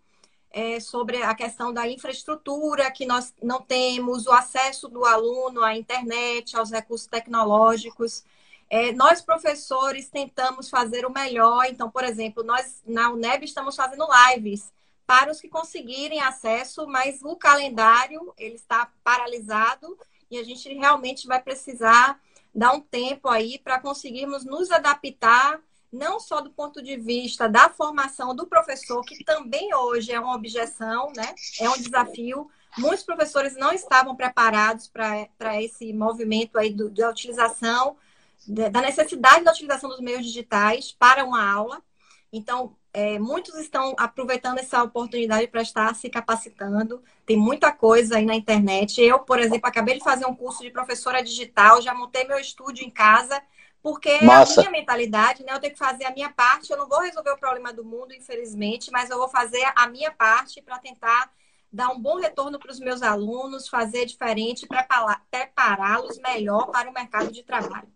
é, 0.55 0.79
sobre 0.79 1.21
a 1.21 1.35
questão 1.35 1.73
da 1.73 1.85
infraestrutura, 1.85 2.89
que 2.89 3.05
nós 3.05 3.33
não 3.43 3.61
temos, 3.61 4.25
o 4.25 4.31
acesso 4.31 4.87
do 4.87 5.03
aluno 5.03 5.61
à 5.61 5.75
internet, 5.75 6.55
aos 6.55 6.71
recursos 6.71 7.07
tecnológicos. 7.07 8.23
É, 8.69 8.93
nós, 8.93 9.21
professores, 9.21 10.09
tentamos 10.09 10.69
fazer 10.69 11.05
o 11.05 11.11
melhor. 11.11 11.65
Então, 11.65 11.91
por 11.91 12.05
exemplo, 12.05 12.41
nós 12.41 12.81
na 12.87 13.09
UNEB 13.11 13.43
estamos 13.43 13.75
fazendo 13.75 14.07
lives 14.29 14.71
para 15.05 15.29
os 15.29 15.41
que 15.41 15.49
conseguirem 15.49 16.21
acesso, 16.21 16.87
mas 16.87 17.21
o 17.21 17.35
calendário 17.35 18.33
ele 18.37 18.55
está 18.55 18.89
paralisado 19.03 19.97
e 20.31 20.37
a 20.39 20.43
gente 20.43 20.73
realmente 20.73 21.27
vai 21.27 21.41
precisar 21.41 22.17
dar 22.53 22.71
um 22.71 22.79
tempo 22.79 23.27
aí 23.27 23.59
para 23.59 23.77
conseguirmos 23.77 24.45
nos 24.45 24.71
adaptar, 24.71 25.59
não 25.95 26.19
só 26.19 26.41
do 26.41 26.49
ponto 26.49 26.81
de 26.81 26.97
vista 26.97 27.47
da 27.47 27.69
formação 27.69 28.35
do 28.35 28.45
professor, 28.45 29.01
que 29.03 29.23
também 29.23 29.73
hoje 29.73 30.11
é 30.11 30.19
uma 30.19 30.35
objeção, 30.35 31.11
né? 31.15 31.33
É 31.59 31.69
um 31.69 31.77
desafio. 31.77 32.49
Muitos 32.77 33.03
professores 33.03 33.55
não 33.55 33.71
estavam 33.71 34.15
preparados 34.15 34.87
para 34.87 35.61
esse 35.61 35.93
movimento 35.93 36.57
aí 36.57 36.73
do, 36.73 36.89
da 36.89 37.09
utilização, 37.09 37.95
da 38.47 38.81
necessidade 38.81 39.43
da 39.43 39.51
utilização 39.51 39.89
dos 39.89 40.01
meios 40.01 40.25
digitais 40.25 40.91
para 40.91 41.23
uma 41.23 41.43
aula. 41.49 41.81
Então, 42.31 42.75
é, 42.91 43.17
muitos 43.17 43.55
estão 43.55 43.95
aproveitando 43.97 44.57
essa 44.57 44.83
oportunidade 44.83 45.47
para 45.47 45.61
estar 45.61 45.95
se 45.95 46.09
capacitando. 46.09 47.01
Tem 47.25 47.37
muita 47.37 47.71
coisa 47.71 48.17
aí 48.17 48.25
na 48.25 48.35
internet. 48.35 49.01
Eu, 49.01 49.19
por 49.19 49.39
exemplo, 49.39 49.67
acabei 49.67 49.97
de 49.97 50.03
fazer 50.03 50.25
um 50.25 50.35
curso 50.35 50.61
de 50.61 50.71
professora 50.71 51.23
digital, 51.23 51.81
já 51.81 51.93
montei 51.93 52.25
meu 52.25 52.39
estúdio 52.39 52.85
em 52.85 52.89
casa, 52.89 53.41
porque 53.85 54.19
Massa. 54.25 54.61
é 54.61 54.65
a 54.65 54.69
minha 54.69 54.79
mentalidade, 54.79 55.43
né? 55.43 55.53
Eu 55.53 55.59
tenho 55.59 55.73
que 55.73 55.77
fazer 55.77 56.05
a 56.05 56.11
minha 56.11 56.31
parte. 56.31 56.71
Eu 56.71 56.77
não 56.77 56.89
vou 56.89 57.01
resolver 57.01 57.29
o 57.29 57.37
problema 57.37 57.71
do 57.71 57.85
mundo, 57.85 58.15
infelizmente, 58.15 58.89
mas 58.89 59.11
eu 59.11 59.17
vou 59.19 59.29
fazer 59.29 59.63
a 59.75 59.87
minha 59.87 60.09
parte 60.09 60.59
para 60.59 60.79
tentar 60.79 61.31
dar 61.71 61.89
um 61.89 62.01
bom 62.01 62.15
retorno 62.19 62.57
para 62.57 62.71
os 62.71 62.79
meus 62.79 63.03
alunos, 63.03 63.67
fazer 63.67 64.07
diferente, 64.07 64.67
prepará-los 64.67 66.17
melhor 66.17 66.71
para 66.71 66.89
o 66.89 66.93
mercado 66.95 67.31
de 67.31 67.43
trabalho. 67.43 67.87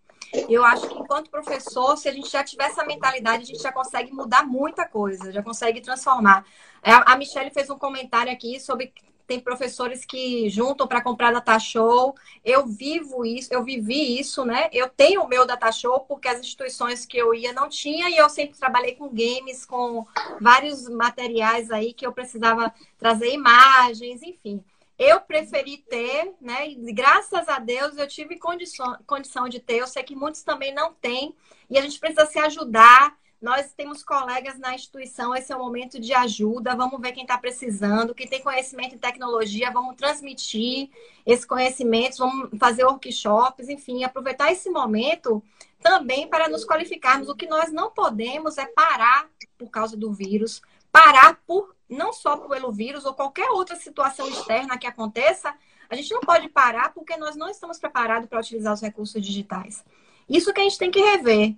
Eu 0.47 0.63
acho 0.63 0.87
que 0.87 0.93
enquanto 0.93 1.31
professor, 1.31 1.97
se 1.97 2.07
a 2.07 2.13
gente 2.13 2.29
já 2.29 2.43
tiver 2.43 2.65
essa 2.65 2.85
mentalidade, 2.85 3.41
a 3.41 3.45
gente 3.47 3.63
já 3.63 3.71
consegue 3.71 4.11
mudar 4.13 4.45
muita 4.45 4.87
coisa, 4.87 5.31
já 5.31 5.41
consegue 5.41 5.81
transformar. 5.81 6.45
É, 6.83 6.91
a 6.91 7.17
Michelle 7.17 7.49
fez 7.49 7.67
um 7.67 7.79
comentário 7.79 8.31
aqui 8.31 8.59
sobre 8.59 8.93
tem 9.29 9.39
professores 9.39 10.03
que 10.03 10.49
juntam 10.49 10.87
para 10.87 11.03
comprar 11.03 11.31
data 11.31 11.59
show. 11.59 12.15
Eu 12.43 12.65
vivo 12.65 13.23
isso, 13.23 13.53
eu 13.53 13.63
vivi 13.63 14.19
isso, 14.19 14.43
né? 14.43 14.71
Eu 14.73 14.89
tenho 14.89 15.21
o 15.21 15.27
meu 15.27 15.45
data 15.45 15.71
show 15.71 15.99
porque 15.99 16.27
as 16.27 16.39
instituições 16.39 17.05
que 17.05 17.15
eu 17.15 17.31
ia 17.31 17.53
não 17.53 17.69
tinha 17.69 18.09
e 18.09 18.17
eu 18.17 18.27
sempre 18.27 18.57
trabalhei 18.57 18.95
com 18.95 19.07
games, 19.07 19.67
com 19.67 20.03
vários 20.41 20.89
materiais 20.89 21.69
aí 21.69 21.93
que 21.93 22.07
eu 22.07 22.11
precisava 22.11 22.73
trazer 22.97 23.31
imagens, 23.31 24.23
enfim. 24.23 24.63
Eu 24.97 25.21
preferi 25.21 25.77
ter, 25.77 26.33
né? 26.41 26.67
E 26.67 26.91
graças 26.91 27.47
a 27.47 27.59
Deus 27.59 27.97
eu 27.97 28.07
tive 28.07 28.39
condição, 28.39 28.97
condição 29.05 29.47
de 29.47 29.59
ter. 29.59 29.77
Eu 29.77 29.87
sei 29.87 30.01
que 30.01 30.15
muitos 30.15 30.41
também 30.41 30.73
não 30.73 30.91
têm. 30.91 31.35
E 31.69 31.77
a 31.77 31.81
gente 31.81 31.99
precisa 31.99 32.25
se 32.25 32.39
ajudar. 32.39 33.15
Nós 33.41 33.71
temos 33.71 34.03
colegas 34.03 34.59
na 34.59 34.75
instituição, 34.75 35.33
esse 35.33 35.51
é 35.51 35.55
o 35.55 35.59
momento 35.59 35.97
de 35.97 36.13
ajuda. 36.13 36.75
Vamos 36.75 36.99
ver 36.99 37.13
quem 37.13 37.23
está 37.23 37.37
precisando, 37.37 38.13
quem 38.13 38.27
tem 38.27 38.41
conhecimento 38.41 38.95
em 38.95 38.97
tecnologia, 38.97 39.71
vamos 39.71 39.95
transmitir 39.95 40.89
esse 41.25 41.47
conhecimento, 41.47 42.17
vamos 42.17 42.49
fazer 42.59 42.83
workshops, 42.83 43.69
enfim, 43.69 44.03
aproveitar 44.03 44.51
esse 44.51 44.69
momento 44.69 45.41
também 45.81 46.27
para 46.27 46.49
nos 46.49 46.65
qualificarmos. 46.65 47.29
O 47.29 47.35
que 47.35 47.47
nós 47.47 47.71
não 47.71 47.89
podemos 47.89 48.57
é 48.57 48.65
parar 48.65 49.29
por 49.57 49.69
causa 49.69 49.95
do 49.95 50.11
vírus, 50.11 50.61
parar 50.91 51.39
por 51.47 51.73
não 51.89 52.11
só 52.11 52.35
pelo 52.35 52.73
vírus 52.73 53.05
ou 53.05 53.13
qualquer 53.13 53.49
outra 53.51 53.77
situação 53.77 54.27
externa 54.27 54.77
que 54.77 54.85
aconteça, 54.85 55.55
a 55.89 55.95
gente 55.95 56.13
não 56.13 56.19
pode 56.21 56.49
parar 56.49 56.93
porque 56.93 57.15
nós 57.15 57.35
não 57.37 57.49
estamos 57.49 57.79
preparados 57.79 58.29
para 58.29 58.39
utilizar 58.39 58.73
os 58.73 58.81
recursos 58.81 59.21
digitais. 59.21 59.83
Isso 60.29 60.53
que 60.53 60.59
a 60.59 60.63
gente 60.63 60.77
tem 60.77 60.91
que 60.91 60.99
rever. 60.99 61.55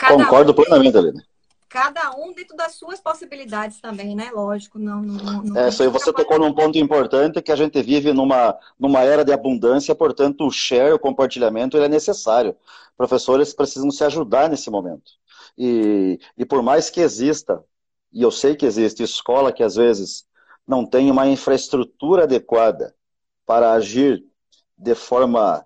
Cada 0.00 0.16
Concordo 0.16 0.52
um, 0.52 0.54
plenamente, 0.54 0.96
Aline. 0.96 1.22
Cada 1.68 2.10
um 2.16 2.32
dentro 2.32 2.56
das 2.56 2.74
suas 2.74 3.00
possibilidades 3.00 3.80
também, 3.80 4.16
né? 4.16 4.30
Lógico, 4.32 4.78
não. 4.78 5.02
não, 5.02 5.42
não 5.42 5.60
é, 5.60 5.68
isso 5.68 5.82
aí 5.82 5.88
você 5.88 6.12
tocou 6.12 6.38
num 6.38 6.54
ponto 6.54 6.78
importante 6.78 7.42
que 7.42 7.52
a 7.52 7.56
gente 7.56 7.80
vive 7.82 8.12
numa, 8.12 8.56
numa 8.78 9.02
era 9.02 9.24
de 9.24 9.32
abundância, 9.32 9.94
portanto, 9.94 10.46
o 10.46 10.50
share, 10.50 10.94
o 10.94 10.98
compartilhamento, 10.98 11.76
ele 11.76 11.84
é 11.84 11.88
necessário. 11.88 12.56
Professores 12.96 13.52
precisam 13.52 13.90
se 13.90 14.02
ajudar 14.02 14.48
nesse 14.48 14.70
momento. 14.70 15.12
E, 15.56 16.18
e 16.38 16.46
por 16.46 16.62
mais 16.62 16.88
que 16.88 17.00
exista 17.00 17.62
e 18.12 18.22
eu 18.22 18.30
sei 18.30 18.56
que 18.56 18.66
existe 18.66 19.02
escola 19.02 19.52
que 19.52 19.62
às 19.62 19.76
vezes 19.76 20.26
não 20.66 20.84
tem 20.84 21.10
uma 21.10 21.28
infraestrutura 21.28 22.24
adequada 22.24 22.94
para 23.46 23.72
agir 23.72 24.24
de 24.76 24.94
forma 24.94 25.64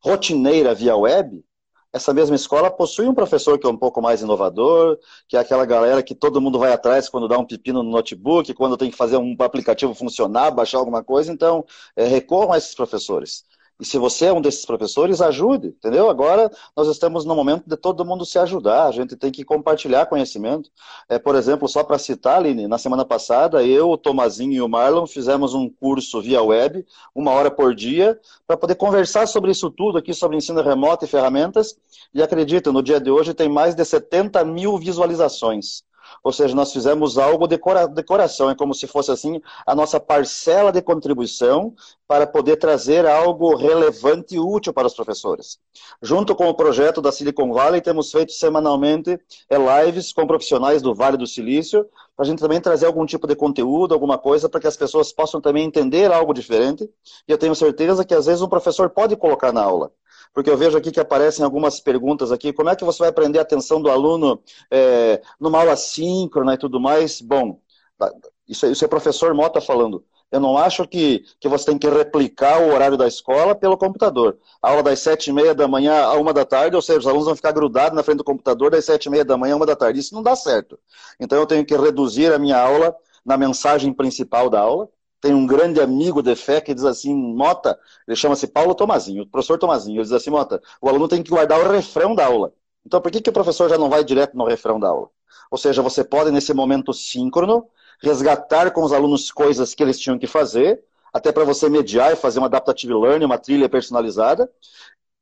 rotineira 0.00 0.74
via 0.74 0.96
web, 0.96 1.44
essa 1.92 2.12
mesma 2.12 2.36
escola 2.36 2.70
possui 2.70 3.06
um 3.08 3.14
professor 3.14 3.58
que 3.58 3.66
é 3.66 3.70
um 3.70 3.76
pouco 3.76 4.00
mais 4.02 4.20
inovador, 4.20 4.98
que 5.26 5.36
é 5.36 5.40
aquela 5.40 5.64
galera 5.64 6.02
que 6.02 6.14
todo 6.14 6.40
mundo 6.40 6.58
vai 6.58 6.72
atrás 6.72 7.08
quando 7.08 7.28
dá 7.28 7.38
um 7.38 7.46
pepino 7.46 7.82
no 7.82 7.90
notebook, 7.90 8.52
quando 8.54 8.76
tem 8.76 8.90
que 8.90 8.96
fazer 8.96 9.16
um 9.16 9.34
aplicativo 9.40 9.94
funcionar, 9.94 10.50
baixar 10.50 10.78
alguma 10.78 11.02
coisa. 11.02 11.32
Então, 11.32 11.64
é, 11.96 12.04
recorram 12.04 12.52
a 12.52 12.58
esses 12.58 12.74
professores. 12.74 13.44
E 13.80 13.84
se 13.84 13.96
você 13.96 14.26
é 14.26 14.32
um 14.32 14.40
desses 14.40 14.66
professores, 14.66 15.20
ajude, 15.20 15.68
entendeu? 15.68 16.10
Agora 16.10 16.50
nós 16.76 16.88
estamos 16.88 17.24
no 17.24 17.34
momento 17.36 17.62
de 17.64 17.76
todo 17.76 18.04
mundo 18.04 18.26
se 18.26 18.36
ajudar, 18.36 18.88
a 18.88 18.90
gente 18.90 19.14
tem 19.14 19.30
que 19.30 19.44
compartilhar 19.44 20.06
conhecimento. 20.06 20.68
É, 21.08 21.16
por 21.16 21.36
exemplo, 21.36 21.68
só 21.68 21.84
para 21.84 21.96
citar, 21.96 22.38
Aline, 22.38 22.66
na 22.66 22.76
semana 22.76 23.04
passada, 23.04 23.64
eu, 23.64 23.88
o 23.90 23.96
Tomazinho 23.96 24.52
e 24.52 24.60
o 24.60 24.68
Marlon 24.68 25.06
fizemos 25.06 25.54
um 25.54 25.70
curso 25.70 26.20
via 26.20 26.42
web, 26.42 26.84
uma 27.14 27.30
hora 27.30 27.52
por 27.52 27.72
dia, 27.72 28.18
para 28.48 28.56
poder 28.56 28.74
conversar 28.74 29.28
sobre 29.28 29.52
isso 29.52 29.70
tudo 29.70 29.98
aqui, 29.98 30.12
sobre 30.12 30.36
ensino 30.36 30.60
remoto 30.60 31.04
e 31.04 31.08
ferramentas. 31.08 31.78
E 32.12 32.20
acredita, 32.20 32.72
no 32.72 32.82
dia 32.82 33.00
de 33.00 33.10
hoje 33.12 33.32
tem 33.32 33.48
mais 33.48 33.76
de 33.76 33.84
70 33.84 34.44
mil 34.44 34.76
visualizações. 34.76 35.84
Ou 36.22 36.32
seja, 36.32 36.54
nós 36.54 36.72
fizemos 36.72 37.18
algo 37.18 37.46
de 37.46 37.58
coração, 37.58 38.50
é 38.50 38.54
como 38.54 38.74
se 38.74 38.86
fosse 38.86 39.10
assim 39.10 39.40
a 39.66 39.74
nossa 39.74 39.98
parcela 40.00 40.70
de 40.72 40.82
contribuição 40.82 41.74
para 42.06 42.26
poder 42.26 42.56
trazer 42.56 43.06
algo 43.06 43.54
relevante 43.54 44.34
e 44.34 44.38
útil 44.38 44.72
para 44.72 44.86
os 44.86 44.94
professores. 44.94 45.58
Junto 46.02 46.34
com 46.34 46.48
o 46.48 46.54
projeto 46.54 47.02
da 47.02 47.12
Silicon 47.12 47.52
Valley, 47.52 47.80
temos 47.80 48.10
feito 48.10 48.32
semanalmente 48.32 49.18
é, 49.48 49.84
lives 49.84 50.12
com 50.12 50.26
profissionais 50.26 50.80
do 50.82 50.94
Vale 50.94 51.16
do 51.16 51.26
Silício, 51.26 51.86
para 52.16 52.24
a 52.24 52.28
gente 52.28 52.40
também 52.40 52.60
trazer 52.60 52.86
algum 52.86 53.06
tipo 53.06 53.26
de 53.26 53.36
conteúdo, 53.36 53.94
alguma 53.94 54.18
coisa, 54.18 54.48
para 54.48 54.60
que 54.60 54.66
as 54.66 54.76
pessoas 54.76 55.12
possam 55.12 55.40
também 55.40 55.64
entender 55.64 56.10
algo 56.10 56.34
diferente. 56.34 56.90
E 57.28 57.32
eu 57.32 57.38
tenho 57.38 57.54
certeza 57.54 58.04
que 58.04 58.14
às 58.14 58.26
vezes 58.26 58.42
um 58.42 58.48
professor 58.48 58.90
pode 58.90 59.14
colocar 59.16 59.52
na 59.52 59.62
aula 59.62 59.92
porque 60.34 60.50
eu 60.50 60.56
vejo 60.56 60.76
aqui 60.76 60.90
que 60.90 61.00
aparecem 61.00 61.44
algumas 61.44 61.80
perguntas 61.80 62.32
aqui. 62.32 62.52
Como 62.52 62.68
é 62.68 62.76
que 62.76 62.84
você 62.84 62.98
vai 63.00 63.08
aprender 63.08 63.38
a 63.38 63.42
atenção 63.42 63.80
do 63.80 63.90
aluno 63.90 64.40
é, 64.70 65.20
numa 65.40 65.58
aula 65.58 65.76
síncrona 65.76 66.54
e 66.54 66.58
tudo 66.58 66.80
mais? 66.80 67.20
Bom, 67.20 67.60
tá, 67.96 68.12
isso, 68.48 68.66
isso 68.66 68.84
é 68.84 68.88
professor 68.88 69.34
Mota 69.34 69.60
falando. 69.60 70.04
Eu 70.30 70.40
não 70.40 70.58
acho 70.58 70.86
que, 70.86 71.24
que 71.40 71.48
você 71.48 71.66
tem 71.66 71.78
que 71.78 71.88
replicar 71.88 72.60
o 72.60 72.74
horário 72.74 72.98
da 72.98 73.06
escola 73.06 73.54
pelo 73.54 73.78
computador. 73.78 74.38
A 74.62 74.70
aula 74.70 74.82
das 74.82 75.00
sete 75.00 75.30
e 75.30 75.32
meia 75.32 75.54
da 75.54 75.66
manhã 75.66 76.02
a 76.02 76.14
uma 76.14 76.34
da 76.34 76.44
tarde, 76.44 76.76
ou 76.76 76.82
seja, 76.82 76.98
os 76.98 77.06
alunos 77.06 77.26
vão 77.26 77.36
ficar 77.36 77.52
grudados 77.52 77.96
na 77.96 78.02
frente 78.02 78.18
do 78.18 78.24
computador 78.24 78.70
das 78.70 78.84
sete 78.84 79.06
e 79.06 79.10
meia 79.10 79.24
da 79.24 79.38
manhã 79.38 79.54
a 79.54 79.56
uma 79.56 79.66
da 79.66 79.74
tarde. 79.74 80.00
Isso 80.00 80.14
não 80.14 80.22
dá 80.22 80.36
certo. 80.36 80.78
Então 81.18 81.38
eu 81.38 81.46
tenho 81.46 81.64
que 81.64 81.74
reduzir 81.74 82.30
a 82.32 82.38
minha 82.38 82.60
aula 82.60 82.94
na 83.24 83.36
mensagem 83.38 83.92
principal 83.92 84.50
da 84.50 84.60
aula, 84.60 84.88
tem 85.20 85.34
um 85.34 85.46
grande 85.46 85.80
amigo 85.80 86.22
de 86.22 86.34
fé 86.36 86.60
que 86.60 86.74
diz 86.74 86.84
assim, 86.84 87.14
Mota, 87.14 87.78
ele 88.06 88.16
chama-se 88.16 88.46
Paulo 88.46 88.74
Tomazinho, 88.74 89.26
professor 89.26 89.58
Tomazinho, 89.58 89.96
ele 89.96 90.04
diz 90.04 90.12
assim, 90.12 90.30
Mota, 90.30 90.62
o 90.80 90.88
aluno 90.88 91.08
tem 91.08 91.22
que 91.22 91.30
guardar 91.30 91.60
o 91.60 91.70
refrão 91.70 92.14
da 92.14 92.26
aula. 92.26 92.52
Então, 92.86 93.00
por 93.00 93.10
que, 93.10 93.20
que 93.20 93.30
o 93.30 93.32
professor 93.32 93.68
já 93.68 93.76
não 93.76 93.90
vai 93.90 94.04
direto 94.04 94.36
no 94.36 94.46
refrão 94.46 94.78
da 94.78 94.88
aula? 94.88 95.10
Ou 95.50 95.58
seja, 95.58 95.82
você 95.82 96.04
pode, 96.04 96.30
nesse 96.30 96.54
momento 96.54 96.92
síncrono, 96.92 97.66
resgatar 98.00 98.70
com 98.70 98.82
os 98.82 98.92
alunos 98.92 99.30
coisas 99.30 99.74
que 99.74 99.82
eles 99.82 99.98
tinham 99.98 100.18
que 100.18 100.26
fazer, 100.26 100.82
até 101.12 101.32
para 101.32 101.44
você 101.44 101.68
mediar 101.68 102.12
e 102.12 102.16
fazer 102.16 102.38
uma 102.38 102.46
adaptative 102.46 102.94
learning, 102.94 103.24
uma 103.24 103.38
trilha 103.38 103.68
personalizada, 103.68 104.50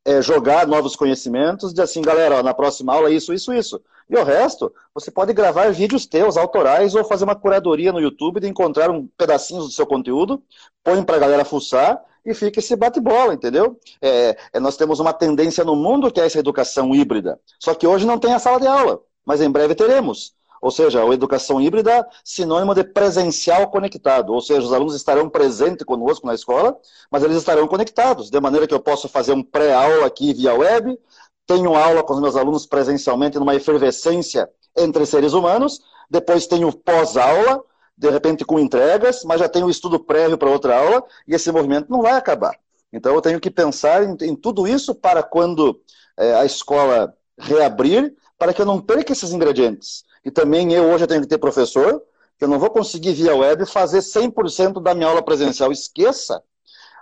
é, 0.04 0.22
jogar 0.22 0.66
novos 0.66 0.94
conhecimentos, 0.94 1.70
dizer 1.70 1.82
assim, 1.82 2.02
galera, 2.02 2.36
ó, 2.36 2.42
na 2.42 2.54
próxima 2.54 2.94
aula 2.94 3.10
isso, 3.10 3.32
isso, 3.32 3.52
isso. 3.52 3.82
E 4.08 4.16
o 4.16 4.22
resto, 4.22 4.72
você 4.94 5.10
pode 5.10 5.32
gravar 5.32 5.72
vídeos 5.72 6.06
teus, 6.06 6.36
autorais, 6.36 6.94
ou 6.94 7.04
fazer 7.04 7.24
uma 7.24 7.34
curadoria 7.34 7.92
no 7.92 8.00
YouTube 8.00 8.40
de 8.40 8.48
encontrar 8.48 8.90
um 8.90 9.08
pedacinhos 9.18 9.66
do 9.66 9.72
seu 9.72 9.86
conteúdo, 9.86 10.42
põe 10.84 11.02
para 11.02 11.16
a 11.16 11.20
galera 11.20 11.44
fuçar 11.44 12.00
e 12.24 12.32
fica 12.32 12.60
esse 12.60 12.74
bate-bola, 12.76 13.34
entendeu? 13.34 13.78
É, 14.00 14.36
é, 14.52 14.60
nós 14.60 14.76
temos 14.76 15.00
uma 15.00 15.12
tendência 15.12 15.64
no 15.64 15.74
mundo 15.74 16.10
que 16.10 16.20
é 16.20 16.26
essa 16.26 16.38
educação 16.38 16.94
híbrida. 16.94 17.40
Só 17.58 17.74
que 17.74 17.86
hoje 17.86 18.06
não 18.06 18.18
tem 18.18 18.32
a 18.32 18.38
sala 18.38 18.60
de 18.60 18.66
aula, 18.66 19.00
mas 19.24 19.40
em 19.40 19.50
breve 19.50 19.74
teremos. 19.74 20.34
Ou 20.60 20.70
seja, 20.70 21.02
a 21.02 21.14
educação 21.14 21.60
híbrida, 21.60 22.06
sinônimo 22.24 22.74
de 22.74 22.82
presencial 22.82 23.68
conectado. 23.70 24.32
Ou 24.32 24.40
seja, 24.40 24.62
os 24.62 24.72
alunos 24.72 24.94
estarão 24.94 25.28
presentes 25.28 25.84
conosco 25.84 26.26
na 26.26 26.34
escola, 26.34 26.76
mas 27.10 27.22
eles 27.22 27.36
estarão 27.36 27.68
conectados, 27.68 28.30
de 28.30 28.40
maneira 28.40 28.66
que 28.66 28.74
eu 28.74 28.80
posso 28.80 29.08
fazer 29.08 29.32
um 29.32 29.42
pré-aula 29.42 30.06
aqui 30.06 30.32
via 30.32 30.54
web, 30.54 30.98
tenho 31.46 31.74
aula 31.74 32.02
com 32.02 32.14
os 32.14 32.20
meus 32.20 32.36
alunos 32.36 32.66
presencialmente 32.66 33.38
numa 33.38 33.54
efervescência 33.54 34.48
entre 34.76 35.06
seres 35.06 35.32
humanos, 35.32 35.80
depois 36.10 36.46
tenho 36.46 36.72
pós-aula, 36.72 37.62
de 37.96 38.10
repente 38.10 38.44
com 38.44 38.58
entregas, 38.58 39.24
mas 39.24 39.40
já 39.40 39.48
tenho 39.48 39.70
estudo 39.70 39.98
prévio 39.98 40.36
para 40.36 40.50
outra 40.50 40.76
aula, 40.78 41.04
e 41.26 41.34
esse 41.34 41.50
movimento 41.50 41.90
não 41.90 42.02
vai 42.02 42.12
acabar. 42.12 42.54
Então 42.92 43.14
eu 43.14 43.22
tenho 43.22 43.40
que 43.40 43.50
pensar 43.50 44.04
em, 44.04 44.16
em 44.22 44.34
tudo 44.34 44.66
isso 44.66 44.94
para 44.94 45.22
quando 45.22 45.80
é, 46.16 46.34
a 46.34 46.44
escola 46.44 47.14
reabrir, 47.38 48.14
para 48.38 48.52
que 48.52 48.60
eu 48.60 48.66
não 48.66 48.80
perca 48.80 49.12
esses 49.12 49.32
ingredientes. 49.32 50.04
E 50.24 50.30
também 50.30 50.72
eu 50.72 50.90
hoje 50.90 51.06
tenho 51.06 51.22
que 51.22 51.28
ter 51.28 51.38
professor, 51.38 52.02
que 52.38 52.44
eu 52.44 52.48
não 52.48 52.58
vou 52.58 52.70
conseguir 52.70 53.12
via 53.12 53.34
web 53.34 53.64
fazer 53.66 54.00
100% 54.00 54.82
da 54.82 54.94
minha 54.94 55.08
aula 55.08 55.22
presencial. 55.22 55.72
Esqueça. 55.72 56.42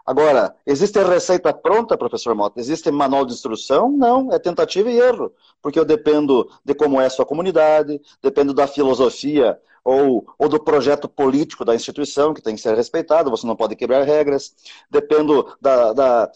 Agora, 0.07 0.55
existe 0.67 1.03
receita 1.03 1.53
pronta, 1.53 1.97
professor 1.97 2.35
Mota? 2.35 2.61
Existe 2.61 2.91
manual 2.91 3.25
de 3.25 3.33
instrução? 3.33 3.91
Não, 3.91 4.31
é 4.33 4.39
tentativa 4.39 4.91
e 4.91 4.99
erro. 4.99 5.33
Porque 5.63 5.79
eu 5.79 5.85
dependo 5.85 6.51
de 6.65 6.75
como 6.75 7.01
é 7.01 7.07
a 7.07 7.11
sua 7.11 7.25
comunidade, 7.25 8.01
dependo 8.23 8.53
da 8.53 8.67
filosofia 8.67 9.59
ou, 9.83 10.27
ou 10.39 10.49
do 10.49 10.63
projeto 10.63 11.09
político 11.09 11.65
da 11.65 11.75
instituição, 11.75 12.35
que 12.35 12.43
tem 12.43 12.55
que 12.55 12.61
ser 12.61 12.75
respeitado, 12.77 13.31
você 13.31 13.47
não 13.47 13.57
pode 13.57 13.77
quebrar 13.77 14.03
regras. 14.03 14.55
Dependo 14.91 15.57
da, 15.59 15.95
da, 15.95 16.31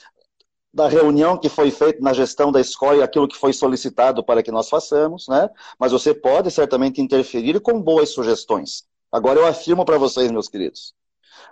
da 0.73 0.89
reunião 0.89 1.37
que 1.37 1.51
foi 1.51 1.71
feita 1.71 2.01
na 2.01 2.15
gestão 2.15 2.51
da 2.51 2.61
escola 2.61 2.97
e 2.99 3.03
aquilo 3.03 3.29
que 3.29 3.37
foi 3.37 3.53
solicitado 3.53 4.25
para 4.25 4.43
que 4.43 4.51
nós 4.51 4.69
façamos, 4.71 5.29
né? 5.29 5.49
Mas 5.79 5.93
você 5.93 6.15
pode 6.15 6.51
certamente 6.51 7.03
interferir 7.03 7.61
com 7.61 7.83
boas 7.83 8.11
sugestões. 8.11 8.87
Agora 9.13 9.41
eu 9.41 9.47
afirmo 9.47 9.85
para 9.85 9.99
vocês, 9.99 10.31
meus 10.31 10.49
queridos, 10.49 10.95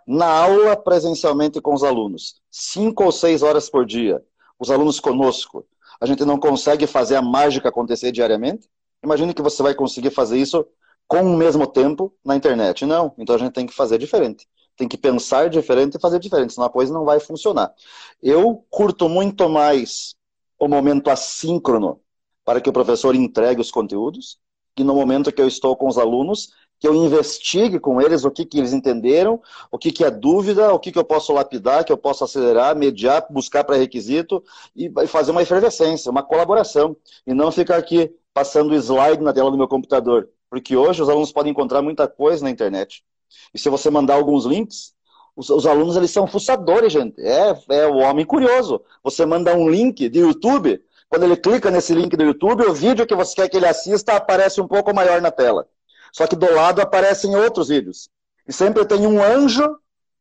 na 0.06 0.26
aula 0.26 0.76
presencialmente 0.76 1.60
com 1.60 1.74
os 1.74 1.82
alunos, 1.82 2.40
cinco 2.50 3.04
ou 3.04 3.12
seis 3.12 3.42
horas 3.42 3.68
por 3.68 3.84
dia, 3.84 4.22
os 4.58 4.70
alunos 4.70 5.00
conosco, 5.00 5.66
a 6.00 6.06
gente 6.06 6.24
não 6.24 6.38
consegue 6.38 6.86
fazer 6.86 7.16
a 7.16 7.22
mágica 7.22 7.68
acontecer 7.68 8.12
diariamente? 8.12 8.68
Imagine 9.02 9.34
que 9.34 9.42
você 9.42 9.62
vai 9.62 9.74
conseguir 9.74 10.10
fazer 10.10 10.38
isso 10.38 10.66
com 11.06 11.22
o 11.22 11.36
mesmo 11.36 11.66
tempo 11.66 12.12
na 12.24 12.34
internet. 12.36 12.84
Não, 12.84 13.14
então 13.16 13.34
a 13.34 13.38
gente 13.38 13.52
tem 13.52 13.66
que 13.66 13.74
fazer 13.74 13.98
diferente 13.98 14.46
tem 14.76 14.86
que 14.86 14.98
pensar 14.98 15.48
diferente 15.48 15.96
e 15.96 16.00
fazer 16.00 16.20
diferente, 16.20 16.52
senão 16.52 16.66
a 16.66 16.70
coisa 16.70 16.92
não 16.92 17.04
vai 17.04 17.18
funcionar. 17.18 17.72
Eu 18.22 18.64
curto 18.68 19.08
muito 19.08 19.48
mais 19.48 20.14
o 20.58 20.68
momento 20.68 21.08
assíncrono 21.08 22.00
para 22.44 22.60
que 22.60 22.68
o 22.68 22.72
professor 22.72 23.14
entregue 23.14 23.60
os 23.60 23.70
conteúdos 23.70 24.38
e 24.76 24.84
no 24.84 24.94
momento 24.94 25.32
que 25.32 25.40
eu 25.40 25.48
estou 25.48 25.74
com 25.74 25.88
os 25.88 25.96
alunos, 25.96 26.50
que 26.78 26.86
eu 26.86 26.94
investigue 26.94 27.78
com 27.78 28.00
eles 28.00 28.24
o 28.24 28.30
que, 28.30 28.44
que 28.44 28.58
eles 28.58 28.72
entenderam, 28.72 29.40
o 29.70 29.78
que, 29.78 29.90
que 29.90 30.04
é 30.04 30.10
dúvida, 30.10 30.72
o 30.72 30.78
que, 30.78 30.92
que 30.92 30.98
eu 30.98 31.04
posso 31.04 31.32
lapidar, 31.32 31.84
que 31.84 31.92
eu 31.92 31.96
posso 31.96 32.24
acelerar, 32.24 32.76
mediar, 32.76 33.26
buscar 33.30 33.64
pré-requisito 33.64 34.42
e 34.74 34.90
fazer 35.06 35.30
uma 35.30 35.42
efervescência, 35.42 36.10
uma 36.10 36.22
colaboração. 36.22 36.96
E 37.26 37.32
não 37.32 37.50
ficar 37.50 37.76
aqui 37.76 38.14
passando 38.34 38.74
slide 38.74 39.22
na 39.22 39.32
tela 39.32 39.50
do 39.50 39.56
meu 39.56 39.68
computador. 39.68 40.28
Porque 40.50 40.76
hoje 40.76 41.02
os 41.02 41.08
alunos 41.08 41.32
podem 41.32 41.52
encontrar 41.52 41.82
muita 41.82 42.06
coisa 42.06 42.44
na 42.44 42.50
internet. 42.50 43.02
E 43.52 43.58
se 43.58 43.68
você 43.68 43.90
mandar 43.90 44.14
alguns 44.14 44.44
links, 44.44 44.94
os, 45.34 45.50
os, 45.50 45.66
alunos 45.66 45.96
eles 45.96 46.10
são 46.10 46.26
fuçadores, 46.26 46.92
gente. 46.92 47.20
É, 47.20 47.54
é 47.70 47.86
o 47.86 47.96
homem 47.96 48.24
curioso. 48.24 48.80
Você 49.02 49.26
manda 49.26 49.54
um 49.54 49.68
link 49.68 50.08
de 50.08 50.20
YouTube, 50.20 50.82
quando 51.08 51.24
ele 51.24 51.36
clica 51.36 51.70
nesse 51.70 51.94
link 51.94 52.16
do 52.16 52.24
YouTube, 52.24 52.64
o 52.64 52.74
vídeo 52.74 53.06
que 53.06 53.14
você 53.14 53.34
quer 53.34 53.48
que 53.48 53.56
ele 53.56 53.66
assista 53.66 54.14
aparece 54.14 54.60
um 54.60 54.66
pouco 54.66 54.94
maior 54.94 55.20
na 55.20 55.30
tela. 55.30 55.68
Só 56.16 56.26
que 56.26 56.34
do 56.34 56.50
lado 56.50 56.80
aparecem 56.80 57.36
outros 57.36 57.68
vídeos. 57.68 58.08
E 58.48 58.52
sempre 58.52 58.86
tem 58.86 59.06
um 59.06 59.22
anjo 59.22 59.76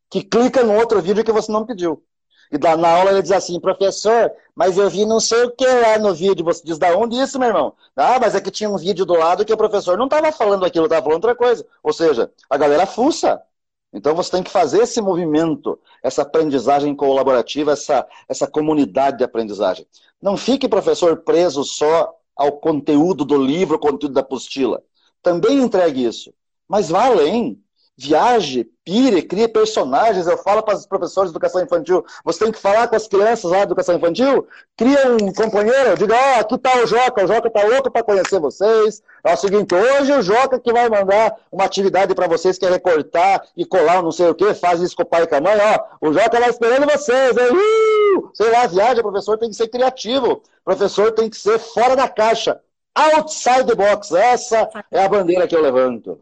que 0.09 0.21
clica 0.21 0.61
no 0.61 0.75
outro 0.75 1.01
vídeo 1.01 1.23
que 1.23 1.31
você 1.31 1.49
não 1.49 1.65
pediu. 1.65 2.03
E 2.51 2.57
da, 2.57 2.75
na 2.75 2.89
aula 2.89 3.11
ele 3.11 3.21
diz 3.21 3.31
assim, 3.31 3.57
professor, 3.61 4.29
mas 4.53 4.77
eu 4.77 4.89
vi 4.89 5.05
não 5.05 5.21
sei 5.21 5.45
o 5.45 5.51
que 5.51 5.65
lá 5.65 5.97
no 5.97 6.13
vídeo. 6.13 6.43
Você 6.43 6.61
diz, 6.65 6.77
da 6.77 6.97
onde 6.97 7.15
isso, 7.15 7.39
meu 7.39 7.47
irmão? 7.47 7.73
Ah, 7.95 8.19
mas 8.19 8.35
é 8.35 8.41
que 8.41 8.51
tinha 8.51 8.69
um 8.69 8.75
vídeo 8.75 9.05
do 9.05 9.13
lado 9.13 9.45
que 9.45 9.53
o 9.53 9.57
professor 9.57 9.97
não 9.97 10.03
estava 10.03 10.33
falando 10.33 10.65
aquilo, 10.65 10.83
estava 10.83 11.01
falando 11.01 11.23
outra 11.23 11.33
coisa. 11.33 11.65
Ou 11.81 11.93
seja, 11.93 12.29
a 12.49 12.57
galera 12.57 12.85
fuça. 12.85 13.41
Então 13.93 14.13
você 14.13 14.31
tem 14.31 14.43
que 14.43 14.51
fazer 14.51 14.81
esse 14.81 14.99
movimento, 14.99 15.79
essa 16.03 16.23
aprendizagem 16.23 16.93
colaborativa, 16.93 17.71
essa, 17.71 18.05
essa 18.27 18.45
comunidade 18.45 19.19
de 19.19 19.23
aprendizagem. 19.23 19.87
Não 20.21 20.35
fique, 20.35 20.67
professor, 20.67 21.15
preso 21.21 21.63
só 21.63 22.13
ao 22.35 22.51
conteúdo 22.51 23.23
do 23.23 23.37
livro, 23.37 23.75
ao 23.75 23.79
conteúdo 23.79 24.13
da 24.13 24.19
apostila. 24.19 24.83
Também 25.26 25.57
entregue 25.57 26.05
isso. 26.05 26.32
Mas 26.69 26.88
vá 26.88 27.05
além 27.05 27.59
viaje, 27.97 28.67
pire, 28.84 29.21
crie 29.21 29.47
personagens. 29.47 30.28
Eu 30.28 30.38
falo 30.38 30.61
para 30.61 30.76
os 30.76 30.86
professores 30.86 31.32
de 31.32 31.34
educação 31.34 31.63
infantil, 31.63 32.05
você 32.23 32.43
tem 32.43 32.51
que 32.51 32.59
falar 32.59 32.88
com 32.88 32.95
as 32.95 33.07
crianças 33.07 33.49
lá 33.49 33.59
de 33.59 33.63
educação 33.63 33.95
infantil, 33.95 34.47
cria 34.78 35.13
um 35.13 35.34
companheiro, 35.34 35.97
diga, 35.97 36.13
ó, 36.13 36.17
oh, 36.17 36.39
aqui 36.41 36.55
está 36.55 36.84
o 36.84 36.86
Joca, 36.86 37.23
o 37.23 37.28
Joca 37.28 37.47
está 37.47 37.63
louco 37.63 37.89
para 37.89 38.03
conhecer 38.03 38.39
vocês. 38.39 39.01
É 39.23 39.34
o 39.34 39.38
seguinte, 39.38 39.73
hoje 39.73 40.11
o 40.11 40.21
Joca 40.21 40.59
que 40.59 40.71
vai 40.71 40.89
mandar 40.89 41.36
uma 41.51 41.63
atividade 41.63 42.13
para 42.13 42.28
vocês, 42.28 42.57
que 42.57 42.65
é 42.65 42.69
recortar 42.69 43.41
e 43.57 43.65
colar 43.65 44.03
não 44.03 44.11
sei 44.11 44.30
o 44.30 44.36
que, 44.36 44.53
faz 44.53 44.80
isso 44.82 44.95
com 44.95 45.03
o 45.03 45.05
pai 45.07 45.23
e 45.23 45.28
com 45.28 45.36
a 45.36 45.41
mãe, 45.41 45.57
ó, 45.57 46.07
o 46.07 46.13
Joca 46.13 46.39
vai 46.39 46.49
esperando 46.49 46.86
vocês? 46.86 47.36
Uh! 47.36 47.95
sei 48.34 48.51
lá, 48.51 48.67
viaja, 48.67 48.99
o 48.99 49.03
professor 49.03 49.38
tem 49.38 49.49
que 49.49 49.55
ser 49.55 49.67
criativo, 49.67 50.34
o 50.34 50.63
professor 50.63 51.11
tem 51.11 51.30
que 51.30 51.38
ser 51.38 51.57
fora 51.59 51.95
da 51.95 52.07
caixa, 52.07 52.59
outside 52.95 53.65
the 53.65 53.75
box, 53.75 54.11
essa 54.11 54.69
é 54.89 55.03
a 55.03 55.09
bandeira 55.09 55.47
que 55.47 55.55
eu 55.55 55.61
levanto. 55.61 56.19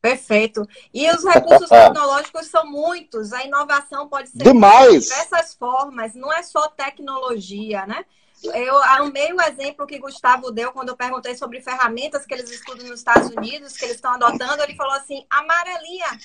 Perfeito. 0.00 0.66
E 0.94 1.10
os 1.10 1.24
recursos 1.24 1.68
tecnológicos 1.70 2.46
são 2.46 2.64
muitos. 2.64 3.32
A 3.32 3.44
inovação 3.44 4.08
pode 4.08 4.28
ser 4.30 4.42
Demais. 4.42 5.04
de 5.04 5.08
diversas 5.08 5.54
formas, 5.54 6.14
não 6.14 6.32
é 6.32 6.42
só 6.42 6.68
tecnologia, 6.68 7.86
né? 7.86 8.04
Eu 8.42 8.76
amei 8.84 9.32
o 9.32 9.40
exemplo 9.40 9.86
que 9.86 9.98
Gustavo 9.98 10.52
deu 10.52 10.70
quando 10.70 10.90
eu 10.90 10.96
perguntei 10.96 11.34
sobre 11.34 11.60
ferramentas 11.60 12.26
que 12.26 12.34
eles 12.34 12.50
estudam 12.50 12.86
nos 12.86 13.00
Estados 13.00 13.30
Unidos, 13.30 13.76
que 13.76 13.84
eles 13.84 13.96
estão 13.96 14.12
adotando. 14.12 14.62
Ele 14.62 14.76
falou 14.76 14.92
assim: 14.92 15.26
amarelinha. 15.30 16.18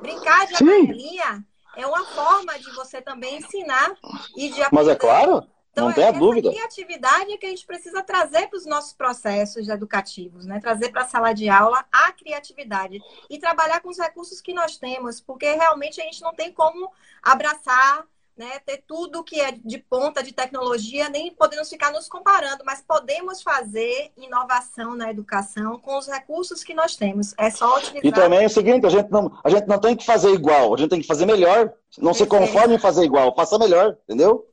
Brincar 0.00 0.46
de 0.46 0.56
Sim. 0.56 0.64
amarelinha 0.64 1.46
é 1.76 1.86
uma 1.86 2.04
forma 2.06 2.58
de 2.58 2.70
você 2.74 3.00
também 3.00 3.38
ensinar 3.38 3.94
e 4.36 4.48
de 4.48 4.62
aprender. 4.62 4.68
Mas 4.72 4.88
é 4.88 4.96
claro. 4.96 5.46
Então, 5.78 5.88
não 5.88 5.94
tem 5.94 6.04
a 6.04 6.10
dúvida. 6.10 6.50
criatividade 6.50 7.32
é 7.32 7.36
que 7.36 7.46
a 7.46 7.50
gente 7.50 7.66
precisa 7.66 8.02
trazer 8.02 8.48
para 8.48 8.56
os 8.56 8.66
nossos 8.66 8.92
processos 8.92 9.68
educativos, 9.68 10.44
né? 10.44 10.60
Trazer 10.60 10.90
para 10.90 11.02
a 11.02 11.08
sala 11.08 11.32
de 11.32 11.48
aula 11.48 11.84
a 11.92 12.12
criatividade 12.12 13.00
e 13.30 13.38
trabalhar 13.38 13.80
com 13.80 13.88
os 13.88 13.98
recursos 13.98 14.40
que 14.40 14.52
nós 14.52 14.76
temos, 14.76 15.20
porque 15.20 15.52
realmente 15.52 16.00
a 16.00 16.04
gente 16.04 16.22
não 16.22 16.34
tem 16.34 16.52
como 16.52 16.90
abraçar, 17.22 18.04
né? 18.36 18.60
Ter 18.64 18.84
tudo 18.86 19.24
que 19.24 19.40
é 19.40 19.52
de 19.52 19.78
ponta 19.78 20.22
de 20.22 20.32
tecnologia, 20.32 21.08
nem 21.08 21.32
podemos 21.32 21.68
ficar 21.68 21.92
nos 21.92 22.08
comparando, 22.08 22.64
mas 22.64 22.80
podemos 22.80 23.42
fazer 23.42 24.12
inovação 24.16 24.94
na 24.94 25.10
educação 25.10 25.78
com 25.80 25.98
os 25.98 26.06
recursos 26.06 26.62
que 26.62 26.72
nós 26.72 26.94
temos. 26.94 27.34
É 27.36 27.50
só 27.50 27.76
utilizar. 27.78 28.04
E 28.04 28.12
também 28.12 28.44
é 28.44 28.46
o 28.46 28.50
seguinte, 28.50 28.86
a 28.86 28.90
gente 28.90 29.10
não, 29.10 29.36
a 29.42 29.50
gente 29.50 29.66
não 29.66 29.78
tem 29.78 29.96
que 29.96 30.06
fazer 30.06 30.30
igual, 30.30 30.72
a 30.72 30.76
gente 30.76 30.90
tem 30.90 31.00
que 31.00 31.06
fazer 31.06 31.26
melhor. 31.26 31.72
Não 31.98 32.12
Perfeito. 32.12 32.16
se 32.16 32.26
conforme 32.26 32.76
em 32.76 32.78
fazer 32.78 33.04
igual, 33.04 33.34
faça 33.34 33.58
melhor, 33.58 33.96
entendeu? 34.04 34.46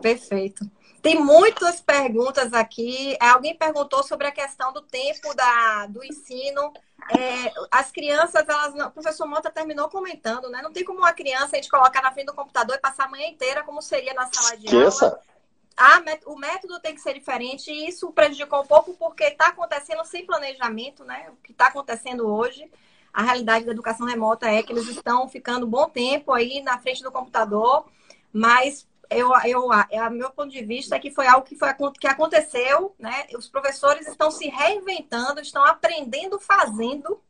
Perfeito. 0.00 0.68
Tem 1.02 1.22
muitas 1.22 1.80
perguntas 1.80 2.52
aqui. 2.52 3.16
Alguém 3.20 3.56
perguntou 3.56 4.02
sobre 4.02 4.26
a 4.26 4.32
questão 4.32 4.72
do 4.72 4.82
tempo 4.82 5.34
da, 5.34 5.86
do 5.86 6.04
ensino. 6.04 6.72
É, 7.16 7.52
as 7.70 7.92
crianças, 7.92 8.44
elas 8.48 8.74
não, 8.74 8.88
o 8.88 8.90
professor 8.90 9.26
Mota 9.26 9.50
terminou 9.50 9.88
comentando, 9.88 10.50
né? 10.50 10.60
Não 10.62 10.72
tem 10.72 10.84
como 10.84 10.98
uma 10.98 11.12
criança 11.12 11.50
a 11.52 11.56
gente 11.56 11.70
colocar 11.70 12.02
na 12.02 12.10
frente 12.10 12.26
do 12.26 12.34
computador 12.34 12.74
e 12.74 12.80
passar 12.80 13.04
a 13.04 13.08
manhã 13.08 13.28
inteira, 13.28 13.62
como 13.62 13.80
seria 13.80 14.14
na 14.14 14.26
sala 14.26 14.56
de 14.56 14.66
Esqueça. 14.66 15.06
aula. 15.06 15.20
Ah, 15.76 16.02
o 16.24 16.36
método 16.36 16.80
tem 16.80 16.94
que 16.94 17.02
ser 17.02 17.12
diferente 17.12 17.70
e 17.70 17.86
isso 17.86 18.10
prejudicou 18.10 18.62
um 18.62 18.66
pouco 18.66 18.94
porque 18.94 19.24
está 19.24 19.48
acontecendo 19.48 20.02
sem 20.04 20.24
planejamento, 20.24 21.04
né? 21.04 21.28
O 21.30 21.36
que 21.36 21.52
está 21.52 21.66
acontecendo 21.66 22.26
hoje, 22.26 22.68
a 23.12 23.22
realidade 23.22 23.66
da 23.66 23.72
educação 23.72 24.06
remota 24.06 24.48
é 24.50 24.62
que 24.62 24.72
eles 24.72 24.88
estão 24.88 25.28
ficando 25.28 25.66
um 25.66 25.70
bom 25.70 25.88
tempo 25.88 26.32
aí 26.32 26.62
na 26.62 26.78
frente 26.78 27.02
do 27.02 27.12
computador, 27.12 27.86
mas 28.32 28.88
eu, 29.10 29.30
eu, 29.44 29.72
a, 29.72 30.10
meu 30.10 30.30
ponto 30.30 30.50
de 30.50 30.64
vista 30.64 30.96
é 30.96 30.98
que 30.98 31.10
foi 31.10 31.26
algo 31.26 31.46
que, 31.46 31.56
foi, 31.56 31.68
que 31.98 32.06
aconteceu, 32.06 32.94
né? 32.98 33.26
Os 33.36 33.48
professores 33.48 34.06
estão 34.06 34.30
se 34.30 34.48
reinventando, 34.48 35.40
estão 35.40 35.64
aprendendo 35.64 36.38
fazendo, 36.38 37.20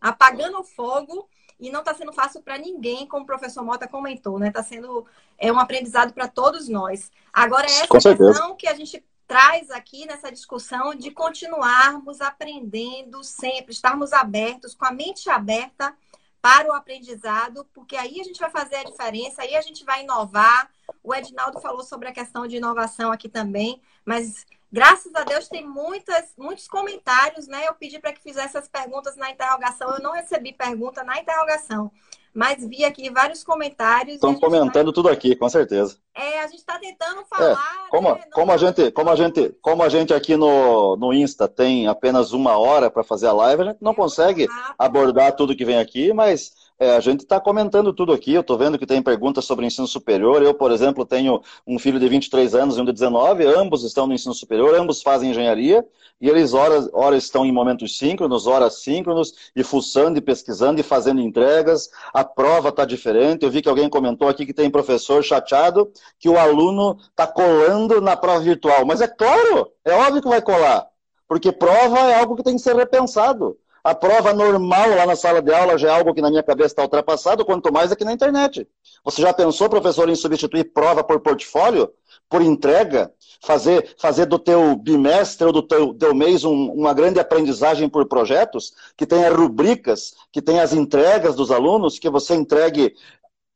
apagando 0.00 0.62
fogo, 0.62 1.28
e 1.58 1.70
não 1.70 1.80
está 1.80 1.94
sendo 1.94 2.12
fácil 2.12 2.42
para 2.42 2.58
ninguém, 2.58 3.06
como 3.06 3.22
o 3.22 3.26
professor 3.26 3.64
Mota 3.64 3.86
comentou, 3.86 4.38
né? 4.38 4.48
Está 4.48 4.62
sendo 4.62 5.06
é 5.38 5.52
um 5.52 5.58
aprendizado 5.58 6.12
para 6.12 6.26
todos 6.26 6.68
nós. 6.68 7.10
Agora, 7.32 7.66
essa 7.66 7.86
questão 7.86 8.56
que 8.56 8.66
a 8.66 8.74
gente 8.74 9.04
traz 9.26 9.70
aqui 9.70 10.04
nessa 10.04 10.30
discussão 10.30 10.94
de 10.94 11.10
continuarmos 11.10 12.20
aprendendo 12.20 13.22
sempre, 13.24 13.72
estarmos 13.72 14.12
abertos, 14.12 14.74
com 14.74 14.84
a 14.84 14.92
mente 14.92 15.30
aberta 15.30 15.96
para 16.40 16.68
o 16.68 16.74
aprendizado, 16.74 17.64
porque 17.72 17.96
aí 17.96 18.20
a 18.20 18.24
gente 18.24 18.40
vai 18.40 18.50
fazer 18.50 18.76
a 18.76 18.84
diferença, 18.84 19.42
aí 19.42 19.54
a 19.54 19.62
gente 19.62 19.84
vai 19.84 20.02
inovar. 20.02 20.68
O 21.02 21.14
Edinaldo 21.14 21.60
falou 21.60 21.82
sobre 21.82 22.08
a 22.08 22.12
questão 22.12 22.46
de 22.46 22.56
inovação 22.56 23.12
aqui 23.12 23.28
também, 23.28 23.80
mas 24.04 24.44
graças 24.70 25.14
a 25.14 25.24
Deus 25.24 25.48
tem 25.48 25.66
muitas, 25.66 26.32
muitos 26.36 26.66
comentários, 26.66 27.46
né? 27.46 27.68
Eu 27.68 27.74
pedi 27.74 27.98
para 27.98 28.12
que 28.12 28.22
fizesse 28.22 28.56
as 28.56 28.68
perguntas 28.68 29.16
na 29.16 29.30
interrogação, 29.30 29.90
eu 29.90 30.02
não 30.02 30.12
recebi 30.12 30.52
pergunta 30.52 31.02
na 31.04 31.18
interrogação 31.18 31.90
mas 32.34 32.66
vi 32.66 32.84
aqui 32.84 33.10
vários 33.10 33.44
comentários. 33.44 34.14
Estão 34.14 34.34
comentando 34.34 34.92
tudo 34.92 35.08
aqui, 35.08 35.36
com 35.36 35.48
certeza. 35.48 35.98
É, 36.14 36.40
a 36.40 36.46
gente 36.46 36.58
está 36.58 36.78
tentando 36.78 37.20
é, 37.20 37.24
falar. 37.24 37.84
É, 37.86 37.90
como, 37.90 38.14
né? 38.14 38.24
como, 38.32 38.52
a 38.52 38.56
gente, 38.56 38.90
como, 38.90 39.10
a 39.10 39.16
gente, 39.16 39.54
como 39.60 39.82
a 39.82 39.88
gente 39.88 40.14
aqui 40.14 40.36
no, 40.36 40.96
no 40.96 41.12
Insta 41.12 41.46
tem 41.46 41.86
apenas 41.86 42.32
uma 42.32 42.56
hora 42.56 42.90
para 42.90 43.04
fazer 43.04 43.26
a 43.26 43.32
live, 43.32 43.62
a 43.62 43.64
gente 43.66 43.82
não 43.82 43.92
é 43.92 43.94
consegue 43.94 44.48
abordar 44.78 45.36
tudo 45.36 45.54
que 45.54 45.64
vem 45.64 45.78
aqui, 45.78 46.12
mas 46.12 46.52
é, 46.78 46.96
a 46.96 47.00
gente 47.00 47.20
está 47.20 47.40
comentando 47.40 47.92
tudo 47.92 48.12
aqui, 48.12 48.34
eu 48.34 48.40
estou 48.40 48.58
vendo 48.58 48.78
que 48.78 48.86
tem 48.86 49.02
perguntas 49.02 49.44
sobre 49.44 49.66
ensino 49.66 49.86
superior. 49.86 50.42
Eu, 50.42 50.54
por 50.54 50.72
exemplo, 50.72 51.04
tenho 51.04 51.40
um 51.66 51.78
filho 51.78 52.00
de 52.00 52.08
23 52.08 52.54
anos 52.54 52.76
e 52.76 52.80
um 52.80 52.84
de 52.84 52.92
19, 52.92 53.44
ambos 53.46 53.84
estão 53.84 54.06
no 54.06 54.14
ensino 54.14 54.34
superior, 54.34 54.74
ambos 54.74 55.02
fazem 55.02 55.30
engenharia, 55.30 55.84
e 56.20 56.28
eles 56.28 56.54
ora, 56.54 56.88
ora 56.92 57.16
estão 57.16 57.44
em 57.44 57.52
momentos 57.52 57.98
síncronos, 57.98 58.46
horas 58.46 58.82
síncronos, 58.82 59.50
e 59.56 59.64
fuçando 59.64 60.18
e 60.18 60.20
pesquisando 60.20 60.80
e 60.80 60.84
fazendo 60.84 61.20
entregas. 61.20 61.90
A 62.14 62.24
prova 62.24 62.68
está 62.68 62.84
diferente. 62.84 63.44
Eu 63.44 63.50
vi 63.50 63.60
que 63.60 63.68
alguém 63.68 63.88
comentou 63.88 64.28
aqui 64.28 64.46
que 64.46 64.54
tem 64.54 64.70
professor 64.70 65.22
chateado 65.22 65.90
que 66.18 66.28
o 66.28 66.38
aluno 66.38 66.96
está 67.10 67.26
colando 67.26 68.00
na 68.00 68.16
prova 68.16 68.40
virtual. 68.40 68.86
Mas 68.86 69.00
é 69.00 69.08
claro, 69.08 69.72
é 69.84 69.94
óbvio 69.94 70.22
que 70.22 70.28
vai 70.28 70.40
colar, 70.40 70.86
porque 71.26 71.50
prova 71.50 71.98
é 71.98 72.20
algo 72.20 72.36
que 72.36 72.44
tem 72.44 72.54
que 72.54 72.62
ser 72.62 72.76
repensado. 72.76 73.58
A 73.84 73.96
prova 73.96 74.32
normal 74.32 74.90
lá 74.90 75.04
na 75.06 75.16
sala 75.16 75.42
de 75.42 75.52
aula 75.52 75.76
já 75.76 75.88
é 75.88 75.90
algo 75.90 76.14
que 76.14 76.22
na 76.22 76.30
minha 76.30 76.42
cabeça 76.42 76.68
está 76.68 76.82
ultrapassado, 76.82 77.44
quanto 77.44 77.72
mais 77.72 77.90
aqui 77.90 78.04
na 78.04 78.12
internet. 78.12 78.66
Você 79.04 79.20
já 79.20 79.32
pensou, 79.32 79.68
professor, 79.68 80.08
em 80.08 80.14
substituir 80.14 80.72
prova 80.72 81.02
por 81.02 81.18
portfólio? 81.18 81.90
Por 82.28 82.40
entrega? 82.42 83.12
Fazer, 83.44 83.96
fazer 83.98 84.26
do 84.26 84.38
teu 84.38 84.76
bimestre 84.76 85.44
ou 85.44 85.52
do 85.52 85.62
teu, 85.62 85.92
teu 85.94 86.14
mês 86.14 86.44
um, 86.44 86.70
uma 86.70 86.94
grande 86.94 87.18
aprendizagem 87.18 87.88
por 87.88 88.06
projetos? 88.06 88.72
Que 88.96 89.04
tenha 89.04 89.34
rubricas, 89.34 90.14
que 90.30 90.40
tenha 90.40 90.62
as 90.62 90.72
entregas 90.72 91.34
dos 91.34 91.50
alunos, 91.50 91.98
que 91.98 92.08
você 92.08 92.36
entregue 92.36 92.94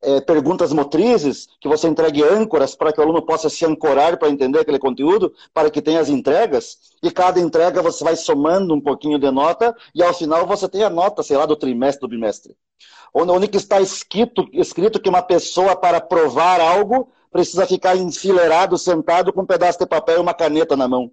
é, 0.03 0.21
perguntas 0.21 0.73
motrizes, 0.73 1.49
que 1.61 1.69
você 1.69 1.89
entregue 1.89 2.23
âncoras 2.23 2.75
para 2.75 2.93
que 2.93 3.01
o 3.01 3.03
aluno 3.03 3.23
possa 3.23 3.49
se 3.49 3.65
ancorar 3.65 4.19
para 4.19 4.29
entender 4.29 4.61
aquele 4.61 4.79
conteúdo, 4.79 5.33
para 5.53 5.71
que 5.71 5.83
tenha 5.83 6.01
as 6.01 6.09
entregas, 6.09 6.79
e 7.03 7.11
cada 7.11 7.41
entrega 7.41 7.83
você 7.83 8.05
vai 8.05 8.17
somando 8.17 8.75
um 8.75 8.81
pouquinho 8.81 9.19
de 9.19 9.31
nota, 9.31 9.75
e 9.95 10.03
ao 10.03 10.15
final 10.15 10.47
você 10.47 10.69
tem 10.69 10.83
a 10.83 10.91
nota, 10.91 11.23
sei 11.23 11.37
lá, 11.37 11.47
do 11.47 11.57
trimestre, 11.57 12.01
do 12.01 12.09
bimestre. 12.09 12.57
Onde 13.13 13.49
que 13.49 13.57
está 13.57 13.81
escrito, 13.81 14.47
escrito 14.53 15.01
que 15.01 15.09
uma 15.09 15.23
pessoa, 15.23 15.75
para 15.75 16.01
provar 16.01 16.61
algo, 16.61 17.09
precisa 17.31 17.67
ficar 17.67 17.97
enfileirado, 17.97 18.77
sentado, 18.77 19.33
com 19.33 19.43
um 19.43 19.47
pedaço 19.47 19.79
de 19.79 19.87
papel 19.87 20.19
e 20.19 20.21
uma 20.21 20.35
caneta 20.35 20.77
na 20.77 20.87
mão. 20.87 21.11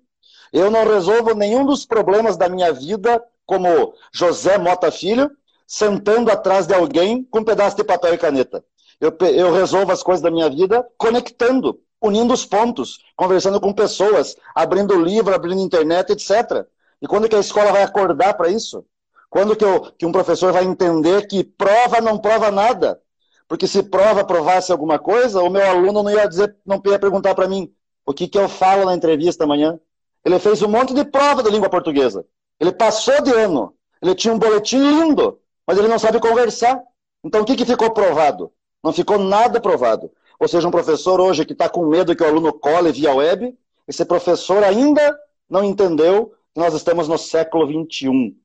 Eu 0.52 0.70
não 0.70 0.86
resolvo 0.86 1.34
nenhum 1.34 1.66
dos 1.66 1.86
problemas 1.86 2.38
da 2.38 2.50
minha 2.50 2.72
vida, 2.74 3.24
como 3.46 3.94
José 4.12 4.58
Mota 4.58 4.92
Filho, 4.92 5.32
sentando 5.66 6.30
atrás 6.32 6.68
de 6.68 6.74
alguém 6.74 7.24
com 7.24 7.40
um 7.40 7.44
pedaço 7.44 7.76
de 7.76 7.84
papel 7.84 8.14
e 8.14 8.18
caneta. 8.18 8.64
Eu, 9.00 9.16
eu 9.28 9.52
resolvo 9.54 9.92
as 9.92 10.04
coisas 10.04 10.22
da 10.22 10.32
minha 10.32 10.50
vida 10.50 10.86
conectando, 10.98 11.80
unindo 12.02 12.34
os 12.34 12.46
pontos, 12.46 13.00
conversando 13.16 13.60
com 13.60 13.74
pessoas, 13.74 14.36
abrindo 14.54 15.02
livro, 15.02 15.34
abrindo 15.34 15.62
internet, 15.62 16.12
etc. 16.12 16.66
E 17.02 17.08
quando 17.08 17.28
que 17.28 17.36
a 17.36 17.40
escola 17.40 17.72
vai 17.72 17.84
acordar 17.84 18.34
para 18.36 18.50
isso? 18.50 18.86
Quando 19.30 19.56
que, 19.56 19.66
eu, 19.66 19.92
que 19.98 20.06
um 20.06 20.12
professor 20.12 20.54
vai 20.54 20.64
entender 20.64 21.28
que 21.28 21.44
prova 21.44 22.00
não 22.00 22.20
prova 22.20 22.52
nada? 22.52 23.02
Porque 23.48 23.68
se 23.68 23.84
prova 23.84 24.24
provasse 24.24 24.72
alguma 24.72 25.00
coisa, 25.00 25.42
o 25.42 25.50
meu 25.50 25.66
aluno 25.66 26.04
não 26.04 26.12
ia 26.12 26.28
dizer, 26.28 26.56
não 26.66 26.82
ia 26.86 27.00
perguntar 27.00 27.36
para 27.36 27.48
mim 27.48 27.74
o 28.06 28.14
que, 28.14 28.28
que 28.28 28.38
eu 28.38 28.48
falo 28.48 28.86
na 28.86 28.94
entrevista 28.94 29.44
amanhã. 29.44 29.80
Ele 30.24 30.40
fez 30.40 30.62
um 30.62 30.68
monte 30.68 30.94
de 30.94 31.04
prova 31.04 31.44
de 31.44 31.50
língua 31.50 31.70
portuguesa. 31.70 32.26
Ele 32.60 32.72
passou 32.72 33.22
de 33.22 33.32
ano. 33.32 33.76
Ele 34.02 34.16
tinha 34.16 34.34
um 34.34 34.40
boletim 34.40 34.78
lindo, 34.78 35.40
mas 35.66 35.78
ele 35.78 35.88
não 35.88 36.00
sabe 36.00 36.20
conversar. 36.20 36.82
Então 37.24 37.42
o 37.42 37.46
que, 37.46 37.56
que 37.56 37.66
ficou 37.66 37.92
provado? 37.92 38.52
Não 38.84 38.92
ficou 38.92 39.18
nada 39.18 39.62
provado. 39.62 40.12
Ou 40.40 40.48
seja, 40.48 40.68
um 40.68 40.72
professor 40.72 41.22
hoje 41.22 41.46
que 41.46 41.54
está 41.54 41.70
com 41.70 41.86
medo 41.86 42.16
que 42.16 42.24
o 42.24 42.28
aluno 42.28 42.52
cole 42.52 42.92
via 42.92 43.14
web, 43.14 43.58
esse 43.88 44.04
professor 44.04 44.64
ainda 44.64 45.18
não 45.50 45.64
entendeu 45.64 46.34
que 46.54 46.60
nós 46.60 46.74
estamos 46.74 47.08
no 47.08 47.18
século 47.18 47.66
XXI. 47.66 48.10
Um, 48.10 48.36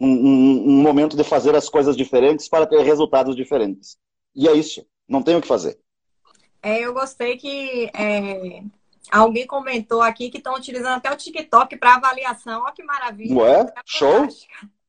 um, 0.00 0.64
um 0.68 0.82
momento 0.82 1.16
de 1.16 1.22
fazer 1.22 1.54
as 1.54 1.68
coisas 1.68 1.96
diferentes 1.96 2.48
para 2.48 2.66
ter 2.66 2.80
resultados 2.80 3.36
diferentes. 3.36 3.96
E 4.34 4.48
é 4.48 4.52
isso. 4.52 4.84
Não 5.08 5.22
tem 5.22 5.36
o 5.36 5.40
que 5.40 5.46
fazer. 5.46 5.78
É, 6.62 6.80
eu 6.80 6.94
gostei 6.94 7.36
que 7.36 7.90
é, 7.94 8.62
alguém 9.10 9.46
comentou 9.46 10.00
aqui 10.00 10.30
que 10.30 10.38
estão 10.38 10.54
utilizando 10.54 10.96
até 10.96 11.12
o 11.12 11.16
TikTok 11.16 11.76
para 11.76 11.96
avaliação. 11.96 12.62
Olha 12.62 12.72
que 12.72 12.82
maravilha. 12.82 13.36
Ué, 13.36 13.60
é 13.60 13.72
show. 13.84 14.26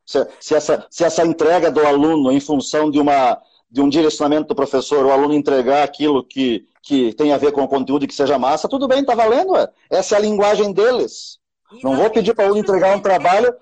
Se, 0.06 0.28
se, 0.40 0.56
essa, 0.56 0.88
se 0.90 1.04
essa 1.04 1.26
entrega 1.26 1.70
do 1.70 1.86
aluno 1.86 2.32
em 2.32 2.40
função 2.40 2.90
de 2.90 3.00
uma 3.00 3.42
de 3.70 3.82
um 3.82 3.90
direcionamento 3.90 4.48
do 4.48 4.56
professor, 4.56 5.06
o 5.06 5.12
aluno 5.12 5.34
entregar 5.34 5.84
aquilo 5.84 6.24
que, 6.24 6.68
que 6.82 7.14
tem 7.14 7.34
a 7.34 7.38
ver 7.38 7.52
com 7.52 7.64
o 7.64 7.68
conteúdo 7.68 8.06
e 8.06 8.08
que 8.08 8.14
seja 8.14 8.40
massa, 8.40 8.70
tudo 8.70 8.88
bem, 8.88 9.04
tá 9.04 9.16
valendo. 9.16 9.54
Ué. 9.54 9.68
Essa 9.90 10.16
é 10.16 10.18
a 10.18 10.22
linguagem 10.22 10.72
deles. 10.72 11.40
Não 11.84 11.96
vou 11.96 12.10
pedir 12.10 12.34
para 12.34 12.44
o 12.44 12.48
aluno 12.48 12.62
entregar 12.62 12.96
um 12.96 13.02
trabalho, 13.02 13.54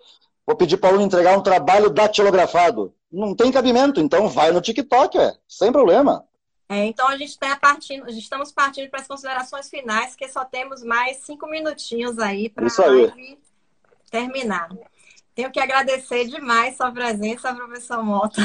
vou 0.45 0.55
pedir 0.55 0.77
para 0.77 0.87
o 0.87 0.89
aluno 0.91 1.05
entregar 1.05 1.37
um 1.37 1.41
trabalho 1.41 1.89
datilografado. 1.89 2.93
Não 3.11 3.35
tem 3.35 3.51
cabimento, 3.51 3.99
então 3.99 4.27
vai 4.27 4.51
no 4.51 4.61
TikTok, 4.61 5.17
ué, 5.17 5.33
sem 5.47 5.71
problema. 5.71 6.25
É, 6.69 6.85
então 6.85 7.07
a 7.07 7.17
gente 7.17 7.29
está 7.29 7.55
partindo, 7.55 8.09
estamos 8.09 8.51
partindo 8.51 8.89
para 8.89 9.01
as 9.01 9.07
considerações 9.07 9.69
finais, 9.69 10.15
que 10.15 10.27
só 10.27 10.43
temos 10.43 10.83
mais 10.83 11.17
cinco 11.17 11.47
minutinhos 11.47 12.17
aí 12.17 12.49
para 12.49 12.67
terminar. 14.09 14.69
Tenho 15.35 15.51
que 15.51 15.59
agradecer 15.59 16.25
demais 16.25 16.77
sua 16.77 16.91
presença, 16.91 17.53
professor 17.53 18.03
Mota. 18.03 18.41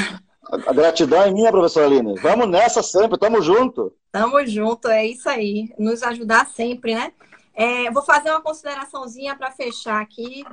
A 0.51 0.73
gratidão 0.73 1.21
é 1.21 1.31
minha, 1.31 1.51
professora 1.51 1.85
Aline. 1.85 2.15
Vamos 2.19 2.49
nessa 2.49 2.81
sempre, 2.81 3.19
tamo 3.19 3.39
junto. 3.39 3.93
Tamo 4.11 4.43
junto, 4.47 4.87
é 4.87 5.05
isso 5.05 5.29
aí. 5.29 5.71
Nos 5.77 6.01
ajudar 6.01 6.47
sempre, 6.47 6.95
né? 6.95 7.11
É, 7.53 7.91
vou 7.91 8.01
fazer 8.01 8.31
uma 8.31 8.41
consideraçãozinha 8.41 9.35
para 9.35 9.51
fechar 9.51 10.01
aqui 10.01 10.43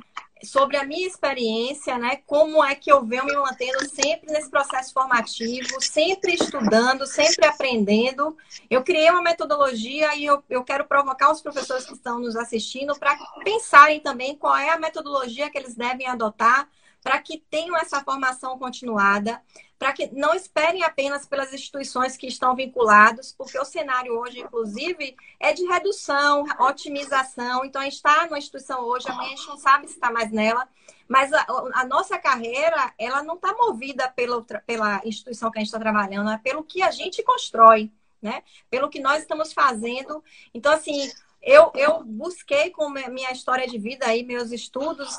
sobre 0.43 0.77
a 0.77 0.83
minha 0.83 1.07
experiência, 1.07 1.97
né? 1.97 2.17
Como 2.27 2.63
é 2.63 2.75
que 2.75 2.91
eu 2.91 3.03
venho 3.03 3.25
me 3.25 3.35
mantendo 3.35 3.89
sempre 3.89 4.31
nesse 4.31 4.51
processo 4.51 4.93
formativo, 4.93 5.81
sempre 5.81 6.35
estudando, 6.35 7.07
sempre 7.07 7.47
aprendendo. 7.47 8.37
Eu 8.69 8.83
criei 8.83 9.09
uma 9.09 9.23
metodologia 9.23 10.15
e 10.15 10.25
eu, 10.25 10.43
eu 10.47 10.63
quero 10.63 10.85
provocar 10.85 11.31
os 11.31 11.41
professores 11.41 11.85
que 11.85 11.93
estão 11.93 12.19
nos 12.19 12.35
assistindo 12.35 12.93
para 12.99 13.17
pensarem 13.43 13.99
também 13.99 14.35
qual 14.35 14.55
é 14.55 14.69
a 14.69 14.77
metodologia 14.77 15.49
que 15.49 15.57
eles 15.57 15.73
devem 15.73 16.05
adotar 16.05 16.69
para 17.01 17.19
que 17.19 17.37
tenham 17.49 17.77
essa 17.77 18.03
formação 18.03 18.59
continuada, 18.59 19.41
para 19.77 19.93
que 19.93 20.09
não 20.13 20.33
esperem 20.33 20.83
apenas 20.83 21.25
pelas 21.25 21.53
instituições 21.53 22.17
que 22.17 22.27
estão 22.27 22.55
vinculados, 22.55 23.33
porque 23.37 23.57
o 23.59 23.65
cenário 23.65 24.17
hoje, 24.17 24.39
inclusive, 24.39 25.15
é 25.39 25.53
de 25.53 25.65
redução, 25.65 26.45
otimização. 26.59 27.63
Então, 27.63 27.81
a 27.81 27.85
gente 27.85 27.95
está 27.95 28.25
numa 28.25 28.39
instituição 28.39 28.81
hoje, 28.81 29.07
amanhã 29.09 29.33
a 29.33 29.35
gente 29.35 29.47
não 29.47 29.57
sabe 29.57 29.87
se 29.87 29.93
está 29.93 30.11
mais 30.11 30.31
nela, 30.31 30.67
mas 31.07 31.31
a, 31.31 31.45
a, 31.73 31.85
nossa 31.85 32.17
carreira, 32.17 32.93
ela 32.97 33.23
não 33.23 33.35
está 33.35 33.53
movida 33.53 34.09
pela, 34.09 34.43
pela 34.65 35.01
instituição 35.05 35.51
que 35.51 35.59
a 35.59 35.61
gente 35.61 35.69
está 35.69 35.79
trabalhando, 35.79 36.29
é 36.29 36.37
pelo 36.37 36.63
que 36.63 36.81
a 36.81 36.91
gente 36.91 37.23
constrói, 37.23 37.91
né? 38.21 38.43
Pelo 38.69 38.89
que 38.89 38.99
nós 38.99 39.21
estamos 39.21 39.53
fazendo. 39.53 40.23
Então, 40.53 40.73
assim, 40.73 41.09
eu, 41.41 41.71
eu 41.75 42.03
busquei 42.03 42.71
com 42.71 42.89
minha 42.89 43.31
história 43.31 43.67
de 43.67 43.77
vida 43.77 44.13
e 44.13 44.23
meus 44.23 44.51
estudos 44.51 45.17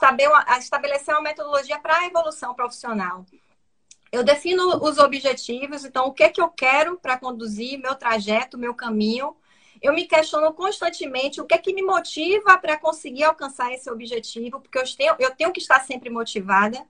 estabelecer 0.59 1.15
uma 1.15 1.23
metodologia 1.23 1.79
para 1.79 1.99
a 1.99 2.07
evolução 2.07 2.55
profissional. 2.55 3.25
Eu 4.11 4.25
defino 4.25 4.83
os 4.83 4.99
objetivos, 4.99 5.85
então 5.85 6.07
o 6.07 6.13
que 6.13 6.23
é 6.23 6.31
que 6.31 6.41
eu 6.41 6.49
quero 6.49 6.99
para 6.99 7.19
conduzir 7.19 7.79
meu 7.79 7.95
trajeto, 7.95 8.59
meu 8.59 8.75
caminho. 8.75 9.37
Eu 9.81 9.93
me 9.93 10.07
questiono 10.07 10.53
constantemente 10.53 11.41
o 11.41 11.45
que 11.45 11.55
é 11.55 11.59
que 11.59 11.73
me 11.73 11.83
motiva 11.83 12.59
para 12.59 12.77
conseguir 12.77 13.25
alcançar 13.25 13.73
esse 13.73 13.89
objetivo, 13.91 14.61
porque 14.61 14.79
eu 14.79 14.97
tenho, 14.97 15.15
eu 15.19 15.35
tenho 15.35 15.53
que 15.53 15.61
estar 15.61 15.81
sempre 15.81 16.11
motivada. 16.11 16.85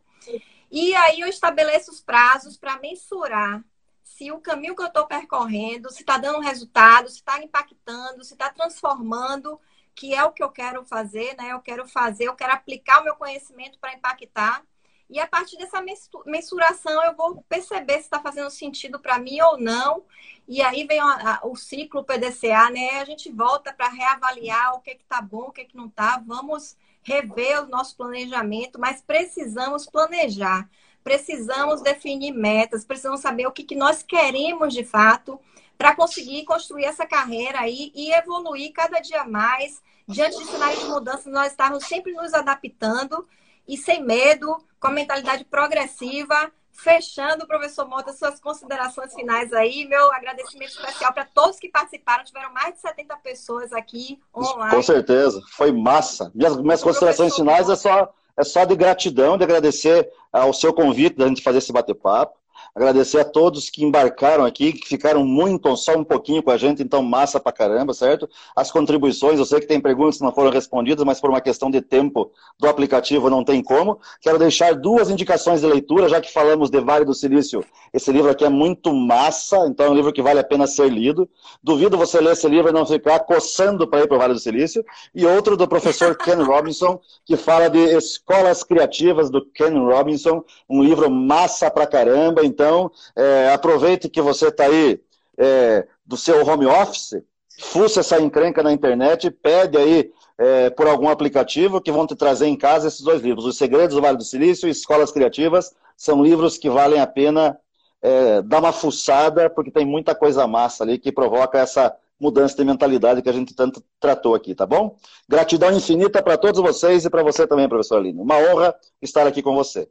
E 0.70 0.94
aí 0.94 1.20
eu 1.20 1.28
estabeleço 1.28 1.90
os 1.90 2.00
prazos 2.00 2.56
para 2.56 2.78
mensurar 2.78 3.62
se 4.02 4.32
o 4.32 4.40
caminho 4.40 4.74
que 4.74 4.82
eu 4.82 4.86
estou 4.86 5.06
percorrendo, 5.06 5.90
se 5.90 6.00
está 6.00 6.18
dando 6.18 6.40
resultado, 6.40 7.08
se 7.08 7.16
está 7.16 7.42
impactando, 7.42 8.24
se 8.24 8.32
está 8.32 8.50
transformando, 8.50 9.60
que 9.94 10.14
é 10.14 10.24
o 10.24 10.32
que 10.32 10.42
eu 10.42 10.50
quero 10.50 10.84
fazer, 10.84 11.36
né? 11.36 11.52
Eu 11.52 11.60
quero 11.60 11.86
fazer, 11.86 12.24
eu 12.24 12.34
quero 12.34 12.52
aplicar 12.52 13.00
o 13.00 13.04
meu 13.04 13.14
conhecimento 13.16 13.78
para 13.78 13.94
impactar. 13.94 14.64
E 15.10 15.18
a 15.18 15.26
partir 15.26 15.56
dessa 15.56 15.82
mensuração, 16.26 17.02
eu 17.04 17.14
vou 17.14 17.42
perceber 17.48 17.94
se 17.94 18.00
está 18.00 18.20
fazendo 18.20 18.50
sentido 18.50 19.00
para 19.00 19.18
mim 19.18 19.40
ou 19.40 19.58
não. 19.58 20.04
E 20.46 20.60
aí 20.60 20.86
vem 20.86 21.00
a, 21.00 21.40
a, 21.40 21.46
o 21.46 21.56
ciclo 21.56 22.04
PDCA, 22.04 22.68
né? 22.70 23.00
A 23.00 23.04
gente 23.04 23.30
volta 23.32 23.72
para 23.72 23.88
reavaliar 23.88 24.74
o 24.74 24.80
que 24.80 24.90
está 24.90 25.22
bom, 25.22 25.44
o 25.48 25.52
que, 25.52 25.64
que 25.64 25.76
não 25.76 25.86
está. 25.86 26.22
Vamos 26.26 26.76
rever 27.02 27.62
o 27.62 27.68
nosso 27.68 27.96
planejamento, 27.96 28.78
mas 28.78 29.00
precisamos 29.00 29.86
planejar. 29.86 30.68
Precisamos 31.02 31.80
definir 31.80 32.32
metas, 32.32 32.84
precisamos 32.84 33.20
saber 33.20 33.46
o 33.46 33.52
que, 33.52 33.64
que 33.64 33.74
nós 33.74 34.02
queremos 34.02 34.74
de 34.74 34.84
fato 34.84 35.40
para 35.78 35.94
conseguir 35.94 36.44
construir 36.44 36.84
essa 36.84 37.06
carreira 37.06 37.60
aí 37.60 37.90
e 37.94 38.12
evoluir 38.12 38.72
cada 38.74 39.00
dia 39.00 39.24
mais. 39.24 39.80
Diante 40.06 40.38
de 40.38 40.44
cenários 40.46 40.80
de 40.80 40.90
mudança, 40.90 41.30
nós 41.30 41.52
estamos 41.52 41.84
sempre 41.84 42.12
nos 42.12 42.34
adaptando 42.34 43.26
e 43.68 43.76
sem 43.76 44.02
medo, 44.02 44.56
com 44.80 44.88
a 44.88 44.90
mentalidade 44.90 45.44
progressiva. 45.44 46.50
Fechando, 46.72 47.44
professor 47.44 47.88
Mota, 47.88 48.12
suas 48.12 48.38
considerações 48.38 49.12
finais 49.12 49.52
aí. 49.52 49.84
Meu 49.86 50.12
agradecimento 50.12 50.70
especial 50.70 51.12
para 51.12 51.24
todos 51.24 51.58
que 51.58 51.68
participaram. 51.68 52.24
Tiveram 52.24 52.52
mais 52.52 52.74
de 52.74 52.80
70 52.80 53.16
pessoas 53.16 53.72
aqui 53.72 54.20
online. 54.34 54.76
Com 54.76 54.82
certeza, 54.82 55.42
foi 55.50 55.72
massa. 55.72 56.30
Minhas, 56.34 56.56
minhas 56.56 56.82
considerações 56.82 57.34
finais 57.34 57.68
é 57.68 57.74
só, 57.74 58.14
é 58.36 58.44
só 58.44 58.64
de 58.64 58.76
gratidão, 58.76 59.36
de 59.36 59.42
agradecer 59.42 60.08
ao 60.32 60.52
seu 60.52 60.72
convite 60.72 61.16
da 61.16 61.26
gente 61.26 61.42
fazer 61.42 61.58
esse 61.58 61.72
bate-papo. 61.72 62.38
Agradecer 62.74 63.20
a 63.20 63.24
todos 63.24 63.70
que 63.70 63.84
embarcaram 63.84 64.44
aqui, 64.44 64.72
que 64.72 64.86
ficaram 64.86 65.24
muito, 65.24 65.76
só 65.76 65.96
um 65.96 66.04
pouquinho 66.04 66.42
com 66.42 66.50
a 66.50 66.56
gente, 66.56 66.82
então 66.82 67.02
massa 67.02 67.40
pra 67.40 67.52
caramba, 67.52 67.92
certo? 67.92 68.28
As 68.54 68.70
contribuições, 68.70 69.38
eu 69.38 69.44
sei 69.44 69.60
que 69.60 69.66
tem 69.66 69.80
perguntas 69.80 70.18
que 70.18 70.24
não 70.24 70.32
foram 70.32 70.50
respondidas, 70.50 71.04
mas 71.04 71.20
por 71.20 71.30
uma 71.30 71.40
questão 71.40 71.70
de 71.70 71.80
tempo 71.80 72.30
do 72.58 72.68
aplicativo 72.68 73.28
não 73.30 73.44
tem 73.44 73.62
como. 73.62 73.98
Quero 74.20 74.38
deixar 74.38 74.74
duas 74.74 75.10
indicações 75.10 75.60
de 75.60 75.66
leitura, 75.66 76.08
já 76.08 76.20
que 76.20 76.32
falamos 76.32 76.70
de 76.70 76.80
Vale 76.80 77.04
do 77.04 77.14
Silício. 77.14 77.64
Esse 77.92 78.12
livro 78.12 78.30
aqui 78.30 78.44
é 78.44 78.48
muito 78.48 78.92
massa, 78.92 79.66
então 79.66 79.86
é 79.86 79.90
um 79.90 79.94
livro 79.94 80.12
que 80.12 80.22
vale 80.22 80.40
a 80.40 80.44
pena 80.44 80.66
ser 80.66 80.88
lido. 80.90 81.28
Duvido 81.62 81.96
você 81.96 82.20
ler 82.20 82.32
esse 82.32 82.48
livro 82.48 82.70
e 82.70 82.72
não 82.72 82.84
ficar 82.84 83.20
coçando 83.20 83.86
para 83.88 84.00
ir 84.00 84.08
para 84.08 84.16
o 84.16 84.20
Vale 84.20 84.34
do 84.34 84.40
Silício. 84.40 84.84
E 85.14 85.24
outro 85.26 85.56
do 85.56 85.66
professor 85.66 86.16
Ken 86.18 86.42
Robinson, 86.42 87.00
que 87.24 87.36
fala 87.36 87.68
de 87.68 87.78
escolas 87.78 88.62
criativas 88.62 89.30
do 89.30 89.44
Ken 89.44 89.78
Robinson, 89.78 90.44
um 90.68 90.82
livro 90.82 91.10
massa 91.10 91.70
pra 91.70 91.86
caramba, 91.86 92.44
então, 92.68 92.90
é, 93.16 93.50
aproveite 93.50 94.10
que 94.10 94.20
você 94.20 94.48
está 94.48 94.66
aí 94.66 95.00
é, 95.38 95.86
do 96.04 96.18
seu 96.18 96.46
home 96.46 96.66
office, 96.66 97.22
fuça 97.58 98.00
essa 98.00 98.20
encrenca 98.20 98.62
na 98.62 98.72
internet, 98.72 99.30
pede 99.30 99.78
aí 99.78 100.12
é, 100.36 100.68
por 100.68 100.86
algum 100.86 101.08
aplicativo 101.08 101.80
que 101.80 101.90
vão 101.90 102.06
te 102.06 102.14
trazer 102.14 102.46
em 102.46 102.56
casa 102.56 102.88
esses 102.88 103.00
dois 103.00 103.22
livros. 103.22 103.46
Os 103.46 103.56
Segredos 103.56 103.96
do 103.96 104.02
Vale 104.02 104.18
do 104.18 104.24
Silício 104.24 104.68
e 104.68 104.70
Escolas 104.70 105.10
Criativas 105.10 105.74
são 105.96 106.22
livros 106.22 106.58
que 106.58 106.68
valem 106.68 107.00
a 107.00 107.06
pena 107.06 107.58
é, 108.02 108.42
dar 108.42 108.58
uma 108.58 108.72
fuçada, 108.72 109.48
porque 109.48 109.70
tem 109.70 109.86
muita 109.86 110.14
coisa 110.14 110.46
massa 110.46 110.84
ali 110.84 110.98
que 110.98 111.10
provoca 111.10 111.58
essa 111.58 111.96
mudança 112.20 112.54
de 112.54 112.64
mentalidade 112.64 113.22
que 113.22 113.28
a 113.30 113.32
gente 113.32 113.54
tanto 113.54 113.82
tratou 113.98 114.34
aqui, 114.34 114.54
tá 114.54 114.66
bom? 114.66 114.96
Gratidão 115.26 115.72
infinita 115.72 116.22
para 116.22 116.36
todos 116.36 116.60
vocês 116.60 117.04
e 117.04 117.10
para 117.10 117.22
você 117.22 117.46
também, 117.46 117.68
professor 117.68 117.96
Aline. 117.96 118.20
Uma 118.20 118.36
honra 118.36 118.74
estar 119.00 119.26
aqui 119.26 119.40
com 119.40 119.54
você. 119.54 119.88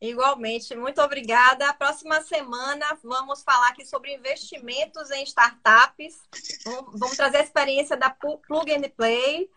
Igualmente, 0.00 0.74
muito 0.76 1.00
obrigada. 1.00 1.72
Próxima 1.74 2.20
semana 2.20 2.98
vamos 3.02 3.42
falar 3.42 3.68
aqui 3.68 3.84
sobre 3.86 4.14
investimentos 4.14 5.10
em 5.10 5.22
startups. 5.24 6.20
Vamos 6.92 7.16
trazer 7.16 7.38
a 7.38 7.42
experiência 7.42 7.96
da 7.96 8.10
Plug 8.10 8.72
and 8.72 8.90
Play 8.94 9.50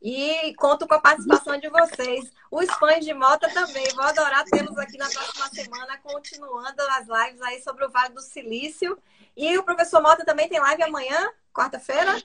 e 0.00 0.54
conto 0.56 0.88
com 0.88 0.94
a 0.94 1.00
participação 1.00 1.58
de 1.58 1.68
vocês. 1.68 2.32
Os 2.50 2.66
fãs 2.74 3.04
de 3.04 3.14
Mota 3.14 3.48
também. 3.52 3.86
Vou 3.94 4.04
adorar 4.04 4.44
tê-los 4.44 4.76
aqui 4.78 4.96
na 4.96 5.08
próxima 5.08 5.48
semana, 5.50 5.98
continuando 5.98 6.82
as 6.82 7.06
lives 7.06 7.42
aí 7.42 7.62
sobre 7.62 7.84
o 7.84 7.90
Vale 7.90 8.14
do 8.14 8.20
Silício. 8.20 8.98
E 9.36 9.56
o 9.58 9.62
professor 9.62 10.02
Mota 10.02 10.24
também 10.24 10.48
tem 10.48 10.58
live 10.58 10.82
amanhã, 10.82 11.30
quarta-feira? 11.52 12.20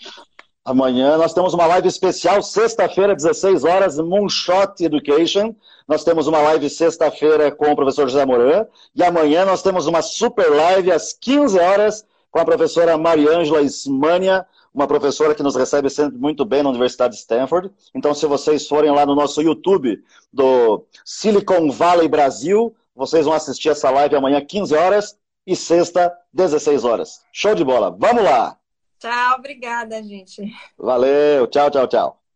Amanhã 0.68 1.18
nós 1.18 1.34
temos 1.34 1.54
uma 1.54 1.66
live 1.66 1.88
especial, 1.88 2.44
sexta-feira, 2.44 3.16
16 3.16 3.64
horas, 3.64 3.98
Moonshot 3.98 4.84
Education. 4.84 5.56
Nós 5.88 6.04
temos 6.04 6.28
uma 6.28 6.40
live 6.40 6.70
sexta-feira 6.70 7.50
com 7.50 7.72
o 7.72 7.76
professor 7.78 8.06
José 8.10 8.26
Moran. 8.26 8.66
E 8.94 9.02
amanhã 9.02 9.46
nós 9.46 9.62
temos 9.62 9.88
uma 9.88 10.02
super 10.02 10.50
live 10.50 10.92
às 10.92 11.14
15 11.14 11.58
horas 11.58 12.06
com 12.30 12.40
a 12.40 12.44
professora 12.44 12.98
Mariângela 12.98 13.62
Ismânia, 13.62 14.46
uma 14.74 14.86
professora 14.86 15.34
que 15.34 15.42
nos 15.42 15.56
recebe 15.56 15.90
sempre 15.90 16.18
muito 16.18 16.44
bem 16.44 16.62
na 16.64 16.70
Universidade 16.70 17.14
de 17.14 17.22
Stanford. 17.22 17.72
Então, 17.96 18.14
se 18.14 18.26
vocês 18.26 18.68
forem 18.68 18.92
lá 18.92 19.06
no 19.06 19.16
nosso 19.16 19.42
YouTube 19.42 20.04
do 20.34 20.84
Silicon 21.06 21.72
Valley 21.72 22.10
Brasil, 22.10 22.76
vocês 22.94 23.26
vão 23.26 23.34
assistir 23.34 23.70
essa 23.70 23.90
live 23.90 24.18
amanhã, 24.18 24.42
15 24.42 24.76
horas, 24.76 25.18
e 25.46 25.56
sexta, 25.56 26.14
16 26.34 26.84
horas. 26.84 27.22
Show 27.32 27.56
de 27.56 27.64
bola. 27.64 27.90
Vamos 27.98 28.22
lá! 28.22 28.57
Tchau, 29.00 29.36
obrigada, 29.40 30.02
gente. 30.04 30.42
Valeu, 30.80 31.46
tchau, 31.48 31.70
tchau, 31.70 31.88
tchau. 31.88 32.27